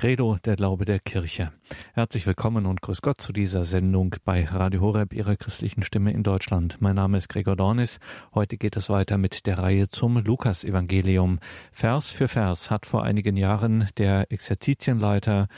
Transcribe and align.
Credo, 0.00 0.38
der 0.46 0.56
Glaube 0.56 0.86
der 0.86 0.98
Kirche. 0.98 1.52
Herzlich 1.92 2.26
willkommen 2.26 2.64
und 2.64 2.80
grüß 2.80 3.02
Gott 3.02 3.20
zu 3.20 3.34
dieser 3.34 3.66
Sendung 3.66 4.16
bei 4.24 4.46
Radio 4.46 4.80
Horeb, 4.80 5.12
Ihrer 5.12 5.36
christlichen 5.36 5.82
Stimme 5.82 6.10
in 6.10 6.22
Deutschland. 6.22 6.78
Mein 6.80 6.96
Name 6.96 7.18
ist 7.18 7.28
Gregor 7.28 7.54
Dornis. 7.54 7.98
Heute 8.34 8.56
geht 8.56 8.78
es 8.78 8.88
weiter 8.88 9.18
mit 9.18 9.44
der 9.44 9.58
Reihe 9.58 9.88
zum 9.88 10.16
Lukas-Evangelium. 10.16 11.38
Vers 11.70 12.12
für 12.12 12.28
Vers 12.28 12.70
hat 12.70 12.86
vor 12.86 13.02
einigen 13.04 13.36
Jahren 13.36 13.90
der 13.98 14.32
Exerzitienleiter 14.32 15.48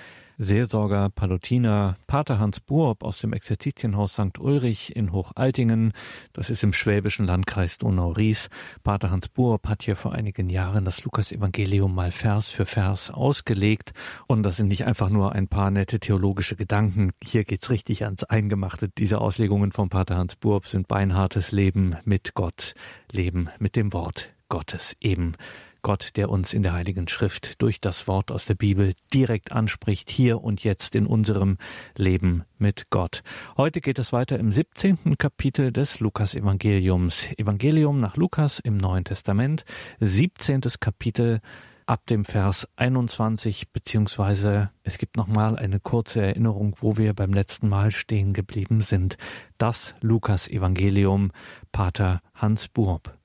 Seelsorger, 0.45 1.09
Palutiner, 1.11 1.97
Pater 2.07 2.39
Hans 2.39 2.61
Buob 2.61 3.05
aus 3.05 3.19
dem 3.21 3.33
Exerzitienhaus 3.33 4.15
St. 4.15 4.39
Ulrich 4.39 4.97
in 4.97 5.13
Hochaltingen. 5.13 5.93
Das 6.33 6.51
ist 6.51 6.65
im 6.65 6.73
schwäbischen 6.73 7.27
Landkreis 7.27 7.79
Donau-Ries. 7.79 8.51
Pater 8.83 9.11
Hans 9.11 9.29
Buob 9.29 9.69
hat 9.69 9.83
hier 9.83 9.95
vor 9.95 10.13
einigen 10.13 10.51
Jahren 10.51 10.85
das 10.85 11.05
Lukas-Evangelium 11.05 11.95
mal 11.95 12.11
Vers 12.11 12.49
für 12.49 12.67
Vers 12.67 13.11
ausgelegt. 13.11 13.93
Und 14.27 14.43
das 14.43 14.57
sind 14.57 14.69
nicht 14.69 14.85
einfach 14.85 15.11
nur 15.11 15.33
ein 15.33 15.47
paar 15.47 15.71
nette 15.71 16.01
theologische 16.01 16.57
Gedanken. 16.57 17.13
Hier 17.23 17.45
geht's 17.45 17.71
richtig 17.71 18.05
ans 18.05 18.25
Eingemachte. 18.25 18.89
Diese 18.89 19.21
Auslegungen 19.21 19.71
von 19.71 19.89
Pater 19.91 20.17
Hans 20.17 20.37
Buob 20.37 20.67
sind 20.67 20.89
beinhartes 20.89 21.53
Leben 21.53 21.97
mit 22.05 22.35
Gott, 22.35 22.75
Leben 23.11 23.49
mit 23.59 23.77
dem 23.77 23.93
Wort 23.93 24.31
Gottes 24.49 24.97
eben. 25.01 25.35
Gott, 25.83 26.17
der 26.17 26.31
uns 26.31 26.53
in 26.53 26.63
der 26.63 26.73
Heiligen 26.73 27.09
Schrift 27.09 27.61
durch 27.61 27.81
das 27.81 28.07
Wort 28.07 28.31
aus 28.31 28.47
der 28.47 28.55
Bibel 28.55 28.95
direkt 29.13 29.51
anspricht, 29.51 30.11
hier 30.11 30.41
und 30.43 30.63
jetzt 30.63 30.95
in 30.95 31.07
unserem 31.07 31.59
Leben 31.97 32.45
mit 32.59 32.89
Gott. 32.91 33.23
Heute 33.57 33.81
geht 33.81 33.99
es 33.99 34.13
weiter 34.13 34.39
im 34.39 34.53
17. 34.53 35.19
Kapitel 35.19 35.73
des 35.73 35.99
Lukas-Evangeliums. 35.99 37.27
Evangelium 37.37 37.99
nach 37.99 38.17
Lukas 38.17 38.61
im 38.61 38.77
Neuen 38.77 39.05
Testament, 39.05 39.65
17. 39.99 40.61
Kapitel 40.79 41.41
ab 41.87 42.07
dem 42.07 42.25
Vers 42.25 42.69
21, 42.77 43.73
beziehungsweise 43.73 44.71
es 44.85 44.99
gibt 44.99 45.17
nochmal 45.17 45.57
eine 45.57 45.81
kurze 45.81 46.23
Erinnerung, 46.23 46.77
wo 46.81 46.97
wir 46.97 47.13
beim 47.13 47.33
letzten 47.33 47.69
Mal 47.69 47.91
stehen 47.91 48.33
geblieben 48.33 48.83
sind. 48.83 49.17
Das 49.59 49.95
Lukas-Evangelium, 50.01 51.33
Pater 51.73 52.21
Hans 52.35 52.69
Burb. 52.69 53.22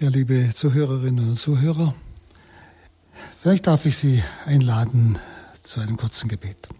Ja, 0.00 0.08
liebe 0.08 0.48
Zuhörerinnen 0.54 1.28
und 1.28 1.36
Zuhörer, 1.36 1.94
vielleicht 3.42 3.66
darf 3.66 3.84
ich 3.84 3.98
Sie 3.98 4.24
einladen 4.46 5.18
zu 5.62 5.78
einem 5.78 5.98
kurzen 5.98 6.26
Gebet. 6.26 6.70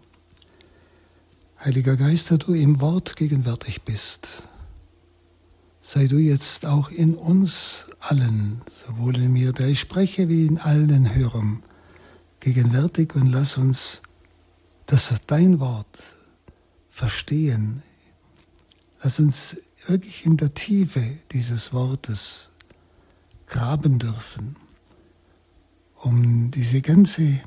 Heiliger 1.63 1.97
Geist, 1.97 2.31
der 2.31 2.39
du 2.39 2.55
im 2.55 2.81
Wort 2.81 3.15
gegenwärtig 3.17 3.83
bist, 3.83 4.27
sei 5.83 6.07
du 6.07 6.17
jetzt 6.17 6.65
auch 6.65 6.89
in 6.89 7.13
uns 7.13 7.85
allen, 7.99 8.63
sowohl 8.67 9.15
in 9.17 9.33
mir, 9.33 9.53
der 9.53 9.67
ich 9.67 9.81
spreche, 9.81 10.27
wie 10.27 10.47
in 10.47 10.57
allen 10.57 11.13
Hörern, 11.13 11.61
gegenwärtig 12.39 13.13
und 13.13 13.27
lass 13.27 13.55
uns 13.55 14.01
das 14.87 15.13
dein 15.27 15.59
Wort 15.59 16.01
verstehen. 16.89 17.83
Lass 19.03 19.19
uns 19.19 19.57
wirklich 19.85 20.25
in 20.25 20.37
der 20.37 20.55
Tiefe 20.55 21.03
dieses 21.31 21.71
Wortes 21.71 22.50
graben 23.51 23.99
dürfen, 23.99 24.55
um 25.95 26.51
diese 26.51 26.81
ganze 26.81 27.41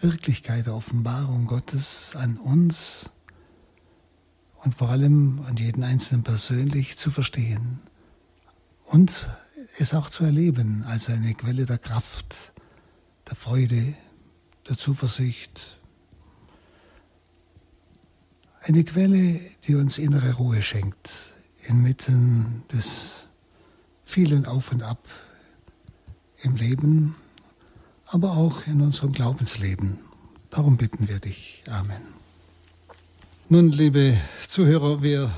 Wirklichkeit 0.00 0.66
der 0.66 0.74
Offenbarung 0.74 1.46
Gottes 1.46 2.12
an 2.14 2.36
uns 2.36 3.10
und 4.62 4.74
vor 4.74 4.90
allem 4.90 5.40
an 5.48 5.56
jeden 5.56 5.82
Einzelnen 5.82 6.22
persönlich 6.22 6.98
zu 6.98 7.10
verstehen 7.10 7.80
und 8.84 9.26
es 9.78 9.94
auch 9.94 10.10
zu 10.10 10.24
erleben 10.24 10.84
als 10.84 11.08
eine 11.08 11.34
Quelle 11.34 11.64
der 11.64 11.78
Kraft, 11.78 12.52
der 13.26 13.34
Freude, 13.34 13.94
der 14.68 14.76
Zuversicht. 14.76 15.80
Eine 18.60 18.84
Quelle, 18.84 19.40
die 19.64 19.76
uns 19.76 19.96
innere 19.96 20.34
Ruhe 20.34 20.60
schenkt 20.62 21.32
inmitten 21.62 22.64
des 22.70 23.24
vielen 24.04 24.44
Auf 24.44 24.72
und 24.72 24.82
Ab 24.82 25.08
im 26.42 26.56
Leben, 26.56 27.16
aber 28.06 28.32
auch 28.32 28.66
in 28.66 28.80
unserem 28.80 29.12
Glaubensleben. 29.12 29.98
Darum 30.50 30.76
bitten 30.76 31.08
wir 31.08 31.18
dich. 31.18 31.62
Amen. 31.68 32.02
Nun, 33.48 33.70
liebe 33.70 34.16
Zuhörer, 34.46 35.02
wir 35.02 35.30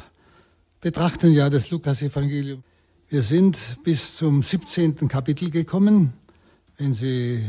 betrachten 0.81 1.33
ja 1.33 1.51
das 1.51 1.71
Lukas-Evangelium. 1.71 2.63
Wir 3.09 3.23
sind 3.23 3.79
bis 3.83 4.17
zum 4.17 4.43
17. 4.43 5.09
Kapitel 5.09 5.51
gekommen. 5.51 6.13
Wenn 6.77 6.95
Sie 6.95 7.45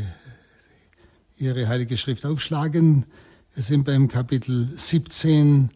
Ihre 1.36 1.68
Heilige 1.68 1.96
Schrift 1.96 2.26
aufschlagen, 2.26 3.06
wir 3.54 3.62
sind 3.62 3.84
beim 3.84 4.08
Kapitel 4.08 4.68
17, 4.76 5.70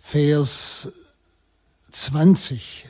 Vers 0.00 0.88
20. 1.90 2.86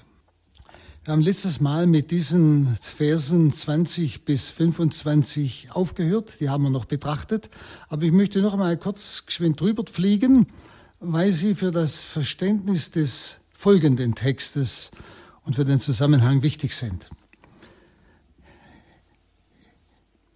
Wir 1.05 1.13
haben 1.13 1.21
letztes 1.21 1.61
Mal 1.61 1.87
mit 1.87 2.11
diesen 2.11 2.77
Versen 2.77 3.53
20 3.53 4.25
bis 4.25 4.49
25 4.49 5.69
aufgehört. 5.71 6.41
Die 6.41 6.49
haben 6.49 6.63
wir 6.63 6.71
noch 6.71 6.87
betrachtet. 6.87 7.51
Aber 7.91 8.05
ich 8.05 8.11
möchte 8.11 8.41
noch 8.41 8.55
einmal 8.55 8.79
kurz 8.79 9.27
geschwind 9.27 9.61
drüber 9.61 9.85
fliegen, 9.87 10.47
weil 11.01 11.35
sie 11.35 11.57
für 11.57 11.73
das 11.73 12.03
Verständnis 12.03 12.91
des 12.91 13.37
folgenden 13.51 14.15
Textes 14.15 14.93
und 15.45 15.57
für 15.57 15.67
den 15.67 15.79
Zusammenhang 15.79 16.41
wichtig 16.41 16.75
sind. 16.75 17.11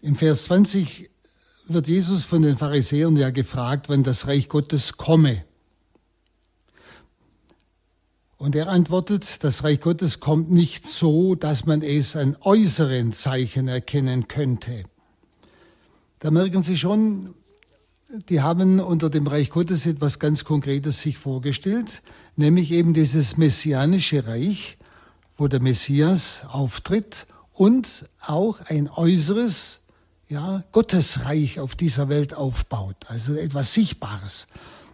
Im 0.02 0.16
Vers 0.16 0.44
20 0.44 1.08
wird 1.66 1.88
Jesus 1.88 2.24
von 2.24 2.42
den 2.42 2.58
Pharisäern 2.58 3.16
ja 3.16 3.30
gefragt, 3.30 3.88
wann 3.88 4.04
das 4.04 4.26
Reich 4.26 4.50
Gottes 4.50 4.98
komme. 4.98 5.46
Und 8.38 8.54
er 8.54 8.68
antwortet, 8.68 9.42
das 9.42 9.64
Reich 9.64 9.80
Gottes 9.80 10.20
kommt 10.20 10.48
nicht 10.48 10.86
so, 10.86 11.34
dass 11.34 11.66
man 11.66 11.82
es 11.82 12.14
an 12.14 12.36
äußeren 12.40 13.10
Zeichen 13.12 13.66
erkennen 13.66 14.28
könnte. 14.28 14.84
Da 16.20 16.30
merken 16.30 16.62
Sie 16.62 16.76
schon, 16.76 17.34
die 18.28 18.40
haben 18.40 18.78
unter 18.78 19.10
dem 19.10 19.26
Reich 19.26 19.50
Gottes 19.50 19.86
etwas 19.86 20.20
ganz 20.20 20.44
Konkretes 20.44 21.00
sich 21.00 21.18
vorgestellt, 21.18 22.00
nämlich 22.36 22.70
eben 22.70 22.94
dieses 22.94 23.36
messianische 23.36 24.24
Reich, 24.28 24.78
wo 25.36 25.48
der 25.48 25.60
Messias 25.60 26.44
auftritt 26.46 27.26
und 27.52 28.08
auch 28.20 28.60
ein 28.60 28.88
äußeres 28.88 29.80
ja, 30.28 30.62
Gottesreich 30.70 31.58
auf 31.58 31.74
dieser 31.74 32.08
Welt 32.08 32.34
aufbaut, 32.34 32.96
also 33.08 33.34
etwas 33.34 33.74
Sichtbares. 33.74 34.46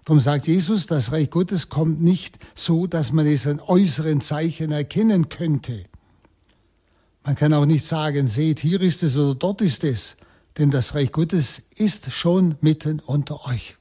Darum 0.04 0.20
sagt 0.20 0.46
Jesus, 0.46 0.86
das 0.86 1.12
Reich 1.12 1.30
Gottes 1.30 1.70
kommt 1.70 2.02
nicht 2.02 2.38
so, 2.54 2.86
dass 2.86 3.10
man 3.12 3.26
es 3.26 3.46
an 3.46 3.60
äußeren 3.60 4.20
Zeichen 4.20 4.70
erkennen 4.70 5.30
könnte. 5.30 5.84
Man 7.22 7.36
kann 7.36 7.54
auch 7.54 7.64
nicht 7.64 7.86
sagen, 7.86 8.26
seht, 8.26 8.60
hier 8.60 8.82
ist 8.82 9.02
es 9.02 9.16
oder 9.16 9.34
dort 9.34 9.62
ist 9.62 9.82
es, 9.82 10.16
denn 10.58 10.70
das 10.70 10.94
Reich 10.94 11.10
Gottes 11.10 11.62
ist 11.74 12.12
schon 12.12 12.56
mitten 12.60 13.00
unter 13.00 13.46
euch. 13.46 13.76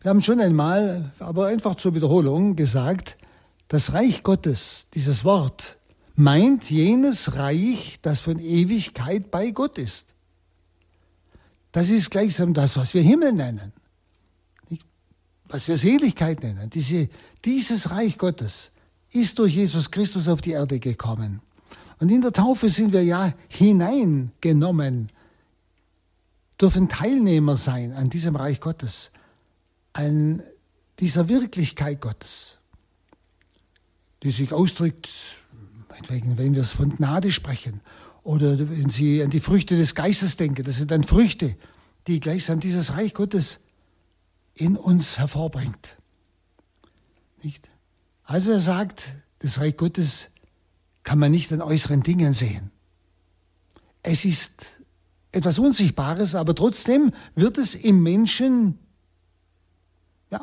Wir 0.00 0.08
haben 0.08 0.22
schon 0.22 0.40
einmal, 0.40 1.12
aber 1.18 1.48
einfach 1.48 1.74
zur 1.74 1.94
Wiederholung 1.94 2.56
gesagt, 2.56 3.18
das 3.68 3.92
Reich 3.92 4.22
Gottes, 4.22 4.88
dieses 4.94 5.22
Wort, 5.22 5.76
meint 6.14 6.70
jenes 6.70 7.36
Reich, 7.36 7.98
das 8.00 8.20
von 8.20 8.38
Ewigkeit 8.38 9.30
bei 9.30 9.50
Gott 9.50 9.76
ist. 9.76 10.14
Das 11.72 11.90
ist 11.90 12.10
gleichsam 12.10 12.54
das, 12.54 12.78
was 12.78 12.94
wir 12.94 13.02
Himmel 13.02 13.34
nennen 13.34 13.74
was 15.48 15.68
wir 15.68 15.76
Seligkeit 15.76 16.42
nennen, 16.42 16.70
diese, 16.70 17.08
dieses 17.44 17.90
Reich 17.90 18.18
Gottes 18.18 18.70
ist 19.12 19.38
durch 19.38 19.54
Jesus 19.54 19.90
Christus 19.90 20.28
auf 20.28 20.40
die 20.40 20.52
Erde 20.52 20.80
gekommen. 20.80 21.40
Und 21.98 22.10
in 22.10 22.20
der 22.20 22.32
Taufe 22.32 22.68
sind 22.68 22.92
wir 22.92 23.02
ja 23.02 23.32
hineingenommen, 23.48 25.10
dürfen 26.60 26.88
Teilnehmer 26.88 27.56
sein 27.56 27.92
an 27.92 28.10
diesem 28.10 28.36
Reich 28.36 28.60
Gottes, 28.60 29.10
an 29.92 30.42
dieser 30.98 31.28
Wirklichkeit 31.28 32.00
Gottes, 32.00 32.58
die 34.22 34.30
sich 34.30 34.52
ausdrückt, 34.52 35.08
wenn 36.08 36.54
wir 36.54 36.62
es 36.62 36.72
von 36.72 36.96
Gnade 36.96 37.32
sprechen, 37.32 37.80
oder 38.22 38.58
wenn 38.58 38.90
Sie 38.90 39.22
an 39.22 39.30
die 39.30 39.40
Früchte 39.40 39.76
des 39.76 39.94
Geistes 39.94 40.36
denken, 40.36 40.64
das 40.64 40.76
sind 40.76 40.90
dann 40.90 41.04
Früchte, 41.04 41.56
die 42.08 42.18
gleichsam 42.18 42.58
dieses 42.58 42.92
Reich 42.92 43.14
Gottes 43.14 43.60
in 44.56 44.76
uns 44.76 45.18
hervorbringt. 45.18 45.96
Nicht? 47.42 47.68
Also 48.24 48.52
er 48.52 48.60
sagt, 48.60 49.14
das 49.38 49.60
Reich 49.60 49.76
Gottes 49.76 50.28
kann 51.04 51.18
man 51.18 51.30
nicht 51.30 51.52
an 51.52 51.60
äußeren 51.62 52.02
Dingen 52.02 52.32
sehen. 52.32 52.72
Es 54.02 54.24
ist 54.24 54.82
etwas 55.30 55.58
Unsichtbares, 55.58 56.34
aber 56.34 56.54
trotzdem 56.54 57.12
wird 57.34 57.58
es 57.58 57.74
im 57.74 58.02
Menschen, 58.02 58.78
ja, 60.30 60.40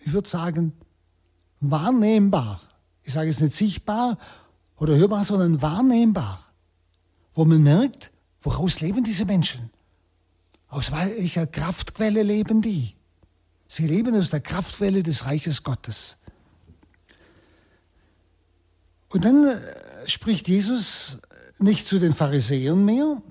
ich 0.00 0.12
würde 0.12 0.28
sagen, 0.28 0.72
wahrnehmbar. 1.60 2.62
Ich 3.02 3.12
sage 3.12 3.28
es 3.28 3.40
nicht 3.40 3.54
sichtbar 3.54 4.18
oder 4.76 4.96
hörbar, 4.96 5.24
sondern 5.24 5.60
wahrnehmbar. 5.60 6.46
Wo 7.34 7.44
man 7.44 7.62
merkt, 7.62 8.10
woraus 8.42 8.80
leben 8.80 9.04
diese 9.04 9.26
Menschen? 9.26 9.70
Aus 10.68 10.90
welcher 10.92 11.46
Kraftquelle 11.46 12.22
leben 12.22 12.62
die? 12.62 12.94
Sie 13.72 13.86
leben 13.86 14.16
aus 14.16 14.30
der 14.30 14.40
Kraftquelle 14.40 15.04
des 15.04 15.26
Reiches 15.26 15.62
Gottes. 15.62 16.16
Und 19.10 19.24
dann 19.24 19.46
äh, 19.46 20.08
spricht 20.08 20.48
Jesus 20.48 21.18
nicht 21.60 21.86
zu 21.86 22.00
den 22.00 22.12
Pharisäern 22.12 22.84
mehr, 22.84 23.22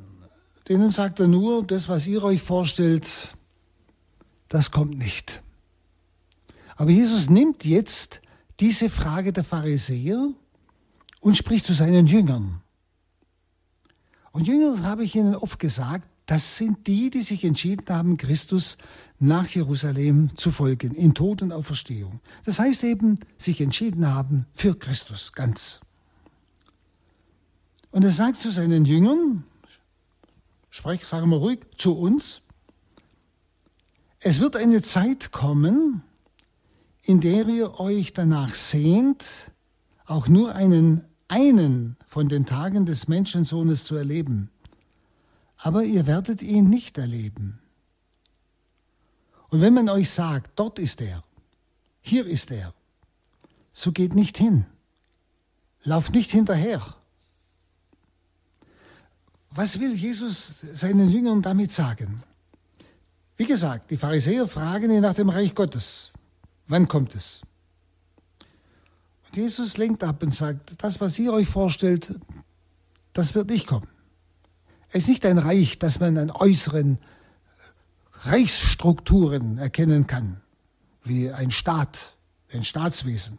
denen 0.70 0.92
sagt 0.92 1.20
er 1.20 1.28
nur, 1.28 1.68
das, 1.68 1.90
was 1.90 2.08
ihr 2.08 2.24
euch 2.24 2.42
vorstellt, 2.42 3.36
das 4.48 4.72
kommt 4.72 4.98
nicht. 4.98 5.44
Aber 6.78 6.92
Jesus 6.92 7.30
nimmt 7.30 7.66
jetzt 7.66 8.22
diese 8.62 8.90
Frage 8.90 9.34
der 9.34 9.44
Pharisäer 9.44 10.30
und 11.20 11.36
spricht 11.36 11.66
zu 11.66 11.74
seinen 11.74 12.08
Jüngern. 12.08 12.62
Und 14.32 14.48
Jünger, 14.48 14.78
das 14.78 14.86
habe 14.86 15.04
ich 15.04 15.18
Ihnen 15.18 15.36
oft 15.36 15.60
gesagt, 15.60 16.08
das 16.30 16.58
sind 16.58 16.86
die, 16.86 17.10
die 17.10 17.24
sich 17.24 17.44
entschieden 17.44 17.90
haben, 17.90 18.18
Christus 18.18 18.78
nach 19.18 19.48
Jerusalem 19.48 20.36
zu 20.36 20.52
folgen, 20.52 20.94
in 20.94 21.16
Tod 21.16 21.42
und 21.42 21.52
Auferstehung. 21.52 22.20
Das 22.46 22.60
heißt 22.60 22.84
eben, 22.84 23.20
sich 23.40 23.60
entschieden 23.62 24.06
haben 24.06 24.46
für 24.54 24.78
Christus 24.78 25.34
ganz. 25.34 25.80
Und 27.90 28.04
er 28.04 28.12
sagt 28.12 28.36
zu 28.36 28.52
seinen 28.52 28.86
Jüngern, 28.86 29.44
sprich, 30.70 31.04
sagen 31.04 31.32
wir 31.32 31.38
ruhig, 31.38 31.62
zu 31.78 31.98
uns, 31.98 32.42
es 34.20 34.40
wird 34.40 34.56
eine 34.56 34.84
Zeit 34.84 35.32
kommen, 35.32 36.04
in 37.02 37.22
der 37.22 37.48
ihr 37.48 37.80
euch 37.80 38.14
danach 38.14 38.54
sehnt, 38.54 39.26
auch 40.06 40.28
nur 40.28 40.54
einen, 40.54 41.06
einen 41.28 41.98
von 42.06 42.30
den 42.30 42.46
Tagen 42.46 42.86
des 42.86 43.08
Menschensohnes 43.08 43.84
zu 43.84 43.96
erleben. 43.96 44.52
Aber 45.62 45.84
ihr 45.84 46.08
werdet 46.08 46.42
ihn 46.42 46.70
nicht 46.70 46.98
erleben. 46.98 47.60
Und 49.50 49.62
wenn 49.62 49.74
man 49.74 49.90
euch 49.90 50.10
sagt, 50.10 50.52
dort 50.56 50.80
ist 50.80 51.02
er, 51.02 51.24
hier 52.02 52.26
ist 52.26 52.50
er, 52.50 52.74
so 53.74 53.92
geht 53.92 54.16
nicht 54.16 54.38
hin. 54.38 54.66
Lauft 55.84 56.14
nicht 56.14 56.32
hinterher. 56.32 56.96
Was 59.52 59.80
will 59.80 59.94
Jesus 59.94 60.62
seinen 60.62 61.10
Jüngern 61.10 61.42
damit 61.42 61.72
sagen? 61.72 62.24
Wie 63.36 63.46
gesagt, 63.46 63.92
die 63.92 63.98
Pharisäer 63.98 64.48
fragen 64.48 64.92
ihn 64.92 65.02
nach 65.02 65.14
dem 65.14 65.30
Reich 65.30 65.56
Gottes. 65.56 66.12
Wann 66.68 66.88
kommt 66.88 67.16
es? 67.16 67.42
Und 69.26 69.38
Jesus 69.38 69.78
lenkt 69.78 70.04
ab 70.04 70.24
und 70.24 70.34
sagt, 70.34 70.82
das, 70.84 71.02
was 71.02 71.20
ihr 71.20 71.34
euch 71.34 71.50
vorstellt, 71.50 72.14
das 73.14 73.36
wird 73.36 73.50
nicht 73.50 73.68
kommen. 73.68 73.88
Es 74.92 75.04
ist 75.04 75.10
nicht 75.10 75.26
ein 75.26 75.38
Reich, 75.38 75.78
das 75.78 76.00
man 76.00 76.18
an 76.18 76.32
äußeren 76.32 76.98
Reichsstrukturen 78.22 79.58
erkennen 79.58 80.08
kann, 80.08 80.42
wie 81.04 81.32
ein 81.32 81.52
Staat, 81.52 82.16
ein 82.52 82.64
Staatswesen. 82.64 83.38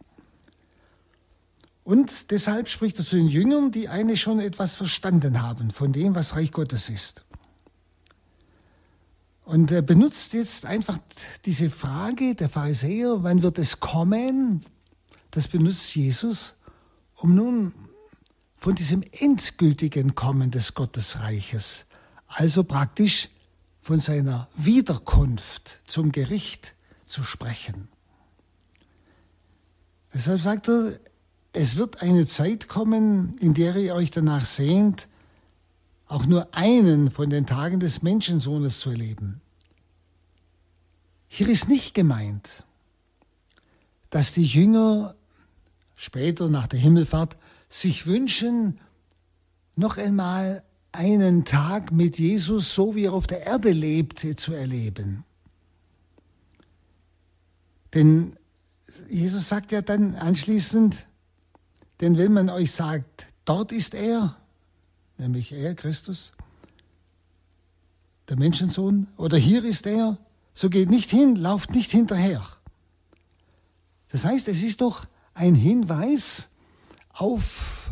Und 1.83 2.31
deshalb 2.31 2.69
spricht 2.69 2.99
er 2.99 3.05
zu 3.05 3.17
den 3.17 3.27
Jüngern, 3.27 3.73
die 3.73 3.89
eigentlich 3.89 4.21
schon 4.21 4.39
etwas 4.39 4.77
verstanden 4.77 5.43
haben 5.43 5.71
von 5.71 5.93
dem, 5.93 6.15
was 6.15 6.37
Reich 6.37 6.53
Gottes 6.53 6.89
ist. 6.89 7.25
Und 9.45 9.73
er 9.73 9.83
benutzt 9.83 10.33
jetzt 10.35 10.65
einfach 10.65 10.99
diese 11.45 11.71
Frage 11.71 12.37
der 12.37 12.49
Pharisäer, 12.49 13.25
wann 13.25 13.43
wird 13.43 13.59
es 13.59 13.81
kommen? 13.81 14.65
Das 15.33 15.49
benutzt 15.49 15.93
Jesus, 15.97 16.55
um 17.17 17.35
nun 17.35 17.73
von 18.61 18.75
diesem 18.75 19.03
endgültigen 19.13 20.15
Kommen 20.15 20.51
des 20.51 20.75
Gottesreiches, 20.75 21.87
also 22.29 22.63
praktisch 22.63 23.31
von 23.81 23.99
seiner 23.99 24.49
Wiederkunft 24.55 25.81
zum 25.87 26.13
Gericht 26.13 26.75
zu 27.07 27.25
sprechen. 27.25 27.89
Deshalb 30.13 30.41
sagt 30.43 30.69
er, 30.69 31.01
es 31.55 31.77
wird 31.77 32.03
eine 32.03 32.27
Zeit 32.27 32.69
kommen, 32.69 33.39
in 33.39 33.55
der 33.55 33.75
ihr 33.77 33.95
euch 33.95 34.11
danach 34.11 34.45
sehnt, 34.45 35.09
auch 36.07 36.27
nur 36.27 36.55
einen 36.55 37.11
von 37.11 37.31
den 37.31 37.47
Tagen 37.47 37.81
des 37.81 38.03
Menschensohnes 38.03 38.79
zu 38.79 38.91
erleben. 38.91 39.41
Hier 41.29 41.49
ist 41.49 41.69
nicht 41.69 41.95
gemeint, 41.95 42.65
dass 44.11 44.35
die 44.35 44.45
Jünger 44.45 45.15
später 46.01 46.49
nach 46.49 46.67
der 46.67 46.81
Himmelfahrt 46.81 47.37
sich 47.69 48.07
wünschen, 48.07 48.81
noch 49.77 49.99
einmal 49.99 50.65
einen 50.93 51.45
Tag 51.45 51.93
mit 51.93 52.19
Jesus, 52.19 52.75
so 52.75 52.95
wie 52.95 53.05
er 53.05 53.13
auf 53.13 53.27
der 53.27 53.43
Erde 53.43 53.71
lebte, 53.71 54.35
zu 54.35 54.55
erleben. 54.55 55.25
Denn 57.93 58.37
Jesus 59.11 59.51
sagt 59.51 59.73
ja 59.73 59.83
dann 59.83 60.15
anschließend, 60.15 61.07
denn 62.01 62.17
wenn 62.17 62.33
man 62.33 62.49
euch 62.49 62.73
sagt, 62.73 63.27
dort 63.45 63.71
ist 63.71 63.93
er, 63.93 64.37
nämlich 65.19 65.53
er, 65.53 65.75
Christus, 65.75 66.33
der 68.31 68.39
Menschensohn, 68.39 69.07
oder 69.19 69.37
hier 69.37 69.67
ist 69.67 69.87
er, 69.87 70.17
so 70.55 70.71
geht 70.71 70.89
nicht 70.89 71.11
hin, 71.11 71.37
lauft 71.37 71.73
nicht 71.73 71.91
hinterher. 71.91 72.47
Das 74.09 74.25
heißt, 74.25 74.49
es 74.49 74.63
ist 74.63 74.81
doch 74.81 75.07
ein 75.41 75.55
Hinweis 75.55 76.51
auf 77.15 77.91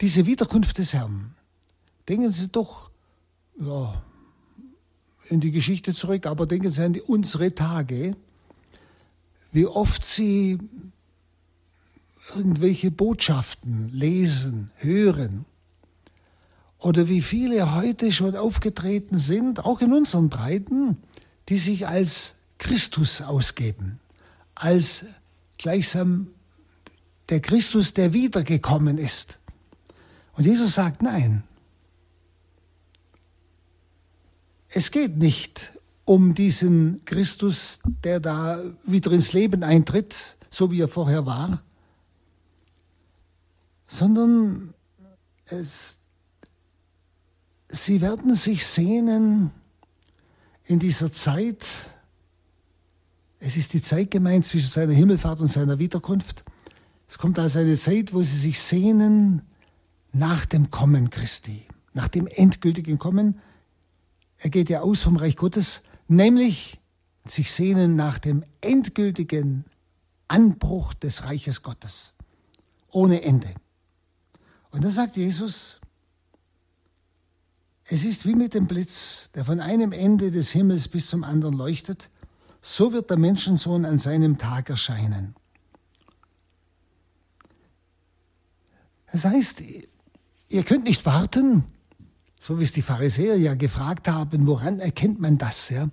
diese 0.00 0.24
Wiederkunft 0.26 0.78
des 0.78 0.94
Herrn. 0.94 1.34
Denken 2.08 2.30
Sie 2.30 2.46
doch 2.46 2.90
ja, 3.58 4.00
in 5.28 5.40
die 5.40 5.50
Geschichte 5.50 5.92
zurück, 5.92 6.26
aber 6.26 6.46
denken 6.46 6.70
Sie 6.70 6.84
an 6.84 6.92
die, 6.92 7.02
unsere 7.02 7.52
Tage, 7.56 8.16
wie 9.50 9.66
oft 9.66 10.04
Sie 10.04 10.60
irgendwelche 12.36 12.92
Botschaften 12.92 13.88
lesen, 13.92 14.70
hören. 14.76 15.44
Oder 16.78 17.08
wie 17.08 17.20
viele 17.20 17.74
heute 17.74 18.12
schon 18.12 18.36
aufgetreten 18.36 19.18
sind, 19.18 19.64
auch 19.64 19.80
in 19.80 19.92
unseren 19.92 20.28
Breiten, 20.28 20.98
die 21.48 21.58
sich 21.58 21.88
als 21.88 22.34
Christus 22.58 23.22
ausgeben, 23.22 23.98
als 24.54 25.04
gleichsam 25.58 26.28
der 27.28 27.40
Christus, 27.40 27.94
der 27.94 28.12
wiedergekommen 28.12 28.98
ist. 28.98 29.38
Und 30.34 30.44
Jesus 30.44 30.74
sagt, 30.74 31.02
nein, 31.02 31.42
es 34.68 34.90
geht 34.90 35.16
nicht 35.16 35.72
um 36.04 36.34
diesen 36.34 37.04
Christus, 37.04 37.80
der 38.04 38.20
da 38.20 38.62
wieder 38.84 39.10
ins 39.10 39.32
Leben 39.32 39.62
eintritt, 39.62 40.36
so 40.50 40.70
wie 40.70 40.80
er 40.80 40.88
vorher 40.88 41.26
war, 41.26 41.62
sondern 43.88 44.74
es, 45.46 45.96
sie 47.68 48.00
werden 48.00 48.34
sich 48.34 48.66
sehnen 48.66 49.50
in 50.64 50.78
dieser 50.78 51.12
Zeit, 51.12 51.64
es 53.38 53.56
ist 53.56 53.72
die 53.72 53.82
Zeit 53.82 54.10
gemeint 54.10 54.44
zwischen 54.44 54.68
seiner 54.68 54.92
Himmelfahrt 54.92 55.40
und 55.40 55.48
seiner 55.48 55.78
Wiederkunft, 55.78 56.44
es 57.08 57.18
kommt 57.18 57.38
also 57.38 57.58
eine 57.58 57.76
Zeit, 57.76 58.12
wo 58.12 58.22
sie 58.22 58.38
sich 58.38 58.60
sehnen 58.60 59.42
nach 60.12 60.46
dem 60.46 60.70
Kommen 60.70 61.10
Christi, 61.10 61.66
nach 61.92 62.08
dem 62.08 62.26
endgültigen 62.26 62.98
Kommen. 62.98 63.40
Er 64.38 64.50
geht 64.50 64.70
ja 64.70 64.80
aus 64.80 65.02
vom 65.02 65.16
Reich 65.16 65.36
Gottes, 65.36 65.82
nämlich 66.08 66.80
sich 67.24 67.52
sehnen 67.52 67.96
nach 67.96 68.18
dem 68.18 68.44
endgültigen 68.60 69.64
Anbruch 70.28 70.94
des 70.94 71.24
Reiches 71.24 71.62
Gottes, 71.62 72.12
ohne 72.90 73.22
Ende. 73.22 73.54
Und 74.70 74.84
da 74.84 74.90
sagt 74.90 75.16
Jesus, 75.16 75.80
es 77.84 78.04
ist 78.04 78.26
wie 78.26 78.34
mit 78.34 78.54
dem 78.54 78.66
Blitz, 78.66 79.30
der 79.34 79.44
von 79.44 79.60
einem 79.60 79.92
Ende 79.92 80.32
des 80.32 80.50
Himmels 80.50 80.88
bis 80.88 81.08
zum 81.08 81.22
anderen 81.22 81.54
leuchtet, 81.54 82.10
so 82.60 82.92
wird 82.92 83.10
der 83.10 83.16
Menschensohn 83.16 83.84
an 83.84 83.98
seinem 83.98 84.38
Tag 84.38 84.70
erscheinen. 84.70 85.36
Das 89.12 89.24
heißt, 89.24 89.62
ihr 90.48 90.64
könnt 90.64 90.84
nicht 90.84 91.06
warten, 91.06 91.64
so 92.40 92.58
wie 92.58 92.64
es 92.64 92.72
die 92.72 92.82
Pharisäer 92.82 93.36
ja 93.36 93.54
gefragt 93.54 94.08
haben, 94.08 94.46
woran 94.46 94.80
erkennt 94.80 95.20
man 95.20 95.38
das? 95.38 95.68
Ja? 95.70 95.88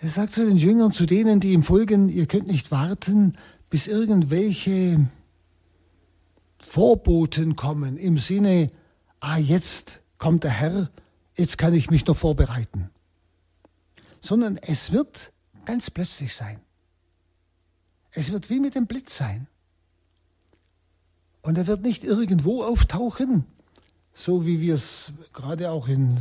Er 0.00 0.08
sagt 0.08 0.34
zu 0.34 0.46
den 0.46 0.56
Jüngern, 0.56 0.92
zu 0.92 1.06
denen, 1.06 1.40
die 1.40 1.52
ihm 1.52 1.62
folgen, 1.62 2.08
ihr 2.08 2.26
könnt 2.26 2.46
nicht 2.46 2.70
warten, 2.70 3.36
bis 3.70 3.86
irgendwelche 3.86 5.08
Vorboten 6.60 7.56
kommen 7.56 7.96
im 7.96 8.18
Sinne, 8.18 8.70
ah, 9.20 9.38
jetzt 9.38 10.00
kommt 10.18 10.44
der 10.44 10.50
Herr, 10.50 10.90
jetzt 11.36 11.58
kann 11.58 11.74
ich 11.74 11.90
mich 11.90 12.06
noch 12.06 12.16
vorbereiten. 12.16 12.90
Sondern 14.20 14.56
es 14.56 14.92
wird 14.92 15.32
ganz 15.64 15.90
plötzlich 15.90 16.34
sein. 16.34 16.60
Es 18.10 18.32
wird 18.32 18.50
wie 18.50 18.60
mit 18.60 18.74
dem 18.74 18.86
Blitz 18.86 19.16
sein. 19.16 19.46
Und 21.46 21.56
er 21.56 21.68
wird 21.68 21.82
nicht 21.82 22.02
irgendwo 22.02 22.64
auftauchen, 22.64 23.44
so 24.12 24.46
wie 24.46 24.60
wir 24.60 24.74
es 24.74 25.12
gerade 25.32 25.70
auch 25.70 25.86
in, 25.86 26.16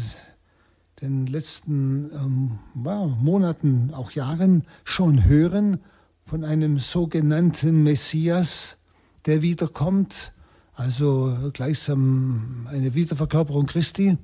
den 1.01 1.25
letzten 1.25 2.11
ähm, 2.13 2.59
ja, 2.85 3.07
Monaten, 3.07 3.91
auch 3.91 4.11
Jahren 4.11 4.67
schon 4.83 5.25
hören 5.25 5.79
von 6.27 6.43
einem 6.43 6.77
sogenannten 6.77 7.81
Messias, 7.81 8.77
der 9.25 9.41
wiederkommt, 9.41 10.31
also 10.75 11.49
gleichsam 11.53 12.67
eine 12.69 12.93
Wiederverkörperung 12.93 13.65
Christi, 13.65 14.19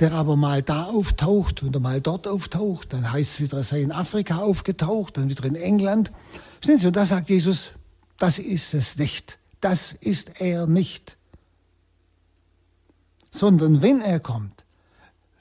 der 0.00 0.14
aber 0.14 0.34
mal 0.34 0.64
da 0.64 0.86
auftaucht 0.86 1.62
und 1.62 1.80
mal 1.80 2.00
dort 2.00 2.26
auftaucht, 2.26 2.92
dann 2.92 3.12
heißt 3.12 3.34
es 3.34 3.40
wieder, 3.40 3.58
er 3.58 3.64
sei 3.64 3.82
in 3.82 3.92
Afrika 3.92 4.38
aufgetaucht, 4.38 5.16
dann 5.16 5.30
wieder 5.30 5.44
in 5.44 5.54
England. 5.54 6.10
Verstehen 6.54 6.78
Sie, 6.78 6.88
und 6.88 6.96
da 6.96 7.06
sagt 7.06 7.30
Jesus, 7.30 7.70
das 8.18 8.40
ist 8.40 8.74
es 8.74 8.98
nicht, 8.98 9.38
das 9.64 9.92
ist 9.92 10.40
er 10.40 10.66
nicht. 10.66 11.16
Sondern 13.30 13.80
wenn 13.80 14.02
er 14.02 14.20
kommt, 14.20 14.64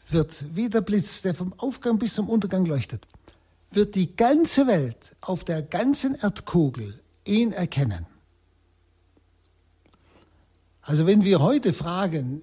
wird 0.10 0.56
wie 0.56 0.70
der 0.70 0.82
Blitz, 0.82 1.22
der 1.22 1.36
vom 1.36 1.54
Aufgang 1.60 2.00
bis 2.00 2.14
zum 2.14 2.30
Untergang 2.30 2.66
leuchtet, 2.66 3.06
wird 3.72 3.96
die 3.96 4.16
ganze 4.16 4.66
Welt 4.68 4.98
auf 5.20 5.44
der 5.44 5.62
ganzen 5.62 6.16
Erdkugel 6.16 7.02
ihn 7.26 7.52
erkennen. 7.52 8.06
Also 10.82 11.06
wenn 11.06 11.24
wir 11.26 11.40
heute 11.42 11.74
fragen, 11.74 12.42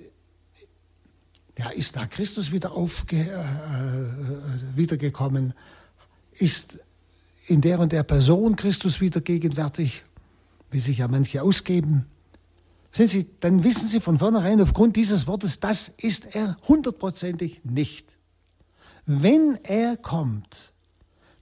ja, 1.56 1.70
ist 1.70 1.96
da 1.96 2.06
Christus 2.06 2.52
wieder 2.52 2.72
aufge, 2.72 3.20
äh, 3.20 4.76
wiedergekommen? 4.76 5.54
Ist 6.32 6.78
in 7.46 7.60
der 7.60 7.80
und 7.80 7.92
der 7.92 8.02
Person 8.02 8.56
Christus 8.56 9.00
wieder 9.00 9.20
gegenwärtig, 9.20 10.04
wie 10.70 10.80
sich 10.80 10.98
ja 10.98 11.08
manche 11.08 11.42
ausgeben? 11.42 12.06
Sehen 12.92 13.08
Sie, 13.08 13.26
dann 13.40 13.62
wissen 13.62 13.86
Sie 13.86 14.00
von 14.00 14.18
vornherein 14.18 14.60
aufgrund 14.60 14.96
dieses 14.96 15.26
Wortes, 15.26 15.60
das 15.60 15.92
ist 15.96 16.34
er 16.34 16.56
hundertprozentig 16.66 17.60
nicht. 17.64 18.18
Wenn 19.06 19.58
er 19.62 19.96
kommt, 19.96 20.72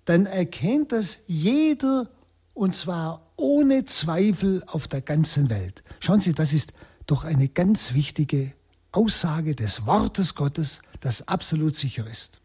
dann 0.04 0.26
erkennt 0.26 0.92
das 0.92 1.20
jeder 1.26 2.10
und 2.54 2.74
zwar 2.74 3.30
ohne 3.36 3.84
Zweifel 3.84 4.62
auf 4.66 4.88
der 4.88 5.00
ganzen 5.00 5.48
Welt. 5.48 5.82
Schauen 6.00 6.20
Sie, 6.20 6.32
das 6.32 6.52
ist 6.52 6.72
doch 7.06 7.24
eine 7.24 7.48
ganz 7.48 7.94
wichtige 7.94 8.52
Aussage 8.92 9.54
des 9.54 9.86
Wortes 9.86 10.34
Gottes, 10.34 10.82
das 11.00 11.28
absolut 11.28 11.76
sicher 11.76 12.06
ist. 12.06 12.40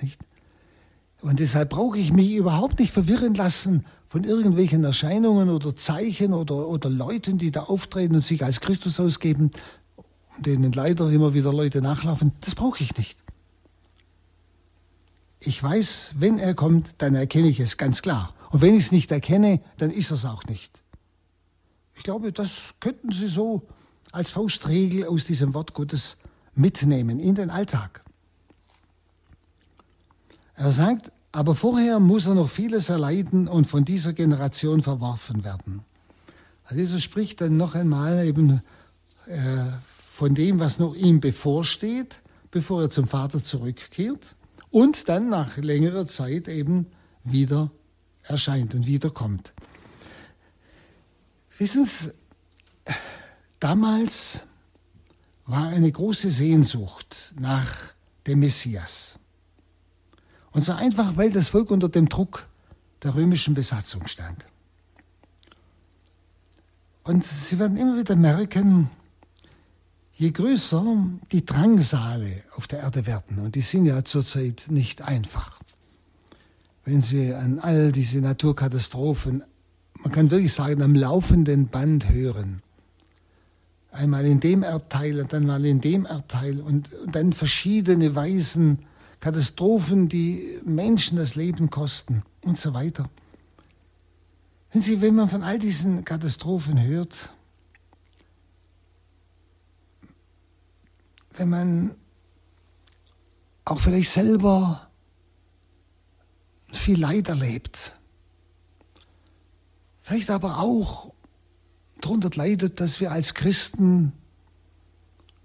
Nicht? 0.00 0.20
Und 1.22 1.40
deshalb 1.40 1.70
brauche 1.70 1.98
ich 1.98 2.12
mich 2.12 2.32
überhaupt 2.32 2.78
nicht 2.78 2.92
verwirren 2.92 3.34
lassen 3.34 3.86
von 4.08 4.24
irgendwelchen 4.24 4.84
Erscheinungen 4.84 5.50
oder 5.50 5.74
Zeichen 5.74 6.32
oder, 6.32 6.68
oder 6.68 6.88
Leuten, 6.88 7.38
die 7.38 7.50
da 7.50 7.64
auftreten 7.64 8.14
und 8.14 8.20
sich 8.20 8.44
als 8.44 8.60
Christus 8.60 9.00
ausgeben, 9.00 9.50
denen 10.38 10.72
leider 10.72 11.10
immer 11.10 11.34
wieder 11.34 11.52
Leute 11.52 11.82
nachlaufen. 11.82 12.32
Das 12.40 12.54
brauche 12.54 12.82
ich 12.82 12.96
nicht. 12.96 13.18
Ich 15.40 15.62
weiß, 15.62 16.14
wenn 16.18 16.38
er 16.38 16.54
kommt, 16.54 16.94
dann 16.98 17.14
erkenne 17.14 17.48
ich 17.48 17.60
es 17.60 17.76
ganz 17.76 18.02
klar. 18.02 18.34
Und 18.50 18.62
wenn 18.62 18.74
ich 18.74 18.86
es 18.86 18.92
nicht 18.92 19.10
erkenne, 19.10 19.60
dann 19.76 19.90
ist 19.90 20.10
es 20.10 20.24
auch 20.24 20.44
nicht. 20.44 20.72
Ich 21.94 22.02
glaube, 22.02 22.32
das 22.32 22.74
könnten 22.80 23.12
Sie 23.12 23.28
so 23.28 23.62
als 24.12 24.30
Faustregel 24.30 25.06
aus 25.06 25.24
diesem 25.24 25.54
Wort 25.54 25.74
Gottes 25.74 26.16
mitnehmen 26.54 27.20
in 27.20 27.34
den 27.34 27.50
Alltag. 27.50 28.02
Er 30.54 30.72
sagt, 30.72 31.12
aber 31.36 31.54
vorher 31.54 32.00
muss 32.00 32.26
er 32.26 32.34
noch 32.34 32.48
vieles 32.48 32.88
erleiden 32.88 33.46
und 33.46 33.66
von 33.66 33.84
dieser 33.84 34.14
Generation 34.14 34.82
verworfen 34.82 35.44
werden. 35.44 35.84
Also 36.64 36.80
Jesus 36.80 37.02
spricht 37.02 37.42
dann 37.42 37.58
noch 37.58 37.74
einmal 37.74 38.24
eben 38.24 38.62
äh, 39.26 39.66
von 40.10 40.34
dem, 40.34 40.60
was 40.60 40.78
noch 40.78 40.94
ihm 40.94 41.20
bevorsteht, 41.20 42.22
bevor 42.50 42.80
er 42.80 42.90
zum 42.90 43.06
Vater 43.06 43.42
zurückkehrt 43.42 44.34
und 44.70 45.10
dann 45.10 45.28
nach 45.28 45.58
längerer 45.58 46.06
Zeit 46.06 46.48
eben 46.48 46.86
wieder 47.22 47.70
erscheint 48.22 48.74
und 48.74 48.86
wiederkommt. 48.86 49.52
Wissen 51.58 51.84
Sie, 51.84 52.12
Damals 53.60 54.40
war 55.44 55.68
eine 55.68 55.92
große 55.92 56.30
Sehnsucht 56.30 57.34
nach 57.38 57.74
dem 58.26 58.40
Messias. 58.40 59.18
Und 60.56 60.62
zwar 60.62 60.78
einfach, 60.78 61.18
weil 61.18 61.30
das 61.30 61.50
Volk 61.50 61.70
unter 61.70 61.90
dem 61.90 62.08
Druck 62.08 62.46
der 63.02 63.14
römischen 63.14 63.52
Besatzung 63.52 64.06
stand. 64.06 64.42
Und 67.04 67.26
Sie 67.26 67.58
werden 67.58 67.76
immer 67.76 67.98
wieder 67.98 68.16
merken, 68.16 68.88
je 70.14 70.30
größer 70.30 70.96
die 71.30 71.44
Drangsale 71.44 72.42
auf 72.54 72.68
der 72.68 72.78
Erde 72.78 73.04
werden, 73.04 73.38
und 73.38 73.54
die 73.54 73.60
sind 73.60 73.84
ja 73.84 74.02
zurzeit 74.02 74.64
nicht 74.70 75.02
einfach, 75.02 75.60
wenn 76.86 77.02
Sie 77.02 77.34
an 77.34 77.58
all 77.58 77.92
diese 77.92 78.22
Naturkatastrophen, 78.22 79.44
man 79.98 80.10
kann 80.10 80.30
wirklich 80.30 80.54
sagen, 80.54 80.80
am 80.80 80.94
laufenden 80.94 81.68
Band 81.68 82.08
hören, 82.08 82.62
einmal 83.90 84.24
in 84.24 84.40
dem 84.40 84.62
Erdteil 84.62 85.20
und 85.20 85.34
dann 85.34 85.44
mal 85.44 85.66
in 85.66 85.82
dem 85.82 86.06
Erdteil 86.06 86.60
und, 86.60 86.94
und 86.94 87.14
dann 87.14 87.34
verschiedene 87.34 88.14
Weisen, 88.14 88.86
Katastrophen, 89.20 90.08
die 90.08 90.60
Menschen 90.64 91.16
das 91.16 91.34
Leben 91.34 91.70
kosten 91.70 92.22
und 92.44 92.58
so 92.58 92.74
weiter. 92.74 93.10
Wenn 94.72 94.82
Sie, 94.82 95.00
wenn 95.00 95.14
man 95.14 95.28
von 95.28 95.42
all 95.42 95.58
diesen 95.58 96.04
Katastrophen 96.04 96.80
hört, 96.82 97.32
wenn 101.32 101.48
man 101.48 101.94
auch 103.64 103.80
vielleicht 103.80 104.10
selber 104.10 104.88
viel 106.72 107.00
Leid 107.00 107.28
erlebt, 107.28 107.96
vielleicht 110.02 110.30
aber 110.30 110.58
auch 110.58 111.12
darunter 112.00 112.30
leidet, 112.34 112.80
dass 112.80 113.00
wir 113.00 113.12
als 113.12 113.34
Christen 113.34 114.12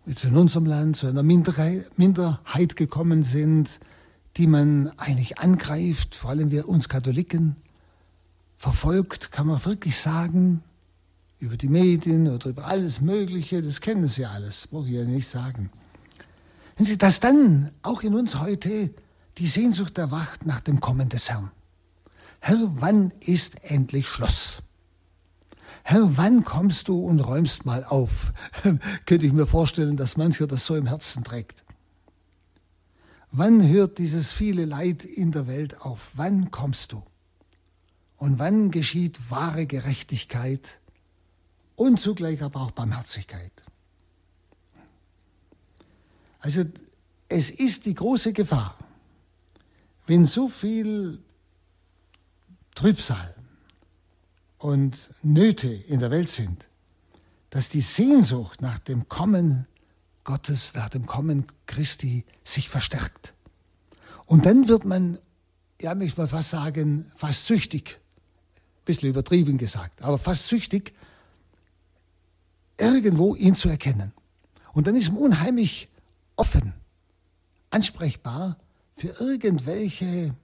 jetzt 0.06 0.24
in 0.24 0.36
unserem 0.36 0.66
Land 0.66 0.98
zu 0.98 1.08
einer 1.08 1.24
Minderheit 1.24 2.76
gekommen 2.76 3.24
sind, 3.24 3.80
die 4.38 4.48
man 4.48 4.90
eigentlich 4.98 5.40
angreift, 5.40 6.16
vor 6.16 6.32
allem 6.32 6.52
wir 6.52 6.68
uns 6.68 6.90
Katholiken, 6.90 7.56
verfolgt, 8.58 9.32
kann 9.32 9.48
man 9.48 9.64
wirklich 9.66 9.98
sagen, 9.98 10.64
über 11.40 11.58
die 11.58 11.70
Medien 11.70 12.28
oder 12.30 12.50
über 12.50 12.66
alles 12.66 13.02
Mögliche, 13.02 13.62
das 13.62 13.82
kennen 13.82 14.08
Sie 14.08 14.26
alles, 14.26 14.68
brauche 14.68 14.88
ich 14.88 14.94
ja 14.94 15.04
nicht 15.04 15.28
sagen. 15.28 15.72
Wenn 16.78 16.86
Sie 16.86 16.98
das 16.98 17.20
dann 17.20 17.72
auch 17.82 18.04
in 18.04 18.14
uns 18.14 18.40
heute 18.40 18.92
die 19.38 19.48
Sehnsucht 19.48 19.98
erwacht 19.98 20.46
nach 20.46 20.62
dem 20.62 20.80
Kommen 20.80 21.10
des 21.10 21.30
Herrn. 21.30 21.52
Herr, 22.40 22.58
wann 22.76 23.12
ist 23.20 23.64
endlich 23.64 24.08
Schluss? 24.08 24.62
Herr, 25.84 26.18
wann 26.18 26.44
kommst 26.44 26.88
du 26.88 27.06
und 27.06 27.20
räumst 27.20 27.66
mal 27.66 27.84
auf? 27.84 28.34
Könnte 29.06 29.26
ich 29.26 29.34
mir 29.34 29.48
vorstellen, 29.48 29.98
dass 29.98 30.18
mancher 30.18 30.48
das 30.48 30.66
so 30.66 30.76
im 30.76 30.86
Herzen 30.86 31.24
trägt. 31.24 31.64
Wann 33.32 33.66
hört 33.68 33.98
dieses 33.98 34.32
viele 34.32 34.66
Leid 34.66 35.04
in 35.06 35.32
der 35.32 35.48
Welt 35.48 35.82
auf? 35.82 36.12
Wann 36.16 36.52
kommst 36.52 36.92
du? 36.92 37.04
Und 38.18 38.40
wann 38.40 38.72
geschieht 38.72 39.32
wahre 39.32 39.66
Gerechtigkeit 39.66 40.80
und 41.76 42.00
zugleich 42.00 42.44
aber 42.44 42.62
auch 42.62 42.72
Barmherzigkeit? 42.72 43.54
Also 46.40 46.66
es 47.30 47.50
ist 47.50 47.86
die 47.86 47.94
große 47.94 48.34
Gefahr, 48.34 48.78
wenn 50.06 50.26
so 50.26 50.50
viel 50.50 51.20
Trübsal, 52.76 53.34
und 54.62 55.10
Nöte 55.24 55.70
in 55.70 56.00
der 56.00 56.12
Welt 56.12 56.30
sind, 56.30 56.66
dass 57.50 57.70
die 57.70 57.82
Sehnsucht 57.82 58.62
nach 58.62 58.78
dem 58.78 59.10
Kommen 59.10 59.68
Gottes, 60.24 60.76
nach 60.76 60.90
dem 60.90 61.08
Kommen 61.08 61.48
Christi 61.66 62.26
sich 62.44 62.70
verstärkt. 62.70 63.34
Und 64.28 64.46
dann 64.46 64.68
wird 64.68 64.86
man, 64.86 65.18
ja, 65.82 65.96
möchte 65.96 66.22
mal 66.22 66.28
fast 66.28 66.52
sagen, 66.52 67.12
fast 67.16 67.48
süchtig, 67.48 68.00
ein 68.60 68.86
bisschen 68.86 69.10
übertrieben 69.10 69.58
gesagt, 69.58 70.04
aber 70.04 70.20
fast 70.20 70.48
süchtig, 70.48 70.94
irgendwo 72.78 73.36
ihn 73.36 73.56
zu 73.56 73.68
erkennen. 73.68 74.14
Und 74.74 74.86
dann 74.86 74.96
ist 74.96 75.12
man 75.12 75.18
unheimlich 75.18 75.90
offen, 76.36 76.74
ansprechbar 77.72 78.58
für 78.96 79.10
irgendwelche 79.20 80.36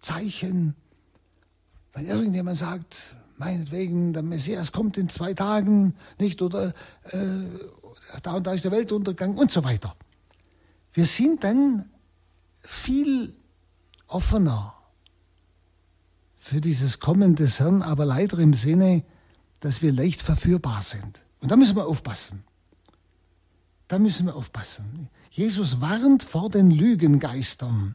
Zeichen, 0.00 0.76
wenn 1.92 2.06
irgendjemand 2.06 2.56
sagt, 2.56 3.16
meinetwegen, 3.38 4.12
der 4.12 4.22
Messias 4.22 4.72
kommt 4.72 4.98
in 4.98 5.08
zwei 5.08 5.34
Tagen, 5.34 5.94
nicht, 6.18 6.42
oder 6.42 6.74
äh, 7.04 7.44
da 8.22 8.34
und 8.34 8.46
da 8.46 8.52
ist 8.52 8.64
der 8.64 8.72
Weltuntergang 8.72 9.36
und 9.36 9.50
so 9.50 9.64
weiter. 9.64 9.94
Wir 10.92 11.06
sind 11.06 11.44
dann 11.44 11.88
viel 12.60 13.36
offener 14.06 14.74
für 16.38 16.60
dieses 16.60 16.98
Kommen 16.98 17.36
des 17.36 17.60
Herrn, 17.60 17.82
aber 17.82 18.04
leider 18.04 18.38
im 18.38 18.54
Sinne, 18.54 19.04
dass 19.60 19.82
wir 19.82 19.92
leicht 19.92 20.22
verführbar 20.22 20.82
sind. 20.82 21.20
Und 21.40 21.50
da 21.50 21.56
müssen 21.56 21.76
wir 21.76 21.86
aufpassen. 21.86 22.44
da 23.88 23.98
müssen 23.98 24.26
wir 24.26 24.36
aufpassen. 24.36 25.08
Jesus 25.30 25.80
warnt 25.80 26.22
vor 26.22 26.50
den 26.50 26.70
Lügengeistern. 26.70 27.94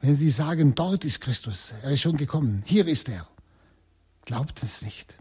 Wenn 0.00 0.16
sie 0.16 0.30
sagen, 0.30 0.74
dort 0.74 1.04
ist 1.04 1.20
Christus, 1.20 1.74
er 1.82 1.90
ist 1.92 2.00
schon 2.00 2.16
gekommen, 2.16 2.62
hier 2.66 2.86
ist 2.86 3.08
er. 3.08 3.26
Glaubt 4.24 4.62
es 4.62 4.82
nicht. 4.82 5.16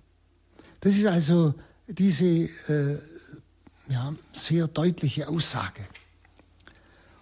Das 0.81 0.95
ist 0.95 1.05
also 1.05 1.53
diese 1.87 2.25
äh, 2.25 2.99
ja, 3.89 4.13
sehr 4.31 4.67
deutliche 4.67 5.27
Aussage. 5.27 5.85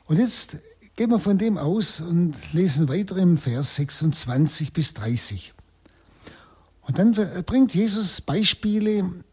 Und 0.06 0.18
jetzt 0.18 0.58
gehen 0.96 1.10
wir 1.10 1.20
von 1.20 1.38
dem 1.38 1.58
aus 1.58 2.02
und 2.02 2.36
lesen 2.54 2.90
weiter 2.90 3.18
im 3.18 3.38
Vers 3.38 3.76
26 3.76 4.74
bis 4.74 4.94
30. 4.94 5.54
Und 6.82 6.98
dann 7.00 7.14
bringt 7.46 7.74
Jesus 7.74 8.22
Beispiele 8.22 9.24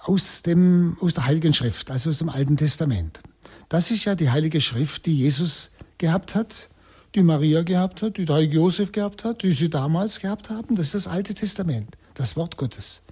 aus, 0.00 0.42
dem, 0.42 0.96
aus 1.00 1.14
der 1.14 1.26
Heiligen 1.26 1.54
Schrift, 1.54 1.90
also 1.90 2.10
aus 2.10 2.18
dem 2.18 2.28
Alten 2.28 2.56
Testament. 2.56 3.20
Das 3.68 3.90
ist 3.90 4.04
ja 4.04 4.14
die 4.14 4.30
Heilige 4.30 4.60
Schrift, 4.60 5.06
die 5.06 5.16
Jesus 5.16 5.70
gehabt 5.98 6.34
hat, 6.34 6.68
die 7.14 7.22
Maria 7.22 7.62
gehabt 7.62 8.02
hat, 8.02 8.16
die 8.16 8.26
Heilige 8.26 8.56
Josef 8.56 8.92
gehabt 8.92 9.24
hat, 9.24 9.42
die 9.42 9.52
sie 9.52 9.68
damals 9.68 10.20
gehabt 10.20 10.50
haben. 10.50 10.76
Das 10.76 10.86
ist 10.86 10.94
das 10.94 11.06
Alte 11.06 11.34
Testament, 11.34 11.96
das 12.14 12.36
Wort 12.36 12.56
Gottes. 12.56 13.02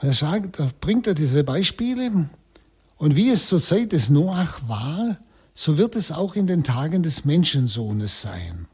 Und 0.00 0.08
er 0.08 0.14
sagt, 0.14 0.58
da 0.58 0.70
bringt 0.80 1.06
er 1.06 1.14
diese 1.14 1.44
Beispiele. 1.44 2.28
Und 2.96 3.16
wie 3.16 3.30
es 3.30 3.46
zur 3.46 3.60
Zeit 3.60 3.92
des 3.92 4.10
Noach 4.10 4.68
war, 4.68 5.18
so 5.54 5.78
wird 5.78 5.96
es 5.96 6.12
auch 6.12 6.34
in 6.34 6.46
den 6.46 6.64
Tagen 6.64 7.02
des 7.02 7.24
Menschensohnes 7.24 8.22
sein. 8.22 8.66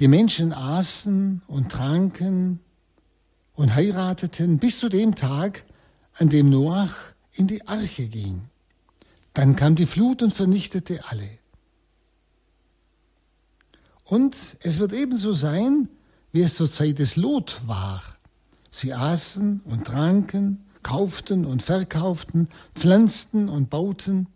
Die 0.00 0.08
Menschen 0.08 0.52
aßen 0.52 1.42
und 1.46 1.70
tranken 1.70 2.60
und 3.54 3.74
heirateten 3.74 4.58
bis 4.58 4.78
zu 4.78 4.88
dem 4.88 5.14
Tag, 5.14 5.64
an 6.14 6.28
dem 6.28 6.50
Noach 6.50 6.94
in 7.32 7.46
die 7.46 7.66
Arche 7.66 8.08
ging. 8.08 8.42
Dann 9.34 9.56
kam 9.56 9.76
die 9.76 9.86
Flut 9.86 10.22
und 10.22 10.32
vernichtete 10.32 11.04
alle. 11.08 11.28
Und 14.12 14.58
es 14.60 14.78
wird 14.78 14.92
ebenso 14.92 15.32
sein, 15.32 15.88
wie 16.32 16.42
es 16.42 16.56
zur 16.56 16.70
Zeit 16.70 16.98
des 16.98 17.16
Lot 17.16 17.62
war. 17.66 18.02
Sie 18.70 18.92
aßen 18.92 19.62
und 19.64 19.86
tranken, 19.86 20.66
kauften 20.82 21.46
und 21.46 21.62
verkauften, 21.62 22.48
pflanzten 22.74 23.48
und 23.48 23.70
bauten. 23.70 24.26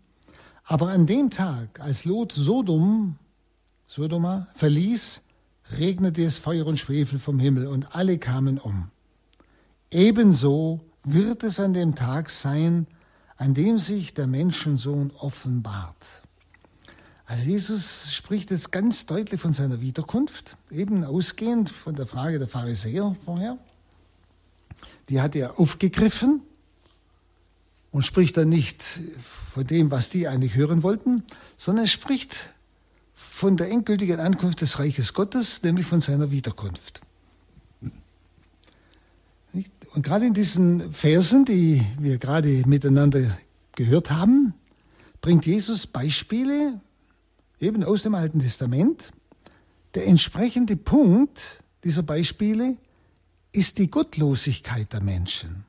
Aber 0.63 0.89
an 0.89 1.05
dem 1.05 1.29
Tag, 1.29 1.79
als 1.79 2.05
Lot 2.05 2.31
Sodom, 2.31 3.19
Sodoma 3.85 4.47
verließ, 4.55 5.21
regnete 5.73 6.23
es 6.23 6.39
Feuer 6.39 6.65
und 6.65 6.79
Schwefel 6.79 7.19
vom 7.19 7.37
Himmel 7.37 7.67
und 7.67 7.95
alle 7.95 8.17
kamen 8.17 8.57
um. 8.57 8.89
Ebenso 9.91 10.81
wird 11.03 11.43
es 11.43 11.59
an 11.59 11.75
dem 11.75 11.93
Tag 11.93 12.31
sein, 12.31 12.87
an 13.35 13.53
dem 13.53 13.77
sich 13.77 14.15
der 14.15 14.25
Menschensohn 14.25 15.11
offenbart. 15.11 16.23
Also 17.29 17.43
Jesus 17.43 18.13
spricht 18.13 18.51
jetzt 18.51 18.71
ganz 18.71 19.05
deutlich 19.05 19.41
von 19.41 19.51
seiner 19.51 19.81
Wiederkunft, 19.81 20.55
eben 20.71 21.03
ausgehend 21.03 21.69
von 21.69 21.93
der 21.93 22.07
Frage 22.07 22.39
der 22.39 22.47
Pharisäer 22.47 23.17
vorher. 23.25 23.57
Die 25.09 25.19
hat 25.19 25.35
er 25.35 25.59
aufgegriffen 25.59 26.41
und 27.91 28.05
spricht 28.05 28.37
dann 28.37 28.47
nicht 28.47 29.01
von 29.53 29.67
dem, 29.67 29.91
was 29.91 30.09
die 30.09 30.29
eigentlich 30.29 30.55
hören 30.55 30.83
wollten, 30.83 31.23
sondern 31.57 31.83
er 31.83 31.89
spricht 31.89 32.53
von 33.13 33.57
der 33.57 33.69
endgültigen 33.71 34.21
Ankunft 34.21 34.61
des 34.61 34.79
Reiches 34.79 35.13
Gottes, 35.13 35.61
nämlich 35.63 35.85
von 35.85 35.99
seiner 35.99 36.31
Wiederkunft. 36.31 37.01
Und 39.93 40.03
gerade 40.03 40.27
in 40.27 40.33
diesen 40.33 40.93
Versen, 40.93 41.43
die 41.43 41.85
wir 41.99 42.19
gerade 42.19 42.63
miteinander 42.65 43.37
gehört 43.75 44.11
haben, 44.11 44.53
bringt 45.19 45.45
Jesus 45.45 45.87
Beispiele, 45.87 46.79
eben 47.59 47.83
aus 47.83 48.03
dem 48.03 48.15
Alten 48.15 48.39
Testament. 48.39 49.11
Der 49.93 50.07
entsprechende 50.07 50.75
Punkt 50.75 51.39
dieser 51.83 52.03
Beispiele 52.03 52.77
ist 53.51 53.77
die 53.77 53.89
Gottlosigkeit 53.89 54.91
der 54.93 55.01
Menschen. 55.01 55.65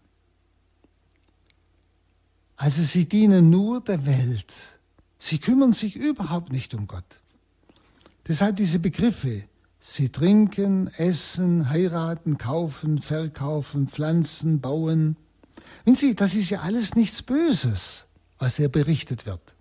Also 2.57 2.83
sie 2.83 3.05
dienen 3.05 3.51
nur 3.51 3.81
der 3.81 4.05
Welt. 4.05 4.53
Sie 5.19 5.39
kümmern 5.39 5.73
sich 5.73 5.97
überhaupt 5.97 6.53
nicht 6.53 6.75
um 6.75 6.87
Gott. 6.87 7.23
Deshalb 8.27 8.57
diese 8.57 8.79
Begriffe 8.79 9.45
Sie 9.81 10.09
trinken, 10.09 10.89
essen, 10.89 11.71
heiraten, 11.71 12.37
kaufen, 12.37 12.99
verkaufen, 12.99 13.89
pflanzen, 13.89 14.61
bauen. 14.61 15.17
Wenn 15.85 15.95
Sie, 15.95 16.15
das 16.15 16.35
ist 16.35 16.51
ja 16.51 16.61
alles 16.61 16.95
nichts 16.95 17.23
Böses, 17.23 18.07
was 18.39 18.57
hier 18.57 18.69
berichtet 18.69 19.25
wird. 19.25 19.55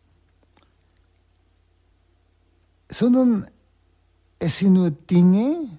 Sondern 2.89 3.47
es 4.39 4.60
sind 4.60 4.73
nur 4.73 4.91
Dinge 4.91 5.69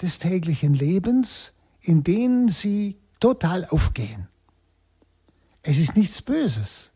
des 0.00 0.18
täglichen 0.18 0.74
Lebens, 0.74 1.52
in 1.80 2.04
denen 2.04 2.48
sie 2.48 2.96
total 3.20 3.64
aufgehen. 3.64 4.28
Es 5.62 5.78
ist 5.78 5.96
nichts 5.96 6.22
Böses. 6.22 6.92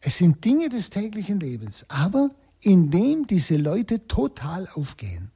Es 0.00 0.18
sind 0.18 0.44
Dinge 0.44 0.68
des 0.68 0.90
täglichen 0.90 1.40
Lebens, 1.40 1.86
aber 1.88 2.30
in 2.60 2.90
dem 2.90 3.26
diese 3.26 3.56
Leute 3.56 4.06
total 4.06 4.68
aufgehen. 4.68 5.30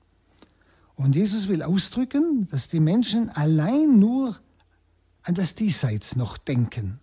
Und 0.97 1.17
Jesus 1.17 1.49
will 1.49 1.63
ausdrücken, 1.63 2.49
dass 2.51 2.69
die 2.69 2.81
Menschen 2.81 3.31
allein 3.31 3.99
nur 3.99 4.39
an 5.23 5.35
das 5.35 5.55
Diesseits 5.55 6.17
noch 6.17 6.37
denken 6.37 7.01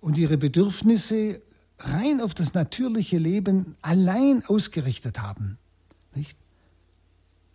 und 0.00 0.18
ihre 0.18 0.38
Bedürfnisse 0.38 1.42
rein 1.78 2.20
auf 2.20 2.34
das 2.34 2.54
natürliche 2.54 3.18
Leben 3.18 3.76
allein 3.82 4.44
ausgerichtet 4.46 5.20
haben. 5.20 5.58
Nicht? 6.14 6.38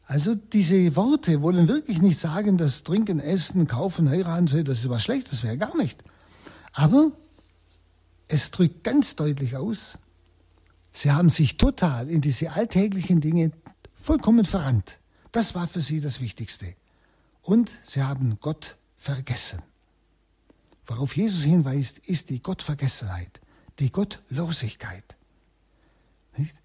Also 0.06 0.36
diese 0.36 0.96
Worte 0.96 1.42
wollen 1.42 1.68
wirklich 1.68 2.02
nicht 2.02 2.20
sagen, 2.20 2.58
dass 2.58 2.84
Trinken, 2.84 3.20
Essen, 3.20 3.68
Kaufen, 3.68 4.10
Heiraten, 4.10 4.66
das 4.66 4.80
ist 4.80 4.90
was 4.90 5.04
Schlechtes 5.04 5.42
wäre, 5.42 5.58
gar 5.58 5.76
nicht. 5.78 6.04
Aber 6.74 7.12
es 8.28 8.52
drückt 8.52 8.84
ganz 8.84 9.16
deutlich 9.16 9.56
aus, 9.56 9.98
sie 10.94 11.12
haben 11.12 11.30
sich 11.30 11.58
total 11.58 12.10
in 12.10 12.22
diese 12.22 12.52
alltäglichen 12.52 13.22
Dinge 13.22 13.52
vollkommen 13.96 14.46
verrannt. 14.46 15.00
Das 15.32 15.56
war 15.56 15.68
für 15.68 15.82
sie 15.82 16.02
das 16.02 16.20
Wichtigste. 16.20 16.76
Und 17.42 17.72
sie 17.84 18.04
haben 18.04 18.38
Gott 18.42 18.76
vergessen. 18.98 19.62
Worauf 20.88 21.16
Jesus 21.16 21.44
hinweist, 21.44 22.00
ist 22.00 22.30
die 22.30 22.42
Gottvergessenheit, 22.42 23.40
die 23.82 23.92
Gottlosigkeit. 23.92 25.18
Nicht? 26.38 26.56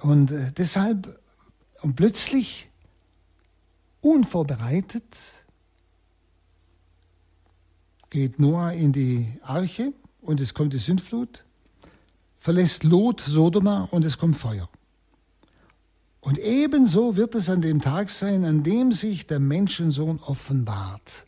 Und 0.00 0.30
äh, 0.30 0.52
deshalb, 0.52 1.20
und 1.82 1.96
plötzlich, 1.96 2.70
unvorbereitet, 4.00 5.04
geht 8.10 8.38
Noah 8.38 8.72
in 8.72 8.92
die 8.92 9.38
Arche 9.42 9.92
und 10.20 10.40
es 10.40 10.54
kommt 10.54 10.72
die 10.74 10.78
Sündflut, 10.78 11.44
verlässt 12.38 12.84
Lot 12.84 13.20
Sodoma 13.20 13.88
und 13.90 14.04
es 14.04 14.18
kommt 14.18 14.36
Feuer. 14.36 14.68
Und 16.20 16.38
ebenso 16.38 17.16
wird 17.16 17.34
es 17.34 17.48
an 17.48 17.62
dem 17.62 17.80
Tag 17.80 18.10
sein, 18.10 18.44
an 18.44 18.62
dem 18.62 18.92
sich 18.92 19.26
der 19.26 19.40
Menschensohn 19.40 20.20
offenbart, 20.20 21.26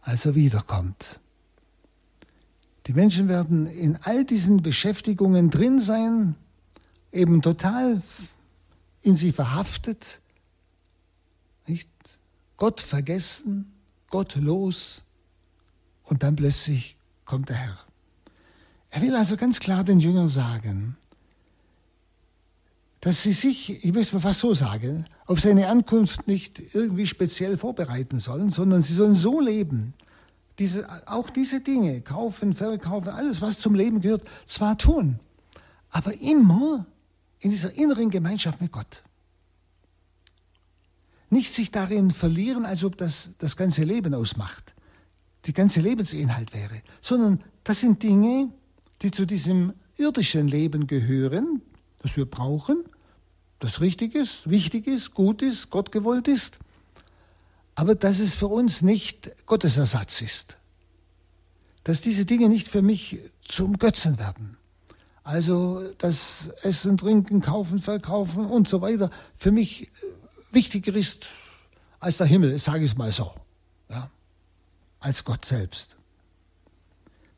als 0.00 0.24
er 0.24 0.34
wiederkommt. 0.34 1.20
Die 2.86 2.94
Menschen 2.94 3.28
werden 3.28 3.66
in 3.66 3.96
all 4.02 4.24
diesen 4.24 4.62
Beschäftigungen 4.62 5.50
drin 5.50 5.78
sein, 5.78 6.34
eben 7.12 7.42
total 7.42 8.02
in 9.02 9.14
sie 9.14 9.32
verhaftet, 9.32 10.20
nicht? 11.66 11.88
Gott 12.56 12.80
vergessen, 12.80 13.72
Gott 14.10 14.36
los 14.36 15.02
und 16.04 16.22
dann 16.22 16.36
plötzlich 16.36 16.96
kommt 17.24 17.48
der 17.48 17.56
Herr. 17.56 17.78
Er 18.90 19.02
will 19.02 19.16
also 19.16 19.36
ganz 19.36 19.58
klar 19.58 19.84
den 19.84 20.00
Jüngern 20.00 20.28
sagen, 20.28 20.96
dass 23.00 23.22
sie 23.22 23.32
sich, 23.32 23.84
ich 23.84 23.92
möchte 23.92 24.14
mal 24.14 24.20
fast 24.20 24.40
so 24.40 24.54
sagen, 24.54 25.06
auf 25.26 25.40
seine 25.40 25.68
Ankunft 25.68 26.28
nicht 26.28 26.62
irgendwie 26.74 27.06
speziell 27.06 27.58
vorbereiten 27.58 28.20
sollen, 28.20 28.50
sondern 28.50 28.80
sie 28.80 28.94
sollen 28.94 29.14
so 29.14 29.40
leben, 29.40 29.94
diese, 30.62 31.08
auch 31.08 31.28
diese 31.28 31.60
Dinge, 31.60 32.02
kaufen, 32.02 32.54
verkaufen, 32.54 33.08
alles, 33.08 33.40
was 33.40 33.58
zum 33.58 33.74
Leben 33.74 34.00
gehört, 34.00 34.22
zwar 34.46 34.78
tun, 34.78 35.18
aber 35.90 36.14
immer 36.20 36.86
in 37.40 37.50
dieser 37.50 37.74
inneren 37.74 38.10
Gemeinschaft 38.10 38.60
mit 38.60 38.70
Gott. 38.70 39.02
Nicht 41.30 41.52
sich 41.52 41.72
darin 41.72 42.12
verlieren, 42.12 42.64
als 42.64 42.84
ob 42.84 42.96
das 42.96 43.30
das 43.38 43.56
ganze 43.56 43.82
Leben 43.82 44.14
ausmacht, 44.14 44.72
die 45.46 45.52
ganze 45.52 45.80
Lebensinhalt 45.80 46.54
wäre, 46.54 46.80
sondern 47.00 47.42
das 47.64 47.80
sind 47.80 48.04
Dinge, 48.04 48.52
die 49.02 49.10
zu 49.10 49.26
diesem 49.26 49.72
irdischen 49.96 50.46
Leben 50.46 50.86
gehören, 50.86 51.60
das 52.02 52.16
wir 52.16 52.26
brauchen, 52.26 52.84
das 53.58 53.80
richtig 53.80 54.14
ist, 54.14 54.48
wichtig 54.48 54.86
ist, 54.86 55.12
gut 55.12 55.42
ist, 55.42 55.70
Gott 55.70 55.90
gewollt 55.90 56.28
ist, 56.28 56.60
aber 57.74 57.94
dass 57.94 58.18
es 58.20 58.34
für 58.34 58.48
uns 58.48 58.82
nicht 58.82 59.46
Gottes 59.46 59.76
Ersatz 59.78 60.20
ist. 60.20 60.56
dass 61.84 62.00
diese 62.00 62.24
Dinge 62.24 62.48
nicht 62.48 62.68
für 62.68 62.82
mich 62.82 63.20
zum 63.42 63.78
Götzen 63.78 64.18
werden. 64.18 64.56
Also 65.24 65.92
das 65.98 66.48
Essen, 66.62 66.96
Trinken, 66.96 67.40
Kaufen, 67.40 67.78
Verkaufen 67.78 68.46
und 68.46 68.68
so 68.68 68.80
weiter 68.80 69.10
für 69.36 69.52
mich 69.52 69.90
wichtiger 70.50 70.94
ist 70.94 71.28
als 72.00 72.16
der 72.18 72.26
Himmel, 72.26 72.58
sage 72.58 72.84
ich 72.84 72.92
es 72.92 72.96
mal 72.96 73.12
so, 73.12 73.32
ja, 73.88 74.10
als 75.00 75.24
Gott 75.24 75.44
selbst. 75.44 75.96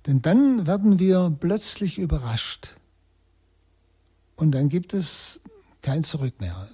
Denn 0.07 0.23
dann 0.23 0.66
werden 0.66 0.99
wir 0.99 1.35
plötzlich 1.38 1.99
überrascht 1.99 2.75
und 4.37 4.53
dann 4.53 4.68
gibt 4.68 4.94
es 4.94 5.40
kein 5.83 6.03
Zurück 6.03 6.40
mehr. 6.40 6.68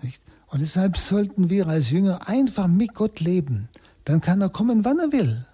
Nicht? 0.00 0.20
Und 0.52 0.60
deshalb 0.60 0.98
sollten 0.98 1.48
wir 1.48 1.66
als 1.66 1.88
Jünger 1.88 2.28
einfach 2.28 2.66
mit 2.66 2.92
Gott 2.92 3.20
leben. 3.20 3.70
Dann 4.04 4.20
kann 4.20 4.42
er 4.42 4.50
kommen, 4.50 4.84
wann 4.84 4.98
er 4.98 5.10
will. 5.10 5.46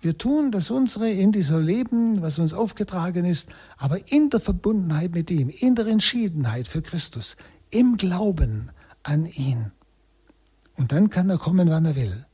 Wir 0.00 0.18
tun 0.18 0.52
das 0.52 0.70
unsere 0.70 1.10
in 1.10 1.32
dieser 1.32 1.58
Leben, 1.58 2.22
was 2.22 2.38
uns 2.38 2.54
aufgetragen 2.54 3.24
ist, 3.24 3.48
aber 3.76 4.12
in 4.12 4.30
der 4.30 4.38
Verbundenheit 4.38 5.10
mit 5.10 5.32
ihm, 5.32 5.48
in 5.48 5.74
der 5.74 5.88
Entschiedenheit 5.88 6.68
für 6.68 6.80
Christus, 6.80 7.36
im 7.70 7.96
Glauben 7.96 8.70
an 9.02 9.26
ihn. 9.26 9.72
Und 10.76 10.92
dann 10.92 11.10
kann 11.10 11.28
er 11.28 11.38
kommen, 11.38 11.68
wann 11.68 11.86
er 11.86 11.96
will. 11.96 12.24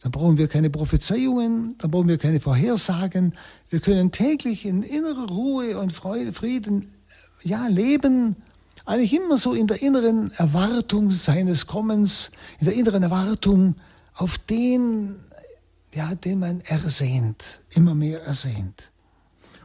Dann 0.00 0.10
brauchen 0.10 0.38
wir 0.38 0.48
keine 0.48 0.70
Prophezeiungen, 0.70 1.76
dann 1.76 1.90
brauchen 1.90 2.08
wir 2.08 2.16
keine 2.16 2.40
Vorhersagen. 2.40 3.34
Wir 3.68 3.80
können 3.80 4.10
täglich 4.10 4.64
in 4.64 4.82
innerer 4.82 5.28
Ruhe 5.28 5.78
und 5.78 5.92
Freude, 5.92 6.32
Frieden, 6.32 6.94
ja, 7.42 7.66
leben. 7.66 8.36
Eigentlich 8.86 9.14
immer 9.14 9.38
so 9.38 9.54
in 9.54 9.66
der 9.66 9.80
inneren 9.80 10.30
Erwartung 10.32 11.10
seines 11.10 11.66
Kommens, 11.66 12.30
in 12.58 12.66
der 12.66 12.74
inneren 12.74 13.02
Erwartung 13.02 13.76
auf 14.12 14.36
den, 14.36 15.16
ja, 15.94 16.14
den 16.14 16.38
man 16.38 16.60
ersehnt, 16.60 17.62
immer 17.70 17.94
mehr 17.94 18.22
ersehnt. 18.22 18.92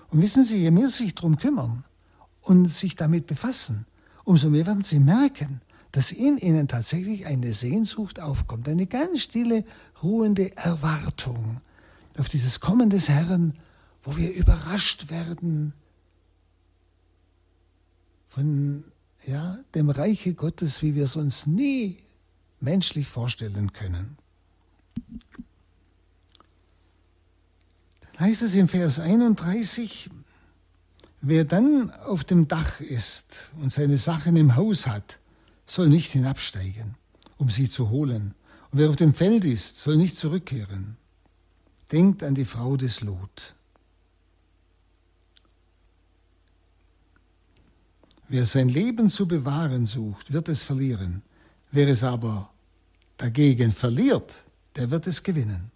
Und 0.09 0.21
wissen 0.21 0.45
Sie, 0.45 0.57
je 0.57 0.71
mehr 0.71 0.87
Sie 0.87 1.03
sich 1.03 1.15
darum 1.15 1.37
kümmern 1.37 1.83
und 2.41 2.69
sich 2.69 2.95
damit 2.95 3.27
befassen, 3.27 3.85
umso 4.23 4.49
mehr 4.49 4.65
werden 4.65 4.83
Sie 4.83 4.99
merken, 4.99 5.61
dass 5.91 6.13
in 6.13 6.37
Ihnen 6.37 6.69
tatsächlich 6.69 7.25
eine 7.25 7.53
Sehnsucht 7.53 8.21
aufkommt, 8.21 8.69
eine 8.69 8.85
ganz 8.85 9.21
stille, 9.21 9.65
ruhende 10.01 10.55
Erwartung 10.55 11.59
auf 12.17 12.29
dieses 12.29 12.61
Kommen 12.61 12.89
des 12.89 13.09
Herrn, 13.09 13.53
wo 14.03 14.15
wir 14.15 14.33
überrascht 14.33 15.09
werden 15.09 15.73
von 18.29 18.83
ja, 19.25 19.59
dem 19.75 19.89
Reiche 19.89 20.33
Gottes, 20.33 20.81
wie 20.81 20.95
wir 20.95 21.03
es 21.03 21.15
uns 21.15 21.45
nie 21.45 21.97
menschlich 22.59 23.07
vorstellen 23.07 23.73
können. 23.73 24.17
Dann 28.01 28.19
heißt 28.19 28.41
es 28.41 28.55
im 28.55 28.67
Vers 28.67 28.99
31, 28.99 30.09
wer 31.21 31.45
dann 31.45 31.91
auf 31.91 32.23
dem 32.23 32.47
Dach 32.47 32.81
ist 32.81 33.51
und 33.59 33.71
seine 33.71 33.97
Sachen 33.97 34.35
im 34.35 34.55
Haus 34.55 34.87
hat, 34.87 35.19
soll 35.65 35.89
nicht 35.89 36.11
hinabsteigen, 36.11 36.95
um 37.37 37.49
sie 37.49 37.69
zu 37.69 37.89
holen. 37.89 38.33
Und 38.71 38.79
wer 38.79 38.89
auf 38.89 38.95
dem 38.95 39.13
Feld 39.13 39.45
ist, 39.45 39.77
soll 39.77 39.97
nicht 39.97 40.17
zurückkehren. 40.17 40.97
Denkt 41.91 42.23
an 42.23 42.35
die 42.35 42.45
Frau 42.45 42.77
des 42.77 43.01
Lot. 43.01 43.55
Wer 48.29 48.45
sein 48.45 48.69
Leben 48.69 49.09
zu 49.09 49.27
bewahren 49.27 49.87
sucht, 49.87 50.31
wird 50.31 50.49
es 50.49 50.63
verlieren. 50.63 51.23
Wer 51.71 51.87
es 51.87 52.03
aber 52.03 52.51
dagegen 53.17 53.71
verliert, 53.73 54.31
der 54.75 54.91
wird 54.91 55.07
es 55.07 55.23
gewinnen. 55.23 55.71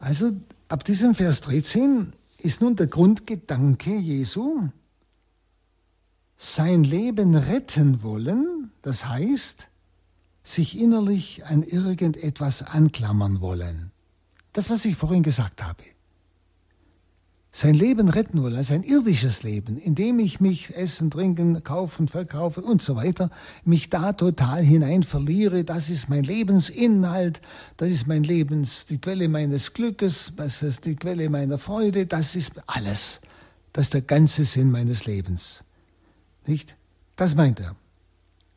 Also 0.00 0.32
ab 0.68 0.82
diesem 0.84 1.14
Vers 1.14 1.42
13 1.42 2.12
ist 2.38 2.60
nun 2.60 2.74
der 2.74 2.88
Grundgedanke 2.88 3.96
Jesu, 3.96 4.68
sein 6.36 6.82
Leben 6.82 7.36
retten 7.36 8.02
wollen, 8.02 8.72
das 8.82 9.06
heißt, 9.06 9.68
sich 10.42 10.76
innerlich 10.76 11.44
an 11.44 11.62
irgendetwas 11.62 12.64
anklammern 12.64 13.40
wollen. 13.40 13.92
Das, 14.54 14.70
was 14.70 14.84
ich 14.86 14.96
vorhin 14.96 15.22
gesagt 15.22 15.62
habe 15.62 15.84
sein 17.52 17.74
Leben 17.74 18.08
retten 18.08 18.42
wollen, 18.42 18.54
also 18.54 18.74
ein 18.74 18.84
irdisches 18.84 19.42
Leben, 19.42 19.76
in 19.76 19.96
dem 19.96 20.20
ich 20.20 20.40
mich 20.40 20.76
essen, 20.76 21.10
trinken, 21.10 21.64
kaufen, 21.64 22.06
verkaufe 22.06 22.62
und 22.62 22.80
so 22.80 22.94
weiter, 22.94 23.30
mich 23.64 23.90
da 23.90 24.12
total 24.12 24.62
hinein 24.62 25.02
verliere, 25.02 25.64
das 25.64 25.90
ist 25.90 26.08
mein 26.08 26.22
Lebensinhalt, 26.22 27.40
das 27.76 27.90
ist 27.90 28.06
mein 28.06 28.22
Lebens, 28.22 28.86
die 28.86 28.98
Quelle 28.98 29.28
meines 29.28 29.72
Glückes, 29.72 30.32
das 30.36 30.62
ist 30.62 30.84
die 30.84 30.94
Quelle 30.94 31.28
meiner 31.28 31.58
Freude, 31.58 32.06
das 32.06 32.36
ist 32.36 32.52
alles. 32.66 33.20
Das 33.72 33.86
ist 33.86 33.94
der 33.94 34.02
ganze 34.02 34.44
Sinn 34.44 34.70
meines 34.70 35.06
Lebens. 35.06 35.64
Nicht? 36.46 36.76
Das 37.16 37.34
meint 37.34 37.60
er. 37.60 37.76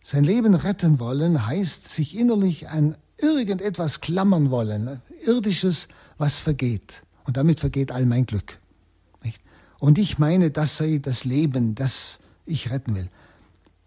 Sein 0.02 0.24
Leben 0.24 0.54
retten 0.54 1.00
wollen 1.00 1.46
heißt 1.46 1.88
sich 1.88 2.16
innerlich 2.18 2.70
an 2.70 2.96
irgendetwas 3.18 4.02
klammern 4.02 4.52
wollen, 4.52 5.02
irdisches, 5.26 5.88
was 6.18 6.40
vergeht. 6.40 7.04
Und 7.26 7.38
damit 7.38 7.60
vergeht 7.60 7.92
all 7.92 8.06
mein 8.06 8.26
Glück. 8.26 8.60
Und 9.84 9.98
ich 9.98 10.18
meine, 10.18 10.50
das 10.50 10.78
sei 10.78 11.00
das 11.00 11.26
Leben, 11.26 11.76
das 11.76 12.20
ich 12.46 12.72
retten 12.72 12.96
will. 12.96 13.10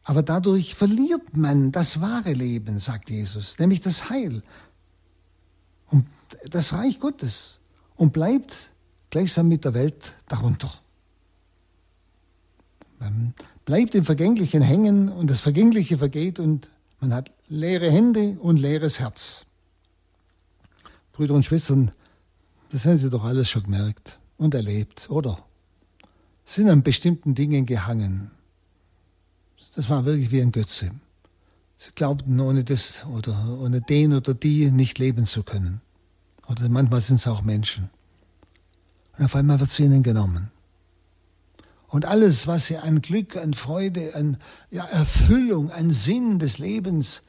Aber 0.05 0.23
dadurch 0.23 0.75
verliert 0.75 1.35
man 1.35 1.73
das 1.73 2.03
wahre 2.03 2.35
Leben, 2.35 2.79
sagt 2.79 3.09
Jesus, 3.09 3.59
nämlich 3.59 3.81
das 3.81 4.11
Heil 4.11 4.43
und 5.91 6.05
das 6.51 6.75
Reich 6.75 7.01
Gottes 7.01 7.61
und 7.95 8.13
bleibt 8.13 8.55
gleichsam 9.09 9.49
mit 9.49 9.65
der 9.65 9.73
Welt 9.73 10.13
darunter. 10.29 10.71
Man 12.99 13.33
bleibt 13.65 13.95
im 13.95 14.05
Vergänglichen 14.05 14.61
hängen 14.61 15.09
und 15.09 15.31
das 15.31 15.41
Vergängliche 15.41 15.97
vergeht 15.97 16.39
und 16.39 16.69
man 17.01 17.15
hat 17.15 17.31
leere 17.49 17.91
Hände 17.91 18.37
und 18.39 18.59
leeres 18.59 19.01
Herz. 19.01 19.47
Brüder 21.13 21.33
und 21.33 21.47
Schwestern, 21.47 21.91
das 22.71 22.85
haben 22.85 22.99
Sie 22.99 23.09
doch 23.09 23.25
alles 23.25 23.49
schon 23.49 23.63
gemerkt 23.63 24.19
und 24.37 24.55
erlebt, 24.55 25.09
oder? 25.09 25.43
Sind 26.47 26.71
an 26.71 26.83
bestimmten 26.83 27.35
Dingen 27.35 27.67
gehangen. 27.67 28.31
Das 29.75 29.91
war 29.91 30.07
wirklich 30.07 30.31
wie 30.31 30.41
ein 30.41 30.53
Götze. 30.53 30.91
Sie 31.77 31.91
glaubten, 31.95 32.41
ohne 32.41 32.65
das 32.65 33.05
oder 33.05 33.59
ohne 33.61 33.83
den 33.83 34.15
oder 34.15 34.33
die 34.33 34.71
nicht 34.71 34.99
leben 34.99 35.27
zu 35.27 35.43
können. 35.43 35.83
Oder 36.49 36.69
manchmal 36.71 37.03
sind 37.03 37.17
es 37.17 37.27
auch 37.27 37.43
Menschen. 37.43 37.91
Und 39.19 39.27
auf 39.27 39.35
einmal 39.35 39.61
wird 39.61 39.71
es 39.71 39.79
ihnen 39.79 40.03
genommen. 40.03 40.51
Und 41.89 42.05
alles, 42.05 42.47
was 42.47 42.69
sie 42.69 42.79
an 42.79 43.03
Glück, 43.03 43.37
an 43.37 43.53
Freude, 43.53 44.15
an 44.15 44.39
ja, 44.71 44.85
Erfüllung, 44.85 45.71
an 45.71 45.93
Sinn 45.93 46.39
des 46.39 46.59
Lebens 46.59 47.23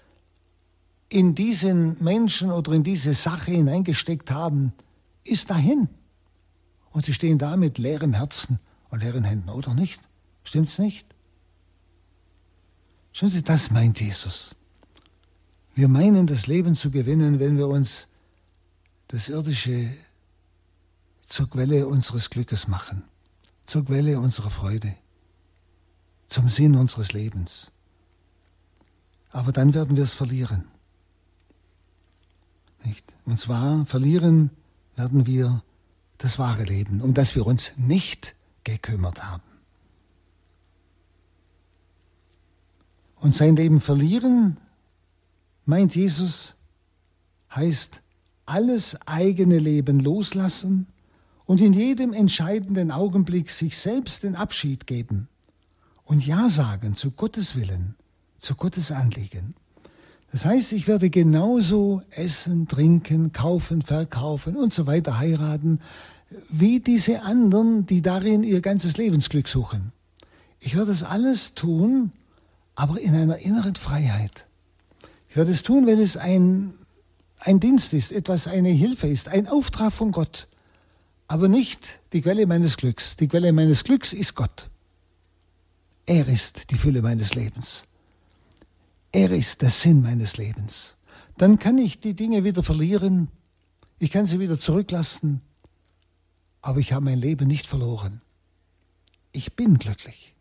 in 1.10 1.36
diesen 1.36 2.02
Menschen 2.04 2.52
oder 2.52 2.72
in 2.72 2.84
diese 2.84 3.14
Sache 3.14 3.52
hineingesteckt 3.52 4.30
haben, 4.30 4.74
ist 5.24 5.50
dahin. 5.50 5.90
Und 6.92 7.06
sie 7.06 7.14
stehen 7.14 7.40
da 7.40 7.58
mit 7.58 7.78
leerem 7.78 8.14
Herzen 8.14 8.60
und 8.90 9.04
leeren 9.04 9.24
Händen, 9.24 9.50
oder 9.50 9.74
nicht? 9.74 10.02
Stimmt's 10.44 10.80
nicht? 10.80 11.06
Schauen 13.12 13.30
Sie, 13.30 13.42
das 13.42 13.72
meint 13.72 14.00
Jesus. 14.00 14.56
Wir 15.76 15.88
meinen, 15.88 16.28
das 16.28 16.48
Leben 16.48 16.76
zu 16.76 16.92
gewinnen, 16.92 17.40
wenn 17.40 17.58
wir 17.58 17.68
uns 17.68 18.08
das 19.08 19.30
Irdische 19.30 19.92
zur 21.26 21.50
Quelle 21.50 21.88
unseres 21.88 22.30
Glückes 22.30 22.68
machen, 22.68 23.04
zur 23.66 23.86
Quelle 23.86 24.20
unserer 24.20 24.50
Freude, 24.50 24.96
zum 26.28 26.50
Sinn 26.50 26.76
unseres 26.76 27.14
Lebens. 27.14 27.72
Aber 29.32 29.52
dann 29.52 29.74
werden 29.74 29.98
wir 29.98 30.04
es 30.04 30.14
verlieren. 30.14 30.66
Nicht? 32.84 33.06
Und 33.26 33.40
zwar 33.40 33.86
verlieren 33.86 34.52
werden 34.96 35.26
wir 35.26 35.64
das 36.18 36.40
wahre 36.40 36.64
Leben, 36.64 37.02
um 37.02 37.14
das 37.14 37.36
wir 37.36 37.46
uns 37.46 37.74
nicht 37.78 38.36
gekümmert 38.68 39.24
haben. 39.24 39.44
Und 43.16 43.34
sein 43.34 43.56
Leben 43.56 43.80
verlieren, 43.82 44.58
meint 45.66 45.96
Jesus, 45.96 46.56
heißt 47.56 48.02
alles 48.46 48.98
eigene 49.08 49.58
Leben 49.58 50.00
loslassen 50.00 50.88
und 51.46 51.62
in 51.62 51.74
jedem 51.74 52.14
entscheidenden 52.14 52.92
Augenblick 52.92 53.50
sich 53.50 53.78
selbst 53.78 54.24
den 54.24 54.36
Abschied 54.36 54.86
geben 54.86 55.30
und 56.04 56.26
Ja 56.26 56.50
sagen 56.50 56.94
zu 56.94 57.12
Gottes 57.12 57.56
Willen, 57.56 57.96
zu 58.38 58.56
Gottes 58.56 58.92
Anliegen. 58.92 59.56
Das 60.32 60.44
heißt, 60.46 60.74
ich 60.74 60.88
werde 60.88 61.10
genauso 61.10 62.02
essen, 62.10 62.68
trinken, 62.68 63.32
kaufen, 63.32 63.82
verkaufen 63.82 64.58
und 64.58 64.74
so 64.74 64.86
weiter 64.86 65.18
heiraten, 65.18 65.80
wie 66.50 66.80
diese 66.80 67.22
anderen, 67.22 67.86
die 67.86 68.02
darin 68.02 68.44
ihr 68.44 68.62
ganzes 68.62 68.98
Lebensglück 68.98 69.48
suchen. 69.48 69.92
Ich 70.60 70.76
werde 70.76 70.92
es 70.92 71.04
alles 71.04 71.54
tun, 71.54 72.12
aber 72.76 73.00
in 73.00 73.16
einer 73.16 73.38
inneren 73.38 73.76
Freiheit. 73.76 74.46
Ich 75.30 75.36
werde 75.36 75.52
es 75.52 75.64
tun, 75.64 75.86
wenn 75.88 76.00
es 76.00 76.18
ein 76.18 76.74
ein 77.40 77.60
Dienst 77.60 77.94
ist, 77.94 78.12
etwas 78.12 78.48
eine 78.48 78.70
Hilfe 78.70 79.08
ist, 79.08 79.28
ein 79.28 79.48
Auftrag 79.48 79.94
von 79.94 80.12
Gott, 80.12 80.48
aber 81.28 81.48
nicht 81.48 82.00
die 82.14 82.22
Quelle 82.22 82.48
meines 82.48 82.78
Glücks. 82.78 83.16
Die 83.16 83.28
Quelle 83.28 83.54
meines 83.54 83.84
Glücks 83.84 84.14
ist 84.14 84.36
Gott. 84.36 84.70
Er 86.06 86.28
ist 86.28 86.72
die 86.72 86.78
Fülle 86.78 87.02
meines 87.02 87.36
Lebens. 87.36 87.86
Er 89.12 89.32
ist 89.32 89.62
der 89.62 89.70
Sinn 89.70 90.02
meines 90.02 90.38
Lebens. 90.38 90.96
Dann 91.38 91.60
kann 91.60 91.78
ich 91.78 92.00
die 92.00 92.14
Dinge 92.14 92.44
wieder 92.44 92.64
verlieren, 92.64 93.30
ich 94.00 94.12
kann 94.12 94.26
sie 94.26 94.40
wieder 94.40 94.58
zurücklassen, 94.58 95.42
aber 96.68 96.82
ich 96.82 96.92
habe 96.92 97.06
mein 97.06 97.18
Leben 97.18 97.48
nicht 97.48 97.66
verloren. 97.66 98.20
Ich 99.32 99.56
bin 99.56 99.78
glücklich. 99.78 100.36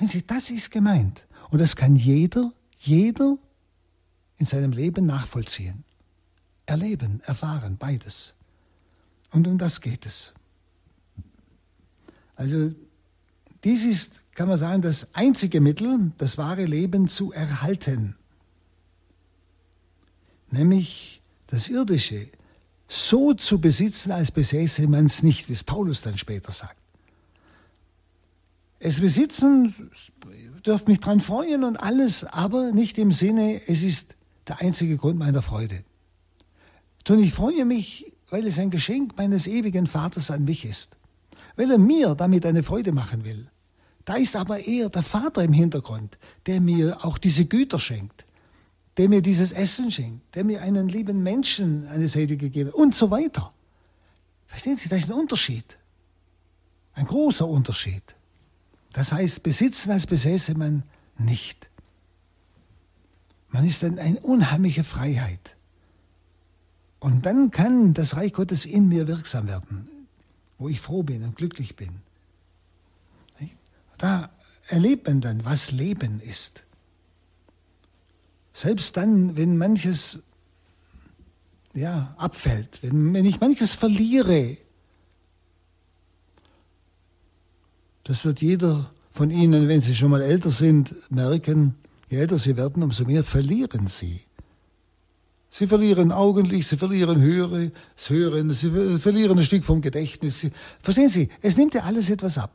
Sie, 0.00 0.26
das 0.26 0.50
ist 0.50 0.72
gemeint. 0.72 1.28
Und 1.50 1.60
das 1.60 1.76
kann 1.76 1.94
jeder, 1.94 2.52
jeder 2.76 3.38
in 4.38 4.46
seinem 4.46 4.72
Leben 4.72 5.06
nachvollziehen. 5.06 5.84
Erleben, 6.66 7.20
erfahren, 7.20 7.76
beides. 7.78 8.34
Und 9.30 9.46
um 9.46 9.58
das 9.58 9.80
geht 9.80 10.06
es. 10.06 10.34
Also 12.34 12.74
dies 13.62 13.84
ist, 13.84 14.10
kann 14.34 14.48
man 14.48 14.58
sagen, 14.58 14.82
das 14.82 15.14
einzige 15.14 15.60
Mittel, 15.60 16.10
das 16.18 16.36
wahre 16.36 16.64
Leben 16.64 17.06
zu 17.06 17.30
erhalten. 17.30 18.16
Nämlich 20.50 21.22
das 21.46 21.68
Irdische 21.68 22.28
so 22.90 23.34
zu 23.34 23.60
besitzen, 23.60 24.10
als 24.10 24.32
besäße 24.32 24.86
man 24.88 25.06
es 25.06 25.22
nicht, 25.22 25.48
wie 25.48 25.52
es 25.52 25.62
Paulus 25.62 26.02
dann 26.02 26.18
später 26.18 26.50
sagt. 26.50 26.76
Es 28.80 29.00
besitzen, 29.00 29.92
dürft 30.66 30.88
mich 30.88 30.98
dran 30.98 31.20
freuen 31.20 31.62
und 31.62 31.76
alles, 31.76 32.24
aber 32.24 32.72
nicht 32.72 32.98
im 32.98 33.12
Sinne, 33.12 33.60
es 33.68 33.84
ist 33.84 34.16
der 34.48 34.60
einzige 34.60 34.96
Grund 34.96 35.18
meiner 35.18 35.42
Freude. 35.42 35.84
Und 37.08 37.18
ich 37.20 37.32
freue 37.32 37.64
mich, 37.64 38.12
weil 38.28 38.46
es 38.46 38.58
ein 38.58 38.70
Geschenk 38.70 39.16
meines 39.16 39.46
ewigen 39.46 39.86
Vaters 39.86 40.30
an 40.30 40.44
mich 40.44 40.64
ist, 40.64 40.96
weil 41.56 41.70
er 41.70 41.78
mir 41.78 42.16
damit 42.16 42.44
eine 42.44 42.64
Freude 42.64 42.90
machen 42.90 43.24
will. 43.24 43.48
Da 44.04 44.16
ist 44.16 44.34
aber 44.34 44.66
eher 44.66 44.88
der 44.88 45.02
Vater 45.04 45.44
im 45.44 45.52
Hintergrund, 45.52 46.18
der 46.46 46.60
mir 46.60 47.04
auch 47.04 47.18
diese 47.18 47.44
Güter 47.44 47.78
schenkt, 47.78 48.24
der 48.96 49.08
mir 49.08 49.22
dieses 49.22 49.52
Essen 49.52 49.90
schenkt, 49.90 50.34
der 50.34 50.44
mir 50.44 50.62
einen 50.62 50.88
lieben 50.88 51.22
Menschen 51.22 51.86
eine 51.86 52.08
Seite 52.08 52.36
gegeben 52.36 52.70
und 52.70 52.94
so 52.94 53.10
weiter. 53.10 53.52
Verstehen 54.46 54.76
Sie, 54.76 54.88
das 54.88 55.00
ist 55.00 55.10
ein 55.10 55.18
Unterschied. 55.18 55.78
Ein 56.94 57.06
großer 57.06 57.46
Unterschied. 57.46 58.02
Das 58.92 59.12
heißt, 59.12 59.42
besitzen 59.42 59.92
als 59.92 60.06
besäße 60.06 60.54
man 60.54 60.82
nicht. 61.18 61.70
Man 63.48 63.64
ist 63.64 63.82
dann 63.82 63.98
eine 63.98 64.20
unheimliche 64.20 64.84
Freiheit. 64.84 65.56
Und 66.98 67.26
dann 67.26 67.50
kann 67.50 67.94
das 67.94 68.16
Reich 68.16 68.32
Gottes 68.32 68.66
in 68.66 68.88
mir 68.88 69.08
wirksam 69.08 69.46
werden, 69.46 69.88
wo 70.58 70.68
ich 70.68 70.80
froh 70.80 71.02
bin 71.02 71.24
und 71.24 71.36
glücklich 71.36 71.76
bin. 71.76 72.02
Da 73.98 74.30
erlebt 74.68 75.06
man 75.06 75.20
dann, 75.20 75.44
was 75.44 75.70
Leben 75.70 76.20
ist. 76.20 76.64
Selbst 78.52 78.96
dann, 78.96 79.36
wenn 79.36 79.56
manches 79.56 80.22
ja, 81.74 82.14
abfällt, 82.18 82.80
wenn, 82.82 83.14
wenn 83.14 83.24
ich 83.24 83.40
manches 83.40 83.74
verliere, 83.74 84.56
das 88.04 88.24
wird 88.24 88.40
jeder 88.40 88.92
von 89.10 89.30
Ihnen, 89.30 89.68
wenn 89.68 89.80
Sie 89.80 89.94
schon 89.94 90.10
mal 90.10 90.22
älter 90.22 90.50
sind, 90.50 90.94
merken, 91.10 91.76
je 92.08 92.18
älter 92.18 92.38
Sie 92.38 92.56
werden, 92.56 92.82
umso 92.82 93.04
mehr 93.04 93.24
verlieren 93.24 93.86
Sie. 93.86 94.22
Sie 95.52 95.66
verlieren 95.66 96.12
Augenlicht, 96.12 96.68
sie 96.68 96.76
verlieren 96.76 97.20
Hören, 97.20 97.72
sie 97.96 98.98
verlieren 99.00 99.38
ein 99.38 99.44
Stück 99.44 99.64
vom 99.64 99.80
Gedächtnis. 99.80 100.46
Verstehen 100.80 101.08
Sie, 101.08 101.28
es 101.42 101.56
nimmt 101.56 101.74
ja 101.74 101.82
alles 101.82 102.08
etwas 102.08 102.38
ab. 102.38 102.54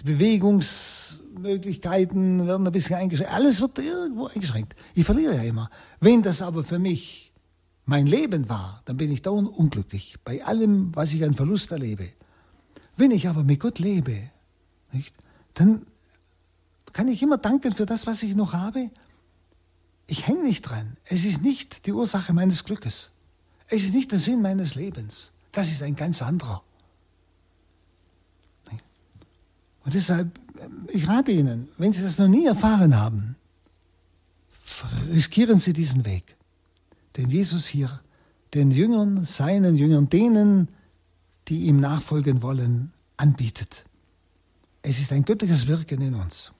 Die 0.00 0.04
Bewegungsmöglichkeiten 0.04 2.46
werden 2.46 2.66
ein 2.66 2.72
bisschen 2.72 2.96
eingeschränkt. 2.96 3.32
Alles 3.32 3.60
wird 3.60 3.78
irgendwo 3.78 4.26
eingeschränkt. 4.26 4.74
Ich 4.94 5.04
verliere 5.04 5.36
ja 5.36 5.42
immer. 5.42 5.70
Wenn 6.00 6.22
das 6.22 6.40
aber 6.42 6.64
für 6.64 6.78
mich 6.78 7.32
mein 7.84 8.06
Leben 8.06 8.48
war, 8.48 8.82
dann 8.86 8.96
bin 8.96 9.12
ich 9.12 9.20
dauernd 9.22 9.48
unglücklich 9.48 10.16
bei 10.24 10.44
allem, 10.44 10.94
was 10.94 11.12
ich 11.12 11.24
an 11.24 11.34
Verlust 11.34 11.72
erlebe. 11.72 12.08
Wenn 12.96 13.10
ich 13.10 13.28
aber 13.28 13.44
mit 13.44 13.60
Gott 13.60 13.78
lebe, 13.78 14.30
nicht, 14.92 15.14
dann 15.54 15.86
kann 16.92 17.08
ich 17.08 17.22
immer 17.22 17.38
danken 17.38 17.72
für 17.72 17.86
das, 17.86 18.06
was 18.06 18.22
ich 18.22 18.34
noch 18.34 18.52
habe 18.52 18.90
ich 20.10 20.26
hänge 20.26 20.42
nicht 20.42 20.62
dran. 20.62 20.96
Es 21.04 21.24
ist 21.24 21.40
nicht 21.40 21.86
die 21.86 21.92
Ursache 21.92 22.32
meines 22.32 22.64
Glückes. 22.64 23.12
Es 23.68 23.84
ist 23.84 23.94
nicht 23.94 24.10
der 24.10 24.18
Sinn 24.18 24.42
meines 24.42 24.74
Lebens. 24.74 25.30
Das 25.52 25.70
ist 25.70 25.82
ein 25.82 25.94
ganz 25.94 26.20
anderer. 26.20 26.64
Und 29.84 29.94
deshalb, 29.94 30.38
ich 30.88 31.08
rate 31.08 31.32
Ihnen, 31.32 31.68
wenn 31.78 31.92
Sie 31.92 32.02
das 32.02 32.18
noch 32.18 32.28
nie 32.28 32.46
erfahren 32.46 32.96
haben, 32.96 33.36
riskieren 35.12 35.58
Sie 35.58 35.72
diesen 35.72 36.04
Weg. 36.04 36.36
Den 37.16 37.28
Jesus 37.28 37.66
hier 37.66 38.00
den 38.54 38.70
Jüngern, 38.70 39.24
seinen 39.24 39.76
Jüngern, 39.76 40.08
denen, 40.08 40.68
die 41.48 41.66
ihm 41.66 41.80
nachfolgen 41.80 42.42
wollen, 42.42 42.92
anbietet. 43.16 43.84
Es 44.82 44.98
ist 44.98 45.12
ein 45.12 45.24
göttliches 45.24 45.66
Wirken 45.66 46.00
in 46.00 46.14
uns. 46.14 46.52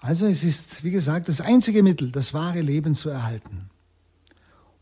Also 0.00 0.26
es 0.26 0.44
ist, 0.44 0.84
wie 0.84 0.90
gesagt, 0.90 1.28
das 1.28 1.40
einzige 1.40 1.82
Mittel, 1.82 2.12
das 2.12 2.32
wahre 2.32 2.60
Leben 2.60 2.94
zu 2.94 3.08
erhalten. 3.08 3.70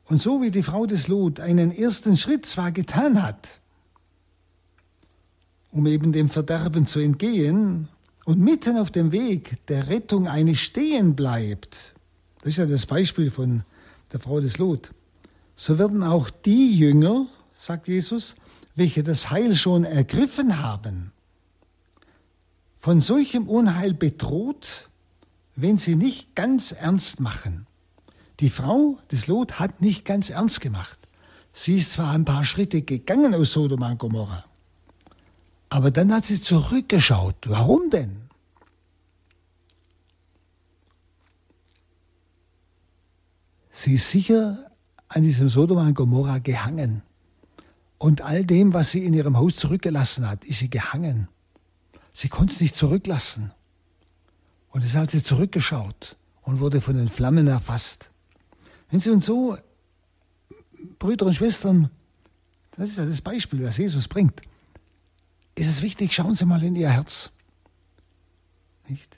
Und 0.05 0.21
so 0.21 0.43
wie 0.43 0.51
die 0.51 0.63
Frau 0.63 0.87
des 0.87 1.09
Lot 1.09 1.41
einen 1.41 1.73
ersten 1.73 2.17
Schritt 2.17 2.45
zwar 2.47 2.71
getan 2.71 3.23
hat, 3.23 3.49
um 5.77 5.87
eben 5.87 6.13
dem 6.13 6.31
Verderben 6.31 6.87
zu 6.87 7.01
entgehen, 7.01 7.89
und 8.25 8.41
mitten 8.41 8.77
auf 8.77 8.91
dem 8.91 9.13
Weg 9.13 9.65
der 9.69 9.89
Rettung 9.89 10.27
eine 10.27 10.57
stehen 10.57 11.15
bleibt, 11.15 11.95
das 12.41 12.49
ist 12.49 12.57
ja 12.57 12.67
das 12.67 12.87
Beispiel 12.87 13.31
von 13.31 13.63
der 14.13 14.19
Frau 14.19 14.41
des 14.41 14.59
Lot, 14.59 14.91
so 15.55 15.79
werden 15.79 16.03
auch 16.03 16.31
die 16.31 16.77
Jünger, 16.77 17.27
sagt 17.55 17.89
Jesus, 17.89 18.35
welche 18.75 19.03
das 19.03 19.31
Heil 19.31 19.55
schon 19.55 19.85
ergriffen 19.85 20.61
haben, 20.61 21.13
von 22.81 23.01
solchem 23.01 23.47
Unheil 23.47 23.95
bedroht, 23.95 24.89
wenn 25.55 25.77
sie 25.77 25.95
nicht 25.95 26.35
ganz 26.35 26.73
ernst 26.73 27.21
machen. 27.21 27.67
Die 28.41 28.51
Frau 28.51 28.99
des 29.13 29.27
Lot 29.27 29.59
hat 29.59 29.81
nicht 29.81 30.05
ganz 30.05 30.31
ernst 30.31 30.61
gemacht. 30.61 30.99
Sie 31.53 31.77
ist 31.77 31.93
zwar 31.93 32.13
ein 32.13 32.25
paar 32.25 32.45
Schritte 32.45 32.83
gegangen 32.83 33.35
aus 33.35 33.53
Sodom 33.53 33.83
und 33.83 33.99
Gomorra, 33.99 34.45
aber 35.69 35.91
dann 35.91 36.13
hat 36.13 36.27
sie 36.27 36.41
zurückgeschaut. 36.41 37.37
Warum 37.47 37.91
denn? 37.91 38.23
Sie 43.73 43.95
ist 43.95 44.11
sicher 44.11 44.71
an 45.09 45.23
diesem 45.23 45.49
Sodom 45.49 45.79
und 45.79 45.95
Gomorra 45.95 46.39
gehangen. 46.39 47.03
Und 47.99 48.23
all 48.23 48.45
dem, 48.45 48.73
was 48.73 48.91
sie 48.91 49.05
in 49.05 49.15
ihrem 49.15 49.37
Haus 49.37 49.57
zurückgelassen 49.57 50.29
hat, 50.29 50.45
ist 50.45 50.59
sie 50.59 50.71
gehangen. 50.71 51.29
Sie 52.13 52.29
konnte 52.29 52.55
es 52.55 52.61
nicht 52.61 52.75
zurücklassen. 52.75 53.53
Und 54.71 54.85
es 54.85 54.95
hat 54.95 55.11
sie 55.11 55.23
zurückgeschaut 55.23 56.17
und 56.43 56.61
wurde 56.61 56.81
von 56.81 56.97
den 56.97 57.09
Flammen 57.09 57.47
erfasst. 57.47 58.11
Wenn 58.91 59.01
Sie 59.01 59.11
uns 59.11 59.27
so, 59.27 59.57
Brüder 60.99 61.27
und 61.27 61.35
Schwestern, 61.35 61.91
das 62.73 62.91
ist 62.91 62.99
ja 62.99 63.07
das 63.07 63.21
Beispiel, 63.21 63.61
das 63.61 63.77
Jesus 63.77 64.07
bringt, 64.09 64.43
ist 65.57 65.69
es 65.69 65.83
wichtig, 65.83 66.15
schauen 66.15 66.35
Sie 66.35 66.45
mal 66.45 66.63
in 66.63 66.77
Ihr 66.77 66.91
Herz. 66.91 67.31
Nicht? 68.89 69.17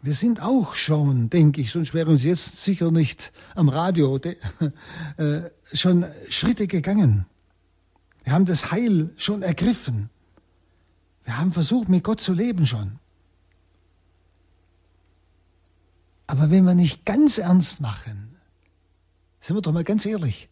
Wir 0.00 0.14
sind 0.14 0.40
auch 0.40 0.74
schon, 0.74 1.28
denke 1.28 1.60
ich, 1.60 1.72
sonst 1.72 1.92
wären 1.92 2.16
Sie 2.16 2.28
jetzt 2.28 2.62
sicher 2.62 2.90
nicht 2.90 3.32
am 3.56 3.68
Radio, 3.68 4.18
de, 4.18 4.36
äh, 5.16 5.50
schon 5.72 6.06
Schritte 6.30 6.68
gegangen. 6.68 7.26
Wir 8.22 8.32
haben 8.32 8.44
das 8.44 8.70
Heil 8.70 9.10
schon 9.16 9.42
ergriffen. 9.42 10.08
Wir 11.24 11.36
haben 11.36 11.52
versucht, 11.52 11.88
mit 11.88 12.04
Gott 12.04 12.20
zu 12.20 12.32
leben 12.32 12.64
schon. 12.64 13.00
Aber 16.28 16.50
wenn 16.50 16.64
wir 16.64 16.74
nicht 16.74 17.04
ganz 17.04 17.38
ernst 17.38 17.80
machen, 17.80 18.36
sind 19.40 19.56
wir 19.56 19.62
doch 19.62 19.72
mal 19.72 19.84
ganz 19.84 20.06
ehrlich, 20.06 20.48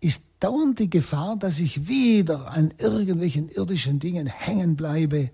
ist 0.00 0.22
dauernd 0.40 0.78
die 0.78 0.90
Gefahr, 0.90 1.36
dass 1.36 1.60
ich 1.60 1.86
wieder 1.86 2.50
an 2.50 2.72
irgendwelchen 2.78 3.48
irdischen 3.48 3.98
Dingen 3.98 4.26
hängen 4.26 4.76
bleibe, 4.76 5.30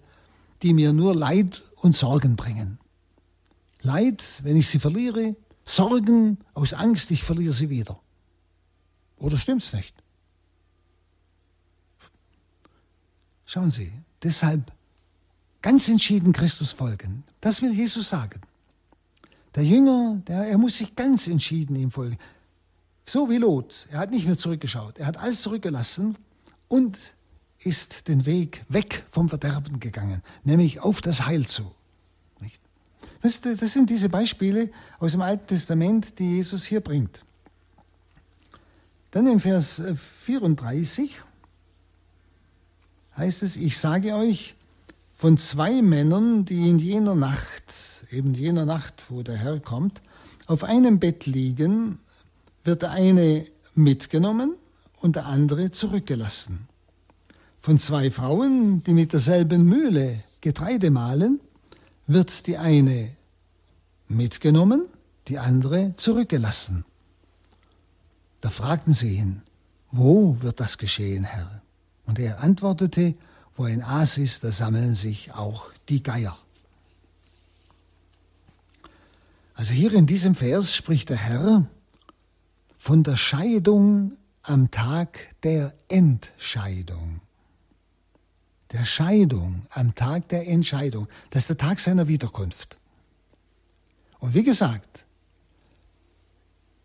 die 0.63 0.75
mir 0.75 0.93
nur 0.93 1.15
Leid 1.15 1.63
und 1.77 1.95
Sorgen 1.95 2.37
bringen. 2.37 2.79
Leid, 3.81 4.25
wenn 4.43 4.57
ich 4.57 4.67
sie 4.69 4.79
verliere, 4.79 5.37
Sorgen 5.65 6.39
aus 6.55 6.73
Angst, 6.73 7.11
ich 7.11 7.23
verliere 7.23 7.53
sie 7.53 7.71
wieder. 7.71 8.01
Oder 9.19 9.37
stimmt's 9.37 9.73
nicht? 9.73 9.95
Schauen 13.45 13.71
Sie, 13.71 13.93
deshalb 14.23 14.73
ganz 15.63 15.89
entschieden 15.89 16.33
Christus 16.33 16.73
folgen. 16.73 17.25
Das 17.41 17.63
will 17.63 17.73
Jesus 17.73 18.09
sagen. 18.09 18.41
Der 19.55 19.65
Jünger, 19.65 20.21
der, 20.27 20.49
er 20.49 20.59
muss 20.59 20.77
sich 20.77 20.95
ganz 20.97 21.27
entschieden 21.27 21.77
ihm 21.77 21.91
folgen. 21.91 22.19
So 23.07 23.31
wie 23.31 23.39
Lot. 23.39 23.87
Er 23.91 23.99
hat 23.99 24.11
nicht 24.11 24.27
mehr 24.27 24.37
zurückgeschaut. 24.37 24.99
Er 24.99 25.07
hat 25.07 25.17
alles 25.17 25.43
zurückgelassen 25.43 26.17
und 26.69 26.99
ist 27.61 28.09
den 28.09 28.27
Weg 28.27 28.65
weg 28.69 29.05
vom 29.11 29.29
Verderben 29.29 29.81
gegangen, 29.81 30.23
nämlich 30.45 30.81
auf 30.81 31.01
das 31.01 31.25
Heil 31.25 31.47
zu. 31.47 31.73
Das, 33.23 33.41
das 33.41 33.73
sind 33.73 33.91
diese 33.91 34.09
Beispiele 34.09 34.71
aus 34.99 35.13
dem 35.13 35.23
Alten 35.23 35.47
Testament, 35.47 36.19
die 36.19 36.37
Jesus 36.37 36.65
hier 36.65 36.81
bringt. 36.81 37.25
Dann 39.11 39.27
in 39.27 39.41
Vers 39.41 39.83
34 40.25 41.23
heißt 43.17 43.43
es, 43.43 43.57
ich 43.57 43.79
sage 43.79 44.15
euch, 44.15 44.55
von 45.15 45.39
zwei 45.39 45.81
Männern, 45.81 46.45
die 46.45 46.69
in 46.69 46.79
jener 46.79 47.15
Nacht, 47.15 47.65
eben 48.11 48.35
jener 48.35 48.67
Nacht, 48.67 49.07
wo 49.09 49.23
der 49.23 49.37
Herr 49.37 49.61
kommt, 49.61 50.03
auf 50.47 50.63
einem 50.63 51.01
Bett 51.01 51.25
liegen, 51.25 51.99
wird 52.67 52.83
der 52.83 52.91
eine 52.91 53.47
mitgenommen 53.75 54.57
und 55.01 55.17
der 55.17 55.27
andere 55.27 55.71
zurückgelassen. 55.71 56.69
Von 57.63 57.79
zwei 57.79 58.11
Frauen, 58.11 58.83
die 58.85 58.95
mit 58.95 59.13
derselben 59.13 59.65
Mühle 59.65 60.23
Getreide 60.41 60.91
mahlen, 60.91 61.41
wird 62.07 62.47
die 62.47 62.59
eine 62.59 63.11
mitgenommen, 64.09 64.87
die 65.29 65.39
andere 65.39 65.95
zurückgelassen. 65.97 66.85
Da 68.41 68.51
fragten 68.51 68.93
sie 68.93 69.17
ihn, 69.17 69.43
wo 69.91 70.41
wird 70.43 70.61
das 70.61 70.79
geschehen, 70.79 71.25
Herr? 71.25 71.63
Und 72.07 72.19
er 72.19 72.41
antwortete, 72.41 73.15
wo 73.57 73.65
ein 73.65 73.83
Aas 73.83 74.19
ist, 74.19 74.45
da 74.45 74.53
sammeln 74.53 74.95
sich 74.95 75.33
auch 75.33 75.71
die 75.89 76.03
Geier. 76.03 76.39
Also 79.55 79.73
hier 79.73 79.93
in 79.95 80.07
diesem 80.07 80.35
Vers 80.35 80.75
spricht 80.75 81.09
der 81.09 81.17
Herr 81.17 81.67
von 82.87 83.03
der 83.03 83.17
Scheidung 83.17 84.13
am 84.45 84.71
Tag 84.71 85.35
der 85.43 85.75
Entscheidung. 85.89 87.21
Der 88.71 88.85
Scheidung 88.85 89.67
am 89.71 89.97
Tag 89.97 90.29
der 90.29 90.47
Entscheidung. 90.47 91.09
Das 91.31 91.43
ist 91.43 91.49
der 91.49 91.59
Tag 91.59 91.81
seiner 91.81 92.07
Wiederkunft. 92.07 92.79
Und 94.21 94.35
wie 94.35 94.45
gesagt, 94.45 95.05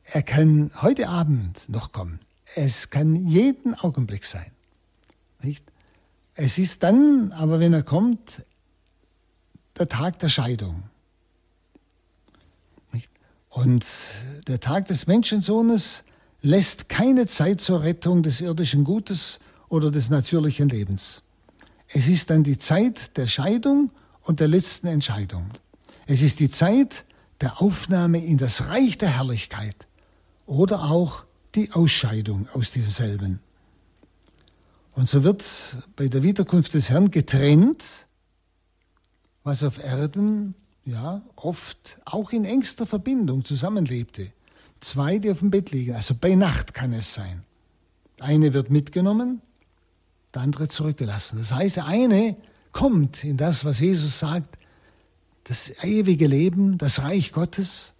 er 0.06 0.24
kann 0.24 0.72
heute 0.82 1.08
Abend 1.08 1.70
noch 1.70 1.92
kommen. 1.92 2.20
Es 2.56 2.90
kann 2.90 3.28
jeden 3.28 3.76
Augenblick 3.76 4.26
sein. 4.26 4.52
Nicht? 5.44 5.64
Es 6.34 6.58
ist 6.58 6.82
dann, 6.82 7.32
aber 7.32 7.60
wenn 7.60 7.74
er 7.74 7.84
kommt, 7.84 8.44
der 9.78 9.88
Tag 9.88 10.18
der 10.18 10.30
Scheidung. 10.30 10.82
Und 13.52 13.86
der 14.48 14.62
Tag 14.62 14.88
des 14.88 15.08
Menschensohnes 15.08 16.06
lässt 16.42 16.88
keine 16.88 17.28
Zeit 17.28 17.60
zur 17.60 17.84
Rettung 17.84 18.24
des 18.24 18.40
irdischen 18.40 18.86
Gutes 18.86 19.40
oder 19.68 19.92
des 19.92 20.10
natürlichen 20.10 20.70
Lebens. 20.70 21.22
Es 21.90 22.08
ist 22.08 22.30
dann 22.30 22.44
die 22.44 22.58
Zeit 22.58 23.18
der 23.18 23.28
Scheidung 23.28 23.92
und 24.22 24.40
der 24.40 24.48
letzten 24.48 24.88
Entscheidung. 24.88 25.52
Es 26.08 26.22
ist 26.22 26.40
die 26.40 26.50
Zeit 26.50 27.04
der 27.42 27.62
Aufnahme 27.62 28.24
in 28.24 28.38
das 28.38 28.68
Reich 28.68 28.98
der 28.98 29.10
Herrlichkeit 29.10 29.76
oder 30.46 30.84
auch 30.86 31.26
die 31.54 31.74
Ausscheidung 31.74 32.48
aus 32.54 32.72
demselben. 32.72 33.42
Und 34.94 35.10
so 35.10 35.26
wird 35.26 35.44
bei 35.98 36.08
der 36.08 36.24
Wiederkunft 36.24 36.74
des 36.74 36.90
Herrn 36.90 37.12
getrennt, 37.12 37.84
was 39.44 39.62
auf 39.64 39.78
Erden 39.78 40.56
ja 40.86 41.22
oft 41.36 42.00
auch 42.06 42.32
in 42.32 42.46
engster 42.46 42.86
Verbindung 42.86 43.46
zusammenlebte. 43.46 44.32
Zwei, 44.80 45.20
die 45.20 45.32
auf 45.32 45.40
dem 45.40 45.52
Bett 45.52 45.72
liegen, 45.72 45.94
also 45.94 46.16
bei 46.16 46.36
Nacht 46.36 46.74
kann 46.74 46.94
es 46.94 47.14
sein. 47.14 47.44
eine 48.22 48.54
wird 48.54 48.70
mitgenommen, 48.70 49.42
der 50.34 50.44
andere 50.44 50.68
zurückgelassen. 50.68 51.38
Das 51.38 51.52
heißt, 51.52 51.78
der 51.78 51.86
eine 51.86 52.38
kommt 52.72 53.24
in 53.24 53.38
das, 53.38 53.66
was 53.66 53.80
Jesus 53.80 54.20
sagt, 54.20 54.58
das 55.44 55.72
ewige 55.84 56.28
Leben, 56.28 56.78
das 56.78 57.02
Reich 57.02 57.32
Gottes, 57.32 57.94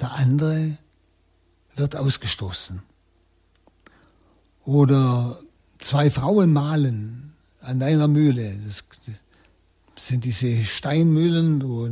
der 0.00 0.12
andere 0.12 0.78
wird 1.76 1.94
ausgestoßen. 1.94 2.82
Oder 4.64 5.40
zwei 5.78 6.10
Frauen 6.10 6.52
malen 6.52 7.34
an 7.60 7.82
einer 7.82 8.08
Mühle. 8.08 8.54
Das 8.66 8.84
sind 10.06 10.24
diese 10.24 10.64
Steinmühlen, 10.64 11.62
wo 11.62 11.88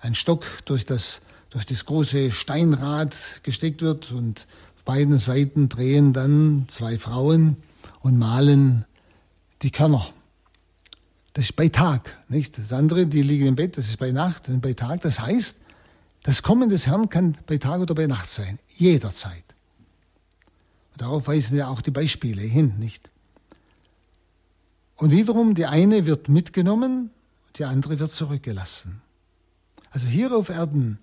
ein 0.00 0.14
Stock 0.14 0.44
durch 0.64 0.86
das, 0.86 1.20
durch 1.50 1.66
das 1.66 1.84
große 1.84 2.30
Steinrad 2.30 3.40
gesteckt 3.42 3.82
wird 3.82 4.12
und 4.12 4.46
auf 4.76 4.84
beiden 4.84 5.18
Seiten 5.18 5.68
drehen 5.68 6.12
dann 6.12 6.66
zwei 6.68 6.98
Frauen 6.98 7.56
und 8.00 8.18
malen 8.18 8.84
die 9.62 9.70
Körner. 9.70 10.06
Das 11.32 11.46
ist 11.46 11.56
bei 11.56 11.68
Tag, 11.68 12.16
nicht? 12.28 12.56
Das 12.56 12.72
andere, 12.72 13.06
die 13.06 13.22
liegen 13.22 13.46
im 13.46 13.56
Bett, 13.56 13.76
das 13.76 13.88
ist 13.88 13.98
bei 13.98 14.12
Nacht 14.12 14.48
und 14.48 14.60
bei 14.60 14.72
Tag. 14.72 15.02
Das 15.02 15.20
heißt, 15.20 15.56
das 16.22 16.42
Kommen 16.42 16.70
des 16.70 16.86
Herrn 16.86 17.08
kann 17.08 17.36
bei 17.46 17.58
Tag 17.58 17.80
oder 17.80 17.94
bei 17.94 18.06
Nacht 18.06 18.30
sein, 18.30 18.58
jederzeit. 18.74 19.44
Und 20.92 21.02
darauf 21.02 21.28
weisen 21.28 21.58
ja 21.58 21.68
auch 21.68 21.82
die 21.82 21.90
Beispiele 21.90 22.42
hin, 22.42 22.74
nicht? 22.78 23.10
Und 24.96 25.10
wiederum, 25.10 25.54
die 25.54 25.66
eine 25.66 26.06
wird 26.06 26.28
mitgenommen, 26.28 27.10
die 27.56 27.64
andere 27.64 27.98
wird 27.98 28.12
zurückgelassen. 28.12 29.02
Also 29.90 30.06
hier 30.06 30.34
auf 30.34 30.48
Erden 30.48 30.98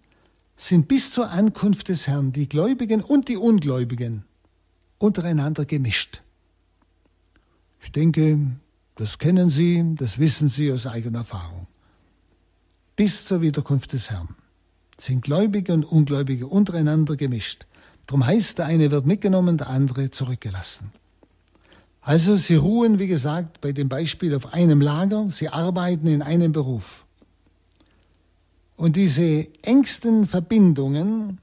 sind 0.58 0.88
bis 0.88 1.12
zur 1.12 1.30
Ankunft 1.30 1.90
des 1.90 2.08
Herrn 2.08 2.32
die 2.32 2.48
Gläubigen 2.48 3.02
und 3.02 3.28
die 3.28 3.38
Ungläubigen 3.38 4.24
untereinander 4.98 5.66
gemischt. 5.66 6.22
Ich 7.82 7.92
denke, 7.92 8.40
das 8.96 9.20
kennen 9.20 9.50
Sie, 9.50 9.96
das 9.96 10.20
wissen 10.20 10.48
Sie 10.48 10.72
aus 10.72 10.88
eigener 10.88 11.20
Erfahrung. 11.20 11.68
Bis 12.96 13.26
zur 13.26 13.42
Wiederkunft 13.42 13.94
des 13.94 14.10
Herrn 14.10 14.36
sind 14.98 15.24
Gläubige 15.24 15.74
und 15.74 15.84
Ungläubige 15.84 16.48
untereinander 16.48 17.16
gemischt. 17.16 17.66
Darum 18.06 18.26
heißt, 18.26 18.60
der 18.60 18.66
eine 18.66 18.92
wird 18.92 19.06
mitgenommen, 19.06 19.58
der 19.58 19.70
andere 19.70 20.12
zurückgelassen. 20.12 20.92
Also 22.04 22.36
sie 22.36 22.56
ruhen, 22.56 23.00
wie 23.00 23.08
gesagt, 23.08 23.62
bei 23.62 23.72
dem 23.72 23.88
Beispiel 23.88 24.36
auf 24.36 24.54
einem 24.54 24.82
Lager, 24.82 25.30
sie 25.30 25.48
arbeiten 25.48 26.08
in 26.08 26.22
einem 26.22 26.52
Beruf. 26.52 27.06
Und 28.76 28.98
diese 28.98 29.48
engsten 29.62 30.28
Verbindungen 30.28 31.40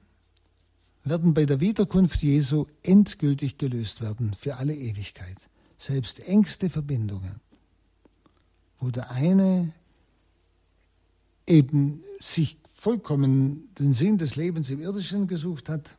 werden 1.03 1.33
bei 1.33 1.45
der 1.45 1.59
Wiederkunft 1.59 2.21
Jesu 2.21 2.67
endgültig 2.83 3.57
gelöst 3.57 4.01
werden 4.01 4.35
für 4.39 4.57
alle 4.57 4.75
Ewigkeit. 4.75 5.37
Selbst 5.79 6.19
engste 6.19 6.69
Verbindungen, 6.69 7.41
wo 8.79 8.91
der 8.91 9.09
eine 9.09 9.73
eben 11.47 12.03
sich 12.19 12.57
vollkommen 12.75 13.69
den 13.79 13.93
Sinn 13.93 14.19
des 14.19 14.35
Lebens 14.35 14.69
im 14.69 14.79
Irdischen 14.79 15.25
gesucht 15.25 15.69
hat, 15.69 15.89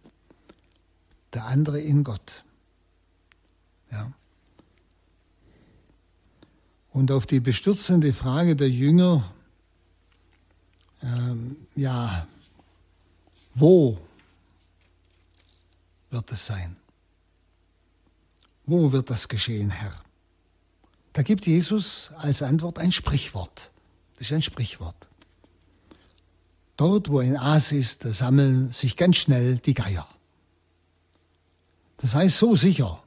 der 1.35 1.47
andere 1.47 1.81
in 1.81 2.05
Gott. 2.05 2.45
Ja. 3.91 4.13
Und 6.93 7.11
auf 7.11 7.27
die 7.27 7.41
bestürzende 7.41 8.13
Frage 8.13 8.55
der 8.55 8.69
Jünger, 8.69 9.33
ähm, 11.03 11.57
ja, 11.75 12.27
wo 13.55 13.99
wird 16.11 16.31
es 16.31 16.47
sein? 16.47 16.77
Wo 18.67 18.93
wird 18.93 19.11
das 19.11 19.29
geschehen, 19.29 19.71
Herr? 19.71 19.95
Da 21.15 21.23
gibt 21.23 21.47
Jesus 21.47 22.11
als 22.17 22.43
Antwort 22.43 22.79
ein 22.79 22.93
Sprichwort. 22.93 23.71
Das 24.17 24.29
ist 24.29 24.33
ein 24.33 24.43
Sprichwort. 24.43 25.09
Dort, 26.77 27.09
wo 27.09 27.19
ein 27.19 27.37
Aas 27.37 27.73
ist, 27.73 28.05
da 28.05 28.11
sammeln 28.11 28.69
sich 28.69 28.97
ganz 28.97 29.17
schnell 29.17 29.57
die 29.59 29.75
Geier. 29.75 30.09
Das 31.99 32.15
heißt 32.15 32.39
so 32.39 32.55
sicher, 32.55 33.03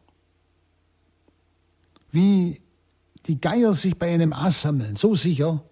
wie 2.11 2.61
die 3.28 3.39
Geier 3.39 3.73
sich 3.73 3.97
bei 3.97 4.13
einem 4.13 4.34
Aas 4.34 4.61
sammeln, 4.61 4.95
so 4.95 5.15
sicher 5.15 5.63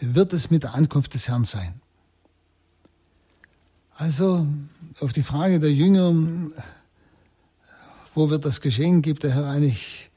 wird 0.00 0.32
es 0.32 0.50
mit 0.50 0.62
der 0.62 0.74
Ankunft 0.74 1.14
des 1.14 1.28
Herrn 1.28 1.44
sein. 1.44 1.80
Also 3.94 4.46
auf 5.00 5.12
die 5.12 5.22
Frage 5.22 5.60
der 5.60 5.72
Jünger, 5.72 6.14
wo 8.14 8.30
wird 8.30 8.46
das 8.46 8.62
geschehen, 8.62 9.02
gibt 9.02 9.24
der 9.24 9.34
Herr 9.34 9.46
eigentlich 9.46 10.10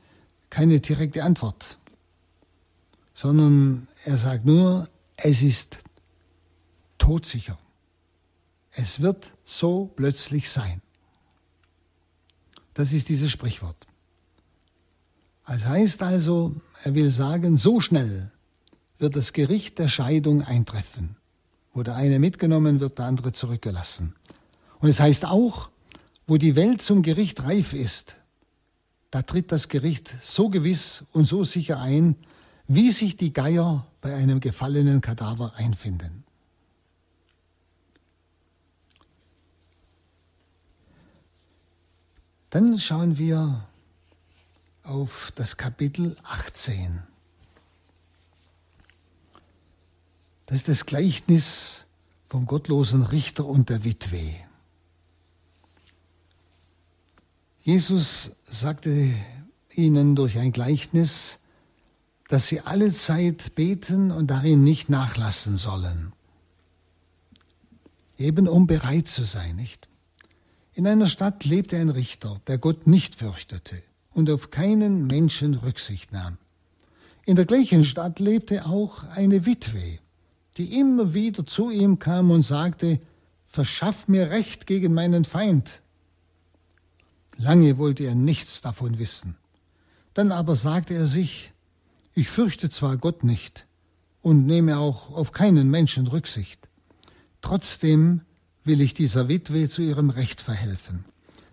keine 0.50 0.80
direkte 0.80 1.24
Antwort, 1.24 1.78
sondern 3.14 3.88
er 4.06 4.18
sagt 4.18 4.46
nur, 4.46 4.88
es 5.18 5.42
ist 5.42 5.80
todsicher. 6.98 7.58
Es 8.72 9.02
wird 9.02 9.34
so 9.44 9.92
plötzlich 9.96 10.50
sein. 10.50 10.82
Das 12.74 12.94
ist 12.94 13.10
dieses 13.10 13.32
Sprichwort. 13.32 13.76
Das 15.46 15.66
heißt 15.66 16.02
also, 16.02 16.56
er 16.84 16.96
will 16.96 17.12
sagen, 17.12 17.58
so 17.58 17.80
schnell 17.80 18.32
wird 18.98 19.16
das 19.16 19.34
Gericht 19.34 19.80
der 19.80 19.90
Scheidung 19.90 20.42
eintreffen. 20.42 21.18
Wo 21.74 21.84
der 21.84 21.96
eine 21.96 22.20
mitgenommen 22.20 22.80
wird, 22.80 23.00
der 23.00 23.06
andere 23.06 23.34
zurückgelassen. 23.34 24.14
Und 24.80 24.90
es 24.90 25.00
heißt 25.00 25.26
auch, 25.26 25.70
wo 26.28 26.38
die 26.38 26.56
Welt 26.56 26.82
zum 26.82 27.02
Gericht 27.02 27.44
reif 27.44 27.74
ist, 27.74 28.16
da 29.12 29.22
tritt 29.22 29.52
das 29.52 29.68
Gericht 29.70 30.16
so 30.22 30.50
gewiss 30.50 31.04
und 31.12 31.26
so 31.26 31.44
sicher 31.44 31.80
ein, 31.80 32.16
wie 32.68 32.92
sich 32.92 33.18
die 33.18 33.34
Geier 33.34 33.86
bei 34.02 34.14
einem 34.14 34.40
gefallenen 34.40 35.02
Kadaver 35.02 35.54
einfinden. 35.56 36.24
Dann 42.50 42.80
schauen 42.80 43.18
wir 43.18 43.68
auf 44.84 45.32
das 45.36 45.56
Kapitel 45.56 46.18
18. 46.24 47.02
Das 50.46 50.58
ist 50.58 50.68
das 50.68 50.86
Gleichnis 50.86 51.86
vom 52.28 52.46
gottlosen 52.46 53.04
Richter 53.04 53.46
und 53.46 53.70
der 53.70 53.86
Witwe. 53.86 54.36
Jesus 57.62 58.32
sagte 58.44 59.14
ihnen 59.74 60.16
durch 60.18 60.38
ein 60.38 60.52
Gleichnis, 60.52 61.40
dass 62.28 62.48
sie 62.48 62.60
alle 62.60 62.92
Zeit 62.92 63.56
beten 63.56 64.12
und 64.12 64.28
darin 64.28 64.64
nicht 64.64 64.90
nachlassen 64.90 65.56
sollen. 65.56 66.12
Eben 68.18 68.50
um 68.50 68.68
bereit 68.68 69.08
zu 69.08 69.24
sein, 69.24 69.56
nicht? 69.56 69.88
In 70.74 70.88
einer 70.88 71.08
Stadt 71.08 71.46
lebte 71.46 71.78
ein 71.78 71.90
Richter, 71.90 72.42
der 72.48 72.58
Gott 72.58 72.86
nicht 72.86 73.16
fürchtete 73.16 73.82
und 74.14 74.30
auf 74.30 74.52
keinen 74.52 75.08
Menschen 75.08 75.56
Rücksicht 75.56 76.12
nahm. 76.12 76.38
In 77.26 77.36
der 77.36 77.46
gleichen 77.46 77.86
Stadt 77.86 78.20
lebte 78.20 78.66
auch 78.66 79.04
eine 79.06 79.46
Witwe, 79.46 80.00
die 80.58 80.80
immer 80.80 81.14
wieder 81.14 81.46
zu 81.46 81.70
ihm 81.70 82.00
kam 82.00 82.32
und 82.32 82.42
sagte, 82.42 83.00
Verschaff 83.48 84.08
mir 84.08 84.32
Recht 84.32 84.66
gegen 84.66 84.96
meinen 84.96 85.26
Feind. 85.26 85.84
Lange 87.38 87.78
wollte 87.78 88.04
er 88.04 88.16
nichts 88.16 88.62
davon 88.64 88.98
wissen. 88.98 89.36
Dann 90.16 90.32
aber 90.32 90.56
sagte 90.56 90.96
er 90.96 91.06
sich, 91.06 91.52
ich 92.16 92.30
fürchte 92.30 92.72
zwar 92.72 92.98
Gott 92.98 93.24
nicht 93.24 93.68
und 94.24 94.48
nehme 94.48 94.80
auch 94.80 95.12
auf 95.12 95.34
keinen 95.34 95.70
Menschen 95.70 96.08
Rücksicht, 96.08 96.68
trotzdem 97.42 98.22
will 98.64 98.82
ich 98.82 98.96
dieser 98.96 99.28
Witwe 99.30 99.70
zu 99.70 99.84
ihrem 99.84 100.10
Recht 100.10 100.42
verhelfen, 100.42 101.06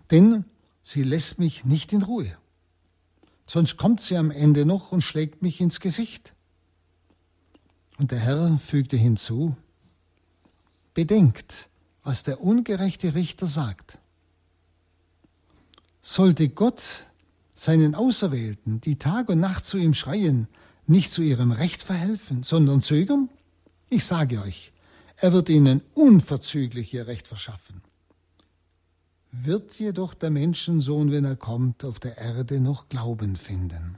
denn 0.09 0.45
sie 0.81 1.03
lässt 1.03 1.37
mich 1.37 1.65
nicht 1.65 1.93
in 1.93 2.01
Ruhe. 2.01 2.35
Sonst 3.53 3.75
kommt 3.75 3.99
sie 3.99 4.15
am 4.15 4.31
Ende 4.31 4.65
noch 4.65 4.93
und 4.93 5.01
schlägt 5.01 5.41
mich 5.41 5.59
ins 5.59 5.81
Gesicht. 5.81 6.33
Und 7.97 8.11
der 8.11 8.19
Herr 8.19 8.57
fügte 8.65 8.95
hinzu, 8.95 9.57
Bedenkt, 10.93 11.67
was 12.01 12.23
der 12.23 12.39
ungerechte 12.39 13.13
Richter 13.13 13.47
sagt. 13.47 13.99
Sollte 16.01 16.47
Gott 16.47 17.05
seinen 17.53 17.93
Auserwählten, 17.93 18.79
die 18.79 18.95
Tag 18.95 19.27
und 19.27 19.41
Nacht 19.41 19.65
zu 19.65 19.77
ihm 19.77 19.95
schreien, 19.95 20.47
nicht 20.87 21.11
zu 21.11 21.21
ihrem 21.21 21.51
Recht 21.51 21.83
verhelfen, 21.83 22.43
sondern 22.43 22.81
zögern? 22.81 23.27
Ich 23.89 24.05
sage 24.05 24.41
euch, 24.41 24.71
er 25.17 25.33
wird 25.33 25.49
ihnen 25.49 25.81
unverzüglich 25.93 26.93
ihr 26.93 27.05
Recht 27.05 27.27
verschaffen. 27.27 27.81
Wird 29.31 29.79
jedoch 29.79 30.13
der 30.13 30.29
Menschensohn, 30.29 31.11
wenn 31.11 31.23
er 31.23 31.37
kommt, 31.37 31.85
auf 31.85 31.99
der 31.99 32.17
Erde 32.17 32.59
noch 32.59 32.89
Glauben 32.89 33.37
finden? 33.37 33.97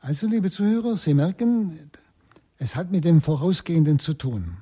Also, 0.00 0.28
liebe 0.28 0.50
Zuhörer, 0.50 0.96
Sie 0.96 1.14
merken, 1.14 1.90
es 2.58 2.76
hat 2.76 2.92
mit 2.92 3.04
dem 3.04 3.22
Vorausgehenden 3.22 3.98
zu 3.98 4.14
tun. 4.14 4.58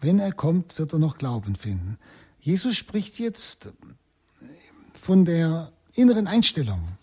Wenn 0.00 0.20
er 0.20 0.32
kommt, 0.32 0.78
wird 0.78 0.92
er 0.92 1.00
noch 1.00 1.18
Glauben 1.18 1.56
finden. 1.56 1.98
Jesus 2.40 2.76
spricht 2.76 3.18
jetzt 3.18 3.72
von 4.94 5.24
der 5.24 5.72
inneren 5.94 6.28
Einstellung, 6.28 6.96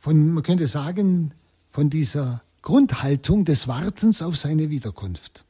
von, 0.00 0.32
man 0.32 0.42
könnte 0.42 0.66
sagen, 0.66 1.32
von 1.70 1.90
dieser 1.90 2.42
Grundhaltung 2.62 3.44
des 3.44 3.68
Wartens 3.68 4.20
auf 4.20 4.36
seine 4.36 4.68
Wiederkunft. 4.70 5.45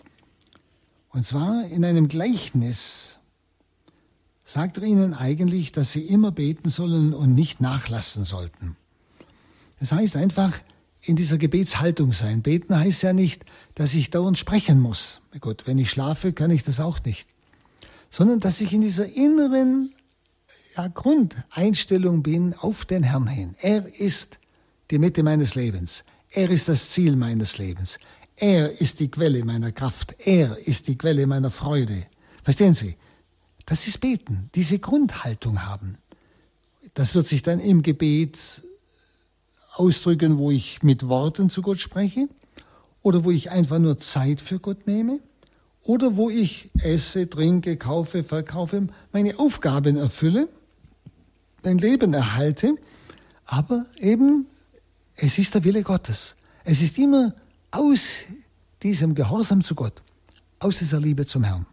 Und 1.17 1.25
zwar 1.25 1.65
in 1.65 1.85
einem 1.85 2.07
Gleichnis 2.07 3.19
sagt 4.45 4.79
er 4.79 4.85
ihnen 4.85 5.15
eigentlich, 5.15 5.73
dass 5.73 5.91
sie 5.91 6.03
immer 6.03 6.31
beten 6.31 6.71
sollen 6.71 7.13
und 7.13 7.35
nicht 7.35 7.61
nachlassen 7.61 8.23
sollten. 8.23 8.77
Das 9.81 9.91
heißt 9.91 10.17
einfach, 10.17 10.57
in 11.03 11.17
dieser 11.17 11.39
Gebetshaltung 11.39 12.13
sein. 12.13 12.43
Beten 12.43 12.77
heißt 12.77 13.03
ja 13.03 13.13
nicht, 13.13 13.45
dass 13.75 13.95
ich 13.95 14.11
dauernd 14.11 14.39
sprechen 14.39 14.81
muss. 14.81 15.21
Gott, 15.41 15.67
wenn 15.67 15.79
ich 15.79 15.91
schlafe, 15.91 16.33
kann 16.33 16.53
ich 16.53 16.63
das 16.63 16.79
auch 16.79 17.03
nicht 17.05 17.29
sondern 18.11 18.41
dass 18.41 18.61
ich 18.61 18.73
in 18.73 18.81
dieser 18.81 19.07
inneren 19.07 19.95
ja, 20.77 20.89
Grundeinstellung 20.89 22.23
bin 22.23 22.55
auf 22.55 22.85
den 22.85 23.03
Herrn 23.03 23.27
hin. 23.27 23.57
Er 23.61 23.87
ist 24.01 24.39
die 24.91 24.99
Mitte 24.99 25.23
meines 25.23 25.55
Lebens. 25.55 26.05
Er 26.31 26.51
ist 26.51 26.69
das 26.69 26.91
Ziel 26.91 27.17
meines 27.17 27.59
Lebens. 27.59 27.99
Er 28.37 28.81
ist 28.81 29.01
die 29.01 29.11
Quelle 29.11 29.45
meiner 29.45 29.73
Kraft. 29.73 30.17
Er 30.19 30.59
ist 30.59 30.89
die 30.89 30.99
Quelle 30.99 31.27
meiner 31.27 31.51
Freude. 31.51 32.07
Verstehen 32.45 32.75
Sie? 32.75 32.97
Das 33.65 33.89
ist 33.89 34.01
Beten, 34.01 34.51
diese 34.55 34.79
Grundhaltung 34.79 35.65
haben. 35.65 35.99
Das 36.95 37.15
wird 37.15 37.27
sich 37.27 37.43
dann 37.43 37.61
im 37.61 37.83
Gebet 37.83 38.63
ausdrücken, 39.75 40.39
wo 40.39 40.51
ich 40.51 40.83
mit 40.83 41.09
Worten 41.09 41.51
zu 41.51 41.63
Gott 41.63 41.81
spreche 41.81 42.29
oder 43.03 43.25
wo 43.25 43.31
ich 43.31 43.51
einfach 43.51 43.79
nur 43.79 43.99
Zeit 43.99 44.41
für 44.41 44.61
Gott 44.61 44.87
nehme 44.87 45.21
oder 45.83 46.17
wo 46.17 46.31
ich 46.31 46.71
esse, 46.79 47.29
trinke, 47.29 47.77
kaufe, 47.77 48.23
verkaufe, 48.23 48.89
meine 49.13 49.39
Aufgaben 49.39 49.97
erfülle, 49.97 50.49
mein 51.63 51.79
Leben 51.79 52.15
erhalte, 52.15 52.77
aber 53.45 53.87
eben 53.99 54.47
es 55.17 55.39
ist 55.39 55.55
der 55.55 55.65
Wille 55.65 55.83
Gottes. 55.83 56.37
Es 56.65 56.83
ist 56.83 56.99
immer 56.99 57.35
aus 57.77 58.25
diesem 58.83 59.15
Gehorsam 59.15 59.63
zu 59.63 59.75
Gott, 59.75 60.03
aus 60.59 60.79
dieser 60.79 60.99
Liebe 60.99 61.27
zum 61.27 61.45
Herrn. 61.45 61.67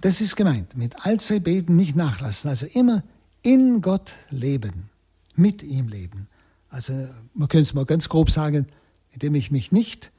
Das 0.00 0.20
ist 0.20 0.34
gemeint, 0.34 0.76
mit 0.76 1.04
allzeit 1.06 1.44
beten, 1.44 1.76
nicht 1.76 1.94
nachlassen, 1.94 2.50
also 2.50 2.66
immer 2.66 3.04
in 3.42 3.82
Gott 3.82 4.12
leben, 4.30 4.90
mit 5.36 5.62
ihm 5.62 5.88
leben. 5.88 6.26
Also 6.70 6.92
man 7.34 7.48
könnte 7.48 7.62
es 7.62 7.74
mal 7.74 7.84
ganz 7.84 8.08
grob 8.08 8.30
sagen, 8.30 8.66
indem 9.10 9.34
ich 9.34 9.50
mich 9.50 9.72
nicht 9.72 10.10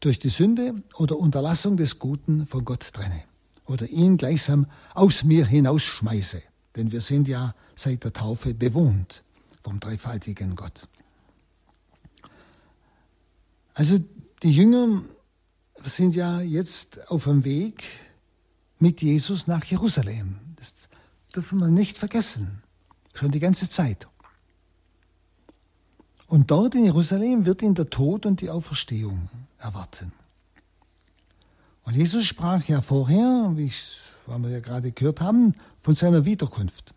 durch 0.00 0.18
die 0.18 0.28
Sünde 0.28 0.82
oder 0.96 1.18
Unterlassung 1.18 1.76
des 1.76 1.98
Guten 1.98 2.46
von 2.46 2.64
Gott 2.64 2.92
trenne 2.92 3.24
oder 3.64 3.88
ihn 3.88 4.18
gleichsam 4.18 4.66
aus 4.94 5.24
mir 5.24 5.46
hinausschmeiße. 5.46 6.42
Denn 6.76 6.92
wir 6.92 7.00
sind 7.00 7.28
ja 7.28 7.54
seit 7.76 8.04
der 8.04 8.12
Taufe 8.12 8.52
bewohnt 8.52 9.24
vom 9.62 9.80
dreifaltigen 9.80 10.54
Gott. 10.54 10.86
Also 13.74 13.98
die 14.42 14.52
Jünger 14.52 15.02
sind 15.84 16.14
ja 16.14 16.40
jetzt 16.40 17.10
auf 17.10 17.24
dem 17.24 17.44
Weg 17.44 17.84
mit 18.78 19.02
Jesus 19.02 19.46
nach 19.46 19.64
Jerusalem. 19.64 20.36
Das 20.56 20.74
dürfen 21.34 21.58
wir 21.58 21.68
nicht 21.68 21.98
vergessen. 21.98 22.62
Schon 23.14 23.30
die 23.30 23.40
ganze 23.40 23.68
Zeit. 23.68 24.08
Und 26.26 26.50
dort 26.50 26.74
in 26.74 26.84
Jerusalem 26.84 27.44
wird 27.44 27.62
ihn 27.62 27.74
der 27.74 27.90
Tod 27.90 28.24
und 28.24 28.40
die 28.40 28.50
Auferstehung 28.50 29.28
erwarten. 29.58 30.12
Und 31.82 31.96
Jesus 31.96 32.24
sprach 32.24 32.64
ja 32.68 32.82
vorher, 32.82 33.52
wie 33.56 33.72
wir 34.26 34.50
ja 34.50 34.60
gerade 34.60 34.92
gehört 34.92 35.20
haben, 35.20 35.54
von 35.82 35.94
seiner 35.94 36.24
Wiederkunft. 36.24 36.94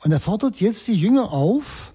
Und 0.00 0.10
er 0.10 0.18
fordert 0.18 0.60
jetzt 0.60 0.88
die 0.88 0.94
Jünger 0.94 1.30
auf, 1.30 1.91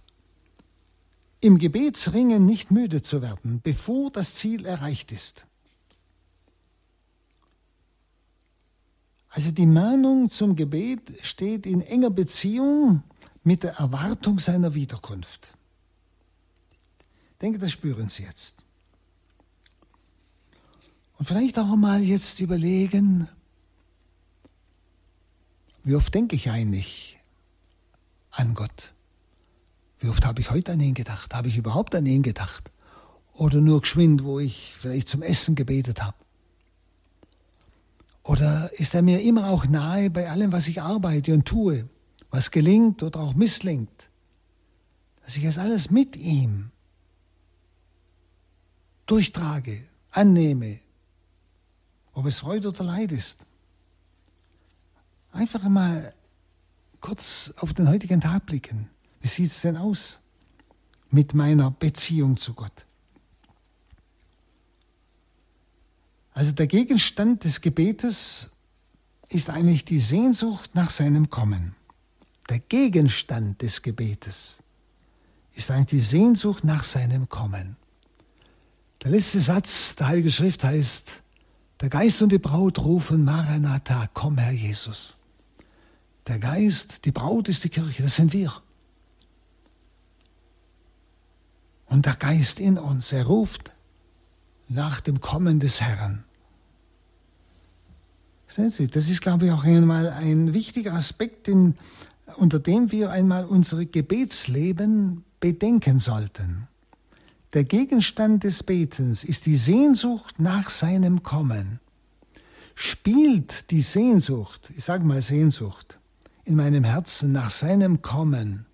im 1.39 1.59
Gebetsringen 1.59 2.45
nicht 2.45 2.71
müde 2.71 3.01
zu 3.01 3.21
werden, 3.21 3.61
bevor 3.61 4.11
das 4.11 4.35
Ziel 4.35 4.65
erreicht 4.65 5.11
ist. 5.11 5.45
Also 9.29 9.51
die 9.51 9.67
Mahnung 9.67 10.29
zum 10.29 10.55
Gebet 10.55 11.13
steht 11.21 11.65
in 11.65 11.81
enger 11.81 12.09
Beziehung 12.09 13.03
mit 13.43 13.63
der 13.63 13.73
Erwartung 13.73 14.39
seiner 14.39 14.73
Wiederkunft. 14.73 15.53
Ich 17.33 17.37
denke, 17.39 17.59
das 17.59 17.71
spüren 17.71 18.09
Sie 18.09 18.23
jetzt. 18.23 18.55
Und 21.19 21.25
vielleicht 21.25 21.59
auch 21.59 21.75
mal 21.75 22.01
jetzt 22.01 22.39
überlegen, 22.39 23.29
wie 25.83 25.95
oft 25.95 26.13
denke 26.13 26.35
ich 26.35 26.49
eigentlich 26.49 27.19
an 28.31 28.55
Gott? 28.55 28.93
Wie 29.99 30.09
oft 30.09 30.25
habe 30.25 30.41
ich 30.41 30.51
heute 30.51 30.73
an 30.73 30.79
ihn 30.79 30.93
gedacht? 30.93 31.33
Habe 31.33 31.47
ich 31.47 31.57
überhaupt 31.57 31.95
an 31.95 32.05
ihn 32.05 32.21
gedacht? 32.23 32.71
Oder 33.33 33.61
nur 33.61 33.81
geschwind, 33.81 34.23
wo 34.23 34.39
ich 34.39 34.73
vielleicht 34.77 35.09
zum 35.09 35.21
Essen 35.21 35.55
gebetet 35.55 36.03
habe? 36.03 36.17
Oder 38.23 38.71
ist 38.73 38.93
er 38.93 39.01
mir 39.01 39.21
immer 39.21 39.49
auch 39.49 39.65
nahe 39.65 40.09
bei 40.09 40.29
allem, 40.29 40.51
was 40.51 40.67
ich 40.67 40.81
arbeite 40.81 41.33
und 41.33 41.45
tue, 41.45 41.87
was 42.29 42.51
gelingt 42.51 43.01
oder 43.01 43.21
auch 43.21 43.33
misslingt? 43.33 44.09
Dass 45.23 45.37
ich 45.37 45.43
es 45.43 45.57
alles 45.57 45.89
mit 45.89 46.15
ihm 46.15 46.71
durchtrage, 49.05 49.83
annehme, 50.11 50.79
ob 52.13 52.25
es 52.25 52.39
Freude 52.39 52.69
oder 52.69 52.83
Leid 52.83 53.11
ist. 53.11 53.39
Einfach 55.31 55.63
mal 55.63 56.13
kurz 56.99 57.53
auf 57.57 57.73
den 57.73 57.87
heutigen 57.87 58.21
Tag 58.21 58.45
blicken. 58.45 58.89
Wie 59.21 59.27
sieht 59.27 59.47
es 59.47 59.61
denn 59.61 59.77
aus 59.77 60.19
mit 61.09 61.33
meiner 61.33 61.71
Beziehung 61.71 62.37
zu 62.37 62.53
Gott? 62.53 62.85
Also 66.33 66.51
der 66.51 66.67
Gegenstand 66.67 67.43
des 67.43 67.61
Gebetes 67.61 68.51
ist 69.29 69.49
eigentlich 69.49 69.85
die 69.85 69.99
Sehnsucht 69.99 70.75
nach 70.75 70.91
seinem 70.91 71.29
Kommen. 71.29 71.75
Der 72.49 72.59
Gegenstand 72.59 73.61
des 73.61 73.81
Gebetes 73.81 74.59
ist 75.55 75.71
eigentlich 75.71 75.87
die 75.87 75.99
Sehnsucht 75.99 76.63
nach 76.63 76.83
seinem 76.83 77.27
Kommen. 77.27 77.75
Der 79.03 79.11
letzte 79.11 79.41
Satz 79.41 79.95
der 79.95 80.07
Heiligen 80.07 80.31
Schrift 80.31 80.63
heißt, 80.63 81.11
der 81.81 81.89
Geist 81.89 82.21
und 82.21 82.31
die 82.31 82.37
Braut 82.37 82.79
rufen 82.79 83.23
Maranatha, 83.23 84.07
komm 84.13 84.37
Herr 84.37 84.51
Jesus. 84.51 85.15
Der 86.27 86.39
Geist, 86.39 87.05
die 87.05 87.11
Braut 87.11 87.49
ist 87.49 87.63
die 87.63 87.69
Kirche, 87.69 88.03
das 88.03 88.15
sind 88.15 88.33
wir. 88.33 88.53
Und 91.89 92.05
der 92.05 92.15
Geist 92.15 92.59
in 92.59 92.77
uns, 92.77 93.11
er 93.11 93.25
ruft 93.25 93.71
nach 94.67 94.99
dem 94.99 95.21
Kommen 95.21 95.59
des 95.59 95.81
Herrn. 95.81 96.23
Sehen 98.49 98.71
Sie, 98.71 98.87
das 98.87 99.09
ist, 99.09 99.21
glaube 99.21 99.45
ich, 99.45 99.51
auch 99.51 99.63
einmal 99.63 100.09
ein 100.09 100.53
wichtiger 100.53 100.93
Aspekt, 100.93 101.47
den, 101.47 101.77
unter 102.35 102.59
dem 102.59 102.91
wir 102.91 103.11
einmal 103.11 103.45
unser 103.45 103.85
Gebetsleben 103.85 105.23
bedenken 105.39 105.99
sollten. 105.99 106.67
Der 107.53 107.63
Gegenstand 107.63 108.43
des 108.43 108.63
Betens 108.63 109.23
ist 109.23 109.45
die 109.45 109.55
Sehnsucht 109.55 110.39
nach 110.39 110.69
seinem 110.69 111.23
Kommen. 111.23 111.79
Spielt 112.75 113.71
die 113.71 113.81
Sehnsucht, 113.81 114.69
ich 114.75 114.83
sage 114.83 115.05
mal 115.05 115.21
Sehnsucht, 115.21 115.99
in 116.43 116.55
meinem 116.55 116.83
Herzen 116.83 117.31
nach 117.31 117.49
seinem 117.49 118.01
Kommen 118.01 118.65